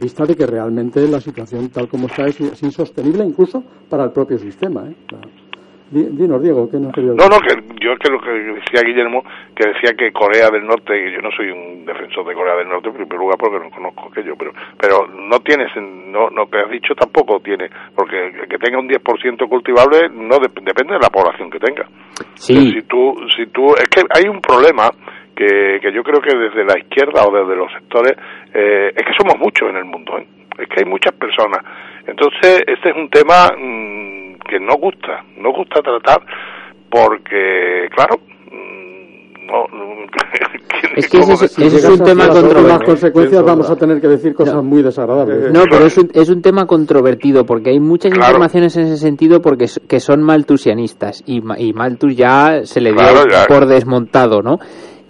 vista 0.00 0.24
de 0.24 0.34
que 0.34 0.46
realmente 0.46 1.06
la 1.08 1.20
situación 1.20 1.68
tal 1.68 1.88
como 1.88 2.06
está 2.06 2.26
es, 2.26 2.62
insostenible 2.62 3.24
incluso 3.24 3.62
para 3.88 4.04
el 4.04 4.10
propio 4.10 4.38
sistema. 4.38 4.84
Dinos, 5.94 6.42
Diego, 6.42 6.68
¿qué 6.70 6.78
nos 6.78 6.92
querías 6.92 7.14
No, 7.14 7.24
decir? 7.24 7.32
no, 7.32 7.38
que 7.40 7.84
yo 7.84 7.92
es 7.92 7.98
que 7.98 8.10
lo 8.10 8.20
que 8.20 8.30
decía 8.30 8.82
Guillermo, 8.84 9.22
que 9.54 9.68
decía 9.68 9.94
que 9.96 10.12
Corea 10.12 10.48
del 10.50 10.66
Norte, 10.66 10.92
que 10.92 11.12
yo 11.12 11.20
no 11.22 11.30
soy 11.36 11.50
un 11.50 11.84
defensor 11.84 12.26
de 12.26 12.34
Corea 12.34 12.56
del 12.56 12.68
Norte, 12.68 12.88
en 12.88 12.94
primer 12.96 13.18
lugar 13.18 13.36
porque 13.38 13.58
no 13.58 13.70
conozco 13.70 14.08
aquello, 14.10 14.34
pero 14.38 14.52
pero 14.80 15.06
no 15.08 15.38
tienes, 15.40 15.70
no, 15.76 16.30
no 16.30 16.46
que 16.50 16.58
has 16.58 16.70
dicho 16.70 16.94
tampoco 16.94 17.40
tiene, 17.40 17.68
porque 17.94 18.26
el 18.28 18.48
que 18.48 18.58
tenga 18.58 18.78
un 18.78 18.88
10% 18.88 19.48
cultivable 19.48 20.08
no 20.10 20.36
dep- 20.38 20.62
depende 20.62 20.94
de 20.94 21.00
la 21.00 21.10
población 21.10 21.50
que 21.50 21.58
tenga. 21.60 21.86
Sí, 22.34 22.54
Si 22.72 22.82
tú, 22.82 23.14
si 23.36 23.46
tú, 23.46 23.66
es 23.74 23.88
que 23.88 24.02
hay 24.14 24.28
un 24.28 24.40
problema 24.40 24.90
que, 25.34 25.78
que 25.80 25.92
yo 25.92 26.02
creo 26.02 26.20
que 26.20 26.36
desde 26.36 26.64
la 26.64 26.78
izquierda 26.78 27.24
o 27.26 27.32
desde 27.34 27.56
los 27.56 27.70
sectores, 27.72 28.12
eh, 28.54 28.92
es 28.94 29.02
que 29.04 29.12
somos 29.18 29.36
muchos 29.38 29.68
en 29.68 29.76
el 29.76 29.84
mundo, 29.84 30.16
¿eh? 30.18 30.26
es 30.58 30.68
que 30.68 30.80
hay 30.84 30.88
muchas 30.90 31.12
personas. 31.14 31.58
Entonces, 32.06 32.62
este 32.66 32.90
es 32.90 32.96
un 32.96 33.08
tema 33.08 33.48
mm, 33.56 34.23
que 34.48 34.58
no 34.60 34.76
gusta, 34.76 35.24
no 35.36 35.52
gusta 35.52 35.80
tratar 35.82 36.20
porque, 36.90 37.88
claro, 37.94 38.16
mm, 38.50 39.46
no, 39.46 39.64
Es 40.96 41.08
que 41.08 41.18
ese 41.18 41.32
¿cómo 41.32 41.44
es- 41.44 41.58
ese 41.58 41.92
un 41.92 42.02
a 42.02 42.04
tema 42.04 42.26
las 42.26 42.34
controvertido. 42.34 42.60
últimas 42.60 42.82
consecuencias 42.84 43.42
vamos 43.42 43.68
a 43.70 43.76
tener 43.76 44.00
que 44.00 44.06
decir 44.06 44.32
cosas 44.34 44.62
muy 44.62 44.80
desagradables. 44.82 45.52
No, 45.52 45.64
pero 45.68 45.86
es 45.86 45.98
un, 45.98 46.08
es 46.14 46.28
un 46.28 46.40
tema 46.40 46.66
controvertido 46.66 47.44
porque 47.44 47.70
hay 47.70 47.80
muchas 47.80 48.12
Claro. 48.12 48.28
informaciones 48.28 48.76
en 48.76 48.84
ese 48.84 48.96
sentido 48.98 49.40
porque 49.42 49.66
que 49.88 49.98
son 49.98 50.22
maltusianistas 50.22 51.24
y, 51.26 51.40
Ma- 51.40 51.58
y 51.58 51.72
Malthus 51.72 52.14
ya 52.16 52.60
se 52.64 52.80
le 52.80 52.90
dio 52.92 52.98
Claro, 53.00 53.24
ya. 53.28 53.46
por 53.48 53.66
desmontado, 53.66 54.40
¿no? 54.42 54.58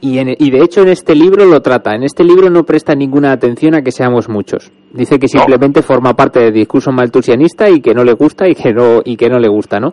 Y, 0.05 0.18
en- 0.18 0.36
y 0.38 0.50
de 0.50 0.59
hecho 0.62 0.82
en 0.82 0.88
este 0.88 1.14
libro 1.14 1.46
lo 1.46 1.62
trata. 1.62 1.94
En 1.94 2.02
este 2.02 2.24
libro 2.24 2.50
no 2.50 2.64
presta 2.64 2.94
ninguna 2.94 3.32
atención 3.32 3.74
a 3.74 3.80
que 3.82 3.90
seamos 3.90 4.28
muchos. 4.28 4.70
Dice 4.92 5.18
que 5.18 5.28
simplemente 5.28 5.80
forma 5.82 6.12
parte 6.14 6.40
del 6.40 6.52
discurso 6.52 6.92
maltusianista 6.92 7.70
y 7.70 7.80
que 7.80 7.94
no 7.94 8.05
le 8.05 8.12
gusta 8.12 8.46
y 8.46 8.55
que 8.55 8.74
no 8.74 9.00
y 9.02 9.16
que 9.16 9.30
no 9.30 9.38
le 9.38 9.48
gusta, 9.48 9.80
¿no? 9.80 9.92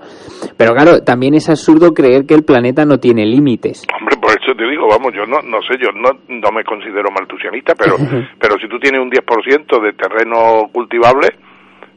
Pero 0.58 0.74
claro, 0.74 1.02
también 1.02 1.34
es 1.36 1.50
absurdo 1.50 1.94
creer 1.94 2.26
que 2.26 2.34
el 2.36 2.44
planeta 2.44 2.84
no 2.86 2.98
tiene 2.98 3.26
límites. 3.26 3.84
Hombre, 3.98 4.18
por 4.22 4.32
eso 4.32 4.54
te 4.54 4.68
digo, 4.70 4.86
vamos, 4.90 5.14
yo 5.16 5.26
no, 5.26 5.42
no 5.44 5.62
sé, 5.64 5.78
yo 5.82 5.90
no, 5.96 6.10
no 6.28 6.52
me 6.52 6.64
considero 6.66 7.10
maltusianista, 7.18 7.74
pero, 7.76 7.96
pero 8.40 8.56
si 8.60 8.68
tú 8.68 8.78
tienes 8.80 9.02
un 9.02 9.10
10% 9.10 9.82
de 9.82 9.94
terreno 9.94 10.68
cultivable, 10.74 11.30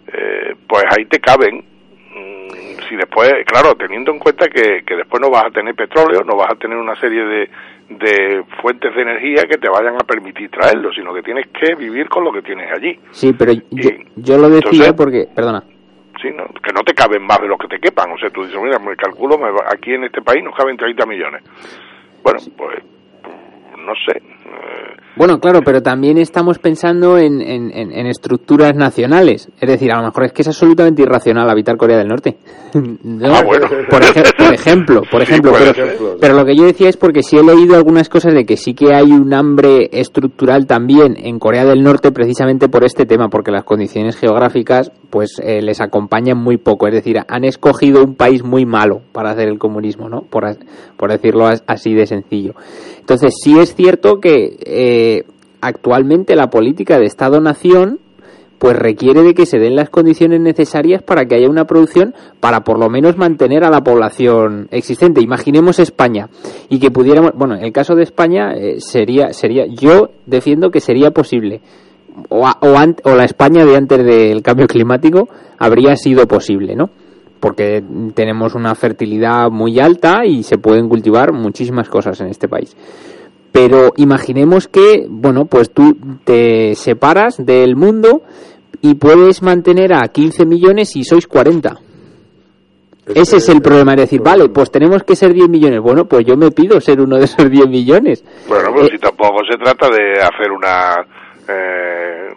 eh, 0.07 0.55
pues 0.69 0.85
ahí 0.97 1.05
te 1.07 1.19
caben. 1.19 1.57
Mm, 2.15 2.89
Si 2.89 2.97
después, 2.97 3.33
claro, 3.47 3.75
teniendo 3.75 4.13
en 4.13 4.19
cuenta 4.19 4.47
que, 4.49 4.83
que 4.87 4.95
después 4.97 5.21
no 5.21 5.31
vas 5.31 5.47
a 5.47 5.51
tener 5.51 5.75
petróleo, 5.75 6.23
no 6.25 6.37
vas 6.37 6.53
a 6.53 6.57
tener 6.57 6.77
una 6.79 6.95
serie 7.01 7.25
de, 7.25 7.49
de 7.89 8.45
fuentes 8.63 8.95
de 8.95 9.03
energía 9.03 9.43
que 9.45 9.59
te 9.59 9.69
vayan 9.69 9.95
a 9.97 10.05
permitir 10.05 10.51
traerlo, 10.51 10.91
sino 10.93 11.13
que 11.15 11.23
tienes 11.23 11.47
que 11.49 11.75
vivir 11.75 12.09
con 12.09 12.25
lo 12.25 12.33
que 12.33 12.43
tienes 12.43 12.71
allí. 12.73 12.99
Sí, 13.11 13.33
pero 13.33 13.53
yo, 13.53 14.39
lo 14.39 14.49
decía 14.51 14.71
entonces- 14.71 14.93
porque, 14.95 15.29
perdona. 15.35 15.63
Sí, 16.23 16.31
¿no? 16.35 16.45
que 16.63 16.73
no 16.73 16.81
te 16.83 16.95
caben 16.95 17.23
más 17.23 17.39
de 17.41 17.49
los 17.49 17.59
que 17.59 17.69
te 17.69 17.79
quepan. 17.79 18.11
O 18.13 18.17
sea, 18.19 18.31
tú 18.31 18.45
dices, 18.45 18.59
mira, 18.63 18.79
me 18.79 18.97
calculo, 18.97 19.37
me 19.37 19.51
va- 19.51 19.67
aquí 19.71 19.93
en 19.93 20.05
este 20.05 20.23
país 20.23 20.43
nos 20.43 20.55
caben 20.57 20.77
30 20.77 21.05
millones. 21.05 21.43
Bueno, 22.23 22.39
pues 22.57 22.79
no 23.79 23.93
sé. 24.07 24.23
Bueno, 25.17 25.39
claro, 25.39 25.61
pero 25.65 25.81
también 25.81 26.19
estamos 26.19 26.59
pensando 26.59 27.19
en, 27.19 27.41
en- 27.41 27.71
en- 27.73 27.93
en 27.93 28.07
estructuras 28.07 28.75
nacionales. 28.75 29.49
Es 29.61 29.69
decir, 29.69 29.93
a 29.93 29.99
lo 30.01 30.07
mejor 30.09 30.25
es 30.25 30.33
que 30.33 30.43
es 30.43 30.49
absolutamente 30.49 31.03
irracional 31.03 31.49
habitar 31.49 31.77
Corea 31.77 31.99
del 31.99 32.09
Norte. 32.09 32.37
¿No? 32.75 33.33
Ah, 33.33 33.43
bueno. 33.47 33.69
Por, 33.89 34.03
eje- 34.03 34.25
por 34.37 34.53
ejemplo, 34.53 35.03
por 35.09 35.25
Sí, 35.25 35.31
ejemplo, 35.31 35.53
pero, 35.57 36.17
pero 36.21 36.35
lo 36.35 36.45
que 36.45 36.57
yo 36.57 36.65
decía 36.65 36.89
es 36.89 36.97
porque 36.97 37.23
sí 37.23 37.37
he 37.37 37.45
leído 37.45 37.77
algunas 37.77 38.09
cosas 38.09 38.35
de 38.35 38.45
que 38.45 38.57
sí 38.57 38.75
que 38.75 38.93
hay 38.93 39.13
un 39.13 39.33
hambre 39.33 39.89
estructural 39.93 40.67
también 40.67 41.15
en 41.17 41.39
Corea 41.39 41.65
del 41.65 41.85
Norte 41.85 42.11
precisamente 42.11 42.69
por 42.69 42.85
este 42.85 43.07
tema, 43.07 43.29
porque 43.29 43.53
las 43.53 43.63
condiciones 43.63 44.17
geográficas 44.17 44.91
pues 45.11 45.41
eh, 45.41 45.63
les 45.63 45.81
acompañan 45.81 46.39
muy 46.39 46.57
poco, 46.57 46.89
es 46.89 46.93
decir, 46.95 47.19
han 47.29 47.45
escogido 47.45 48.03
un 48.03 48.17
país 48.17 48.43
muy 48.43 48.67
malo 48.67 49.03
para 49.13 49.31
hacer 49.31 49.47
el 49.49 49.61
comunismo, 49.61 50.09
¿no? 50.09 50.23
Por, 50.23 50.45
por 50.97 51.13
decirlo 51.13 51.47
as- 51.47 51.63
así 51.69 51.95
de 51.95 52.07
sencillo. 52.09 52.55
Entonces 52.99 53.35
sí 53.41 53.57
es 53.61 53.77
cierto 53.77 54.19
que 54.19 54.34
eh, 54.65 55.25
actualmente 55.61 56.37
la 56.37 56.51
política 56.51 56.99
de 56.99 57.07
Estado-Nación 57.07 58.01
pues 58.59 58.77
requiere 58.77 59.23
de 59.23 59.35
que 59.35 59.47
se 59.47 59.59
den 59.59 59.77
las 59.77 59.91
condiciones 59.91 60.41
necesarias 60.41 61.03
para 61.03 61.27
que 61.27 61.35
haya 61.35 61.51
una 61.51 61.67
producción 61.67 62.15
para 62.41 62.61
por 62.61 62.79
lo 62.79 62.89
menos 62.89 63.17
mantener 63.17 63.65
a 63.65 63.71
la 63.71 63.83
población 63.83 64.69
existente. 64.71 65.21
Imaginemos 65.21 65.79
España 65.79 66.29
y 66.69 66.79
que 66.79 66.91
pudiéramos, 66.91 67.33
bueno, 67.35 67.57
en 67.57 67.65
el 67.65 67.73
caso 67.73 67.95
de 67.95 68.05
España 68.05 68.55
eh, 68.55 68.77
sería 68.79 69.33
sería 69.33 69.67
yo 69.67 70.11
defiendo 70.25 70.71
que 70.71 70.81
sería 70.81 71.11
posible 71.11 71.61
o, 72.29 72.49
o 72.49 73.15
la 73.15 73.25
España 73.25 73.65
de 73.65 73.77
antes 73.77 74.05
del 74.05 74.43
cambio 74.43 74.67
climático 74.67 75.29
habría 75.59 75.97
sido 75.97 76.27
posible, 76.27 76.75
¿no? 76.77 76.91
Porque 77.41 77.83
tenemos 78.15 78.55
una 78.55 78.75
fertilidad 78.75 79.51
muy 79.51 79.79
alta 79.79 80.25
y 80.25 80.43
se 80.43 80.57
pueden 80.57 80.89
cultivar 80.89 81.33
muchísimas 81.33 81.89
cosas 81.89 82.21
en 82.21 82.29
este 82.29 82.49
país. 82.49 82.75
Pero 83.55 83.93
imaginemos 83.99 84.67
que, 84.67 85.07
bueno, 85.09 85.45
pues 85.47 85.71
tú 85.73 85.97
te 86.25 86.75
separas 86.75 87.37
del 87.39 87.77
mundo 87.77 88.23
y 88.83 88.95
puedes 88.97 89.43
mantener 89.43 89.95
a 89.95 90.09
15 90.09 90.45
millones 90.45 90.97
y 90.97 91.05
sois 91.05 91.29
40. 91.29 91.79
Ese 93.15 93.37
es 93.37 93.49
el 93.51 93.61
problema, 93.63 93.93
es 93.93 94.01
decir, 94.01 94.21
vale, 94.23 94.49
pues 94.49 94.73
tenemos 94.73 95.05
que 95.05 95.15
ser 95.15 95.33
10 95.33 95.49
millones. 95.49 95.81
Bueno, 95.81 96.07
pues 96.07 96.25
yo 96.27 96.37
me 96.37 96.51
pido 96.51 96.81
ser 96.81 97.01
uno 97.01 97.17
de 97.17 97.27
esos 97.27 97.49
10 97.49 97.69
millones. 97.69 98.25
Bueno, 98.49 98.71
pues 98.75 98.89
Eh, 98.89 98.91
si 98.95 98.99
tampoco 98.99 99.39
se 99.49 99.57
trata 99.57 99.89
de 99.89 100.13
hacer 100.21 100.51
una 100.51 101.07
eh, 101.47 102.29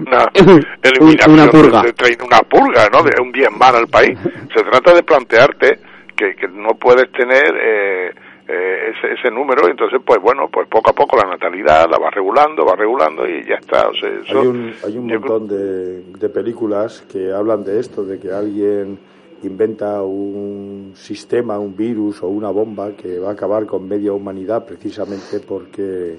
una 0.06 0.30
una 1.28 1.50
purga. 1.50 1.82
de- 1.82 1.92
de- 1.92 2.24
una 2.24 2.38
purga, 2.40 2.88
¿no? 2.90 3.02
De 3.02 3.20
un 3.20 3.30
bien 3.32 3.50
mal 3.58 3.76
al 3.76 3.88
país. 3.88 4.16
Se 4.54 4.62
trata 4.62 4.94
de 4.94 5.02
plantearte 5.02 5.78
que, 6.16 6.34
que 6.36 6.48
no 6.48 6.70
puedes 6.80 7.10
tener 7.12 7.52
eh, 7.60 8.10
eh, 8.46 8.92
ese, 8.96 9.14
ese 9.14 9.30
número, 9.30 9.68
entonces, 9.68 10.00
pues 10.04 10.20
bueno, 10.20 10.48
pues 10.52 10.68
poco 10.68 10.90
a 10.90 10.92
poco 10.94 11.16
la 11.16 11.28
natalidad 11.30 11.88
la 11.90 11.98
vas 11.98 12.12
regulando, 12.14 12.64
va 12.66 12.76
regulando 12.76 13.26
y 13.26 13.42
ya 13.44 13.54
está. 13.54 13.88
O 13.88 13.94
sea, 13.94 14.08
eso- 14.10 14.40
Hay 14.40 14.46
un, 14.46 14.72
hay 14.84 14.98
un 14.98 15.06
creo- 15.06 15.20
montón 15.20 15.48
de, 15.48 16.02
de 16.18 16.28
películas 16.28 17.02
que 17.10 17.32
hablan 17.32 17.64
de 17.64 17.80
esto, 17.80 18.04
de 18.04 18.18
que 18.18 18.30
alguien 18.30 18.98
inventa 19.42 20.02
un 20.02 20.92
sistema, 20.94 21.58
un 21.58 21.76
virus 21.76 22.22
o 22.22 22.28
una 22.28 22.50
bomba 22.50 22.92
que 22.92 23.18
va 23.18 23.30
a 23.30 23.32
acabar 23.32 23.66
con 23.66 23.86
media 23.88 24.12
humanidad 24.12 24.64
precisamente 24.66 25.40
porque, 25.40 26.16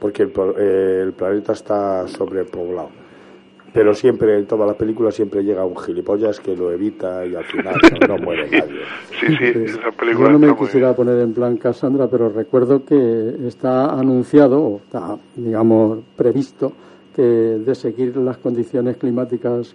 porque 0.00 0.22
el, 0.24 0.32
eh, 0.58 1.00
el 1.02 1.12
planeta 1.12 1.52
está 1.52 2.06
sobrepoblado. 2.08 2.90
Pero 3.72 3.94
siempre, 3.94 4.38
en 4.38 4.46
todas 4.46 4.66
las 4.66 4.76
películas, 4.76 5.14
siempre 5.14 5.42
llega 5.42 5.64
un 5.64 5.76
gilipollas 5.76 6.40
que 6.40 6.54
lo 6.54 6.70
evita 6.70 7.24
y 7.24 7.34
al 7.34 7.44
final 7.44 7.74
no, 8.00 8.06
no 8.06 8.18
muere 8.18 8.44
nadie. 8.50 8.82
Sí, 9.18 9.26
sí, 9.36 9.44
esa 9.64 9.90
película 9.92 10.28
Yo 10.28 10.32
no 10.32 10.38
me 10.38 10.54
quisiera 10.56 10.88
bien. 10.88 10.96
poner 10.96 11.18
en 11.20 11.32
plan 11.32 11.56
Cassandra, 11.56 12.06
pero 12.08 12.28
recuerdo 12.28 12.84
que 12.84 13.34
está 13.46 13.98
anunciado, 13.98 14.60
o 14.62 14.76
está, 14.76 15.16
digamos, 15.36 16.00
previsto, 16.16 16.72
que 17.16 17.22
de 17.22 17.74
seguir 17.74 18.16
las 18.16 18.38
condiciones 18.38 18.96
climáticas 18.96 19.74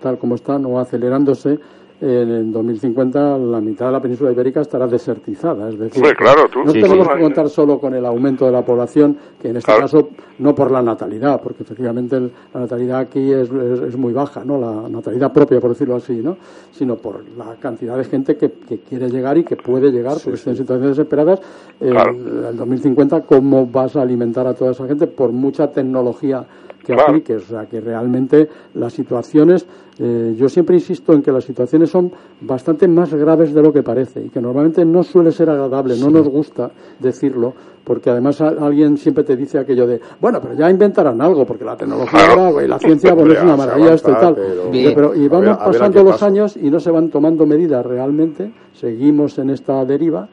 tal 0.00 0.18
como 0.18 0.34
están 0.34 0.64
o 0.66 0.78
acelerándose, 0.78 1.58
en 2.00 2.28
el 2.30 2.52
2050 2.52 3.38
la 3.38 3.60
mitad 3.60 3.86
de 3.86 3.92
la 3.92 4.00
península 4.02 4.30
ibérica 4.30 4.60
estará 4.60 4.86
desertizada. 4.86 5.68
Es 5.70 5.78
decir, 5.78 6.02
Hombre, 6.02 6.14
claro, 6.16 6.42
tú- 6.52 6.62
no 6.64 6.70
Sí, 6.72 6.80
tenemos 6.82 7.06
sí. 7.06 7.12
que 7.14 7.20
contar 7.22 7.48
solo 7.48 7.78
con 7.78 7.94
el 7.94 8.04
aumento 8.04 8.44
de 8.44 8.52
la 8.52 8.62
población, 8.64 9.16
que 9.40 9.48
en 9.48 9.56
este 9.56 9.66
Claro. 9.66 9.82
caso 9.82 10.08
no 10.38 10.54
por 10.54 10.70
la 10.70 10.82
natalidad, 10.82 11.40
porque 11.42 11.62
efectivamente 11.62 12.16
el- 12.16 12.30
la 12.52 12.60
natalidad 12.60 12.98
aquí 13.00 13.32
es, 13.32 13.50
es- 13.50 13.80
es 13.80 13.96
muy 13.96 14.12
baja, 14.12 14.44
no 14.44 14.58
la 14.58 14.88
natalidad 14.90 15.32
propia, 15.32 15.58
por 15.60 15.70
decirlo 15.70 15.96
así, 15.96 16.14
¿no? 16.22 16.36
sino 16.72 16.96
por 16.96 17.22
la 17.38 17.54
cantidad 17.58 17.96
de 17.96 18.04
gente 18.04 18.36
que, 18.36 18.50
que 18.50 18.78
quiere 18.80 19.08
llegar 19.08 19.38
y 19.38 19.44
que 19.44 19.56
puede 19.56 19.90
llegar, 19.90 20.14
porque 20.22 20.34
está 20.36 20.50
en 20.50 20.56
situaciones 20.56 20.90
desesperadas. 20.96 21.40
En 21.80 21.90
Claro. 21.92 22.10
el 22.50 22.56
2050, 22.56 23.22
¿cómo 23.22 23.66
vas 23.66 23.96
a 23.96 24.02
alimentar 24.02 24.46
a 24.46 24.52
toda 24.54 24.72
esa 24.72 24.86
gente? 24.86 25.06
Por 25.06 25.32
mucha 25.32 25.70
tecnología 25.72 26.44
que 26.86 26.92
Claro. 26.94 27.08
apliques. 27.10 27.42
O 27.42 27.46
sea, 27.48 27.66
que 27.66 27.80
realmente 27.80 28.48
las 28.74 28.92
situaciones, 28.92 29.66
eh, 29.98 30.34
yo 30.38 30.48
siempre 30.48 30.76
insisto 30.76 31.12
en 31.12 31.22
que 31.22 31.32
las 31.32 31.42
situaciones 31.44 31.90
son 31.90 32.12
bastante 32.40 32.86
más 32.86 33.12
graves 33.12 33.52
de 33.52 33.60
lo 33.62 33.72
que 33.72 33.82
parece 33.82 34.22
y 34.24 34.28
que 34.28 34.40
normalmente 34.40 34.84
no 34.84 35.02
suele 35.02 35.32
ser 35.32 35.50
agradable, 35.50 35.98
no 35.98 36.10
nos 36.10 36.28
gusta 36.28 36.70
decirlo, 37.00 37.52
porque 37.82 38.10
además 38.10 38.40
a- 38.40 38.48
alguien 38.48 38.96
siempre 38.98 39.24
te 39.24 39.36
dice 39.36 39.58
aquello 39.58 39.86
de, 39.86 40.00
bueno, 40.20 40.40
pero 40.40 40.54
ya 40.54 40.70
inventarán 40.70 41.20
algo, 41.20 41.44
porque 41.44 41.64
la 41.64 41.76
tecnología 41.76 42.20
Claro. 42.26 42.40
ahora, 42.46 42.64
y 42.64 42.68
la 42.68 42.78
ciencia, 42.78 43.14
bueno, 43.14 43.32
es 43.32 43.42
una 43.42 43.56
maravilla 43.56 43.94
esto 43.94 44.10
y 44.12 44.14
tal. 44.14 44.34
pero- 44.34 45.14
y 45.14 45.26
A 45.26 45.28
ver- 45.28 45.28
vamos 45.28 45.46
a 45.48 45.50
ver 45.50 45.50
a 45.50 45.64
pasando 45.64 46.02
los 46.04 46.12
pasa. 46.12 46.26
años 46.26 46.56
y 46.56 46.70
no 46.70 46.78
se 46.78 46.90
van 46.92 47.08
tomando 47.10 47.46
medidas 47.46 47.84
realmente, 47.84 48.52
seguimos 48.74 49.38
en 49.38 49.50
esta 49.50 49.84
deriva. 49.84 50.28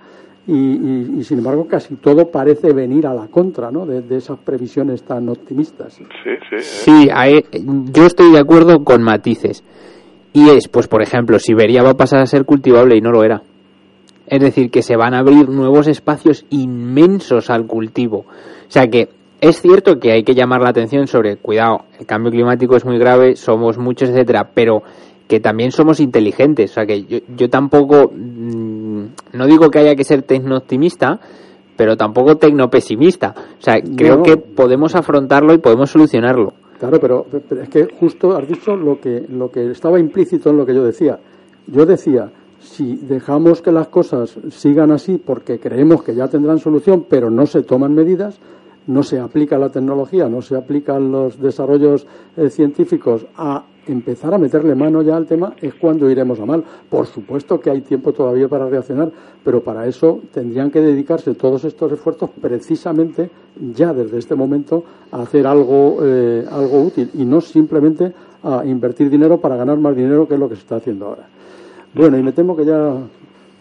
Y, 0.45 0.51
y- 0.53 1.15
y, 1.19 1.23
sin 1.23 1.37
embargo 1.37 1.65
casi 1.67 1.95
todo 1.95 2.29
parece 2.29 2.73
venir 2.73 3.07
a 3.07 3.13
la 3.13 3.27
contra 3.27 3.71
¿no? 3.71 3.85
de, 3.85 4.01
de 4.01 4.17
esas 4.17 4.37
previsiones 4.39 5.03
tan 5.03 5.29
optimistas. 5.29 5.93
Sí, 5.93 6.03
sí. 6.23 6.55
eh. 6.55 6.59
Sí, 6.59 7.09
ahí- 7.13 7.45
yo 7.93 8.05
estoy 8.05 8.31
de 8.33 8.39
acuerdo 8.39 8.83
con 8.83 9.01
matices. 9.03 9.63
Y 10.33 10.49
es, 10.49 10.67
pues 10.67 10.87
por 10.87 11.01
ejemplo, 11.01 11.39
Siberia 11.39 11.81
va 11.83 11.91
a 11.91 11.97
pasar 11.97 12.19
a 12.19 12.25
ser 12.25 12.43
cultivable 12.43 12.97
y 12.97 13.01
no 13.01 13.11
lo 13.11 13.23
era. 13.23 13.41
Es 14.27 14.41
decir, 14.41 14.69
que 14.71 14.81
se 14.81 14.95
van 14.97 15.13
a 15.13 15.19
abrir 15.19 15.47
nuevos 15.47 15.87
espacios 15.87 16.45
inmensos 16.49 17.49
al 17.49 17.65
cultivo. 17.65 18.19
O 18.19 18.71
sea 18.71 18.87
que 18.87 19.09
es 19.39 19.61
cierto 19.61 19.99
que 19.99 20.11
hay 20.11 20.23
que 20.23 20.33
llamar 20.33 20.61
la 20.61 20.69
atención 20.69 21.07
sobre, 21.07 21.37
cuidado, 21.37 21.83
el 21.99 22.05
cambio 22.05 22.31
climático 22.31 22.75
es 22.75 22.83
muy 22.85 22.97
grave, 22.97 23.35
somos 23.35 23.77
muchos, 23.77 24.09
etcétera, 24.09 24.49
pero 24.53 24.81
que 25.27 25.39
también 25.39 25.71
somos 25.71 25.99
inteligentes. 25.99 26.71
O 26.71 26.73
sea 26.75 26.85
que 26.85 27.03
yo, 27.03 27.19
yo 27.35 27.49
tampoco, 27.49 28.11
mm, 28.13 29.03
no 29.33 29.45
digo 29.47 29.69
que 29.69 29.79
haya 29.79 29.95
que 29.95 30.03
ser 30.03 30.23
tecno-optimista, 30.23 31.19
pero 31.75 31.97
tampoco 31.97 32.35
tecno-pesimista. 32.37 33.33
O 33.59 33.61
sea, 33.61 33.81
creo 33.81 34.17
No. 34.17 34.23
que 34.23 34.37
podemos 34.37 34.95
afrontarlo 34.95 35.53
y 35.53 35.57
podemos 35.57 35.89
solucionarlo. 35.89 36.53
Claro, 36.79 36.99
pero, 36.99 37.25
pero 37.49 37.61
es 37.61 37.69
que 37.69 37.87
justo 37.99 38.35
has 38.35 38.47
dicho 38.47 38.75
lo 38.75 38.99
que, 38.99 39.25
lo 39.29 39.49
que 39.49 39.71
estaba 39.71 39.99
implícito 39.99 40.49
en 40.49 40.57
lo 40.57 40.65
que 40.65 40.75
yo 40.75 40.83
decía. 40.83 41.17
Yo 41.67 41.85
decía, 41.85 42.29
si 42.59 42.97
dejamos 42.97 43.61
que 43.61 43.71
las 43.71 43.87
cosas 43.87 44.35
sigan 44.51 44.91
así 44.91 45.17
porque 45.17 45.59
creemos 45.59 46.03
que 46.03 46.13
ya 46.13 46.27
tendrán 46.27 46.59
solución, 46.59 47.05
pero 47.09 47.29
no 47.29 47.45
se 47.45 47.63
toman 47.63 47.93
medidas, 47.95 48.37
no 48.87 49.03
se 49.03 49.19
aplica 49.19 49.57
la 49.57 49.69
tecnología, 49.69 50.27
no 50.27 50.41
se 50.41 50.55
aplican 50.55 51.11
los 51.11 51.39
desarrollos 51.39 52.05
eh, 52.37 52.49
científicos 52.49 53.25
a 53.37 53.63
empezar 53.87 54.33
a 54.33 54.37
meterle 54.37 54.75
mano 54.75 55.01
ya 55.01 55.17
al 55.17 55.25
tema, 55.25 55.53
es 55.61 55.73
cuando 55.75 56.09
iremos 56.09 56.39
a 56.39 56.45
mal. 56.45 56.63
Por 56.89 57.05
supuesto 57.05 57.59
que 57.59 57.69
hay 57.69 57.81
tiempo 57.81 58.13
todavía 58.13 58.47
para 58.47 58.69
reaccionar, 58.69 59.11
pero 59.43 59.61
para 59.61 59.87
eso 59.87 60.21
tendrían 60.33 60.71
que 60.71 60.79
dedicarse 60.79 61.33
todos 61.35 61.65
estos 61.65 61.91
esfuerzos 61.91 62.29
precisamente 62.41 63.29
ya 63.75 63.93
desde 63.93 64.17
este 64.19 64.35
momento 64.35 64.83
a 65.11 65.21
hacer 65.21 65.45
algo, 65.45 65.97
eh, 66.01 66.45
algo 66.49 66.81
útil 66.81 67.09
y 67.13 67.25
no 67.25 67.41
simplemente 67.41 68.13
a 68.43 68.65
invertir 68.65 69.09
dinero 69.09 69.37
para 69.39 69.55
ganar 69.55 69.77
más 69.77 69.95
dinero, 69.95 70.27
que 70.27 70.35
es 70.35 70.39
lo 70.39 70.49
que 70.49 70.55
se 70.55 70.61
está 70.61 70.77
haciendo 70.77 71.07
ahora. 71.07 71.27
Bueno, 71.93 72.17
y 72.17 72.23
me 72.23 72.31
temo 72.31 72.55
que 72.55 72.65
ya 72.65 72.97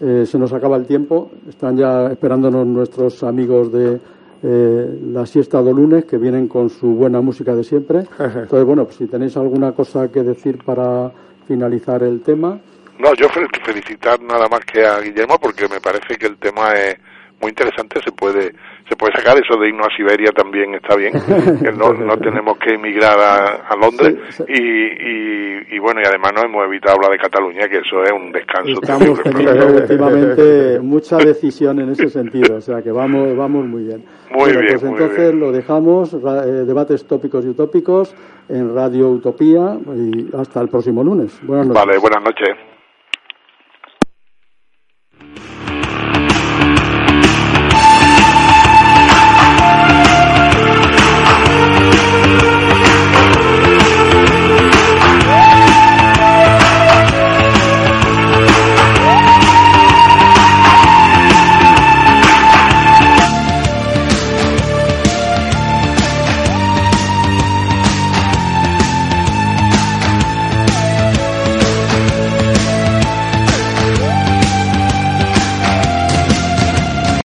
eh, 0.00 0.24
se 0.26 0.38
nos 0.38 0.52
acaba 0.52 0.76
el 0.76 0.86
tiempo. 0.86 1.30
Están 1.48 1.76
ya 1.76 2.06
esperándonos 2.06 2.66
nuestros 2.66 3.22
amigos 3.22 3.70
de 3.70 4.00
eh, 4.42 4.98
la 5.12 5.24
siesta 5.26 5.62
de 5.62 5.72
lunes 5.72 6.04
que 6.04 6.18
vienen 6.18 6.48
con 6.48 6.68
su 6.70 6.88
buena 6.94 7.20
música 7.20 7.54
de 7.54 7.64
siempre. 7.64 8.00
Entonces, 8.18 8.64
bueno, 8.64 8.84
pues 8.84 8.96
si 8.96 9.06
tenéis 9.06 9.36
alguna 9.36 9.72
cosa 9.72 10.08
que 10.10 10.22
decir 10.22 10.58
para 10.64 11.10
finalizar 11.46 12.02
el 12.02 12.20
tema. 12.22 12.58
No, 12.98 13.14
yo 13.14 13.28
fel- 13.28 13.48
felicitar 13.64 14.20
nada 14.22 14.48
más 14.48 14.60
que 14.60 14.84
a 14.86 15.00
Guillermo 15.00 15.38
porque 15.40 15.66
me 15.68 15.80
parece 15.80 16.16
que 16.16 16.26
el 16.26 16.36
tema 16.36 16.74
es 16.74 16.96
muy 17.42 17.50
interesante, 17.50 18.00
se 18.02 18.12
puede 18.12 18.52
se 18.88 18.96
puede 18.96 19.12
sacar 19.14 19.36
eso 19.38 19.58
de 19.58 19.68
irnos 19.68 19.86
a 19.86 19.96
Siberia 19.96 20.30
también 20.32 20.74
está 20.74 20.96
bien, 20.96 21.12
que 21.62 21.72
no, 21.72 21.92
no 21.92 22.16
tenemos 22.18 22.56
que 22.58 22.74
emigrar 22.74 23.18
a, 23.18 23.44
a 23.68 23.76
Londres 23.76 24.14
Sí, 24.30 24.44
sí. 24.46 24.52
Y, 24.52 24.62
y, 24.62 25.76
y 25.76 25.78
bueno, 25.78 26.00
y 26.02 26.06
además 26.06 26.32
nos 26.34 26.44
hemos 26.44 26.66
evitado 26.66 26.96
hablar 26.96 27.12
de 27.12 27.18
Cataluña, 27.18 27.68
que 27.68 27.78
eso 27.78 28.02
es 28.02 28.12
un 28.12 28.30
descanso 28.32 28.80
Estamos 28.82 29.22
teniendo 29.24 29.66
últimamente 29.66 30.80
mucha 30.80 31.16
decisión 31.18 31.80
en 31.80 31.90
ese 31.90 32.08
sentido, 32.08 32.56
o 32.56 32.60
sea 32.60 32.82
que 32.82 32.90
vamos, 32.92 33.36
vamos 33.36 33.66
muy 33.66 33.84
bien. 33.84 34.04
Muy 34.30 34.44
Bueno, 34.52 34.60
bien, 34.60 34.78
pues 34.80 34.92
entonces 34.92 35.28
bien. 35.30 35.40
lo 35.40 35.52
dejamos, 35.52 36.14
eh, 36.14 36.18
debates 36.66 37.06
tópicos 37.06 37.44
y 37.44 37.48
utópicos 37.48 38.14
en 38.48 38.74
Radio 38.74 39.08
Utopía 39.10 39.76
y 39.94 40.28
hasta 40.36 40.60
el 40.60 40.68
próximo 40.68 41.02
lunes. 41.02 41.38
Buenas 41.42 41.66
noches. 41.68 41.84
Vale, 41.86 41.98
buenas 41.98 42.22
noches. 42.22 42.71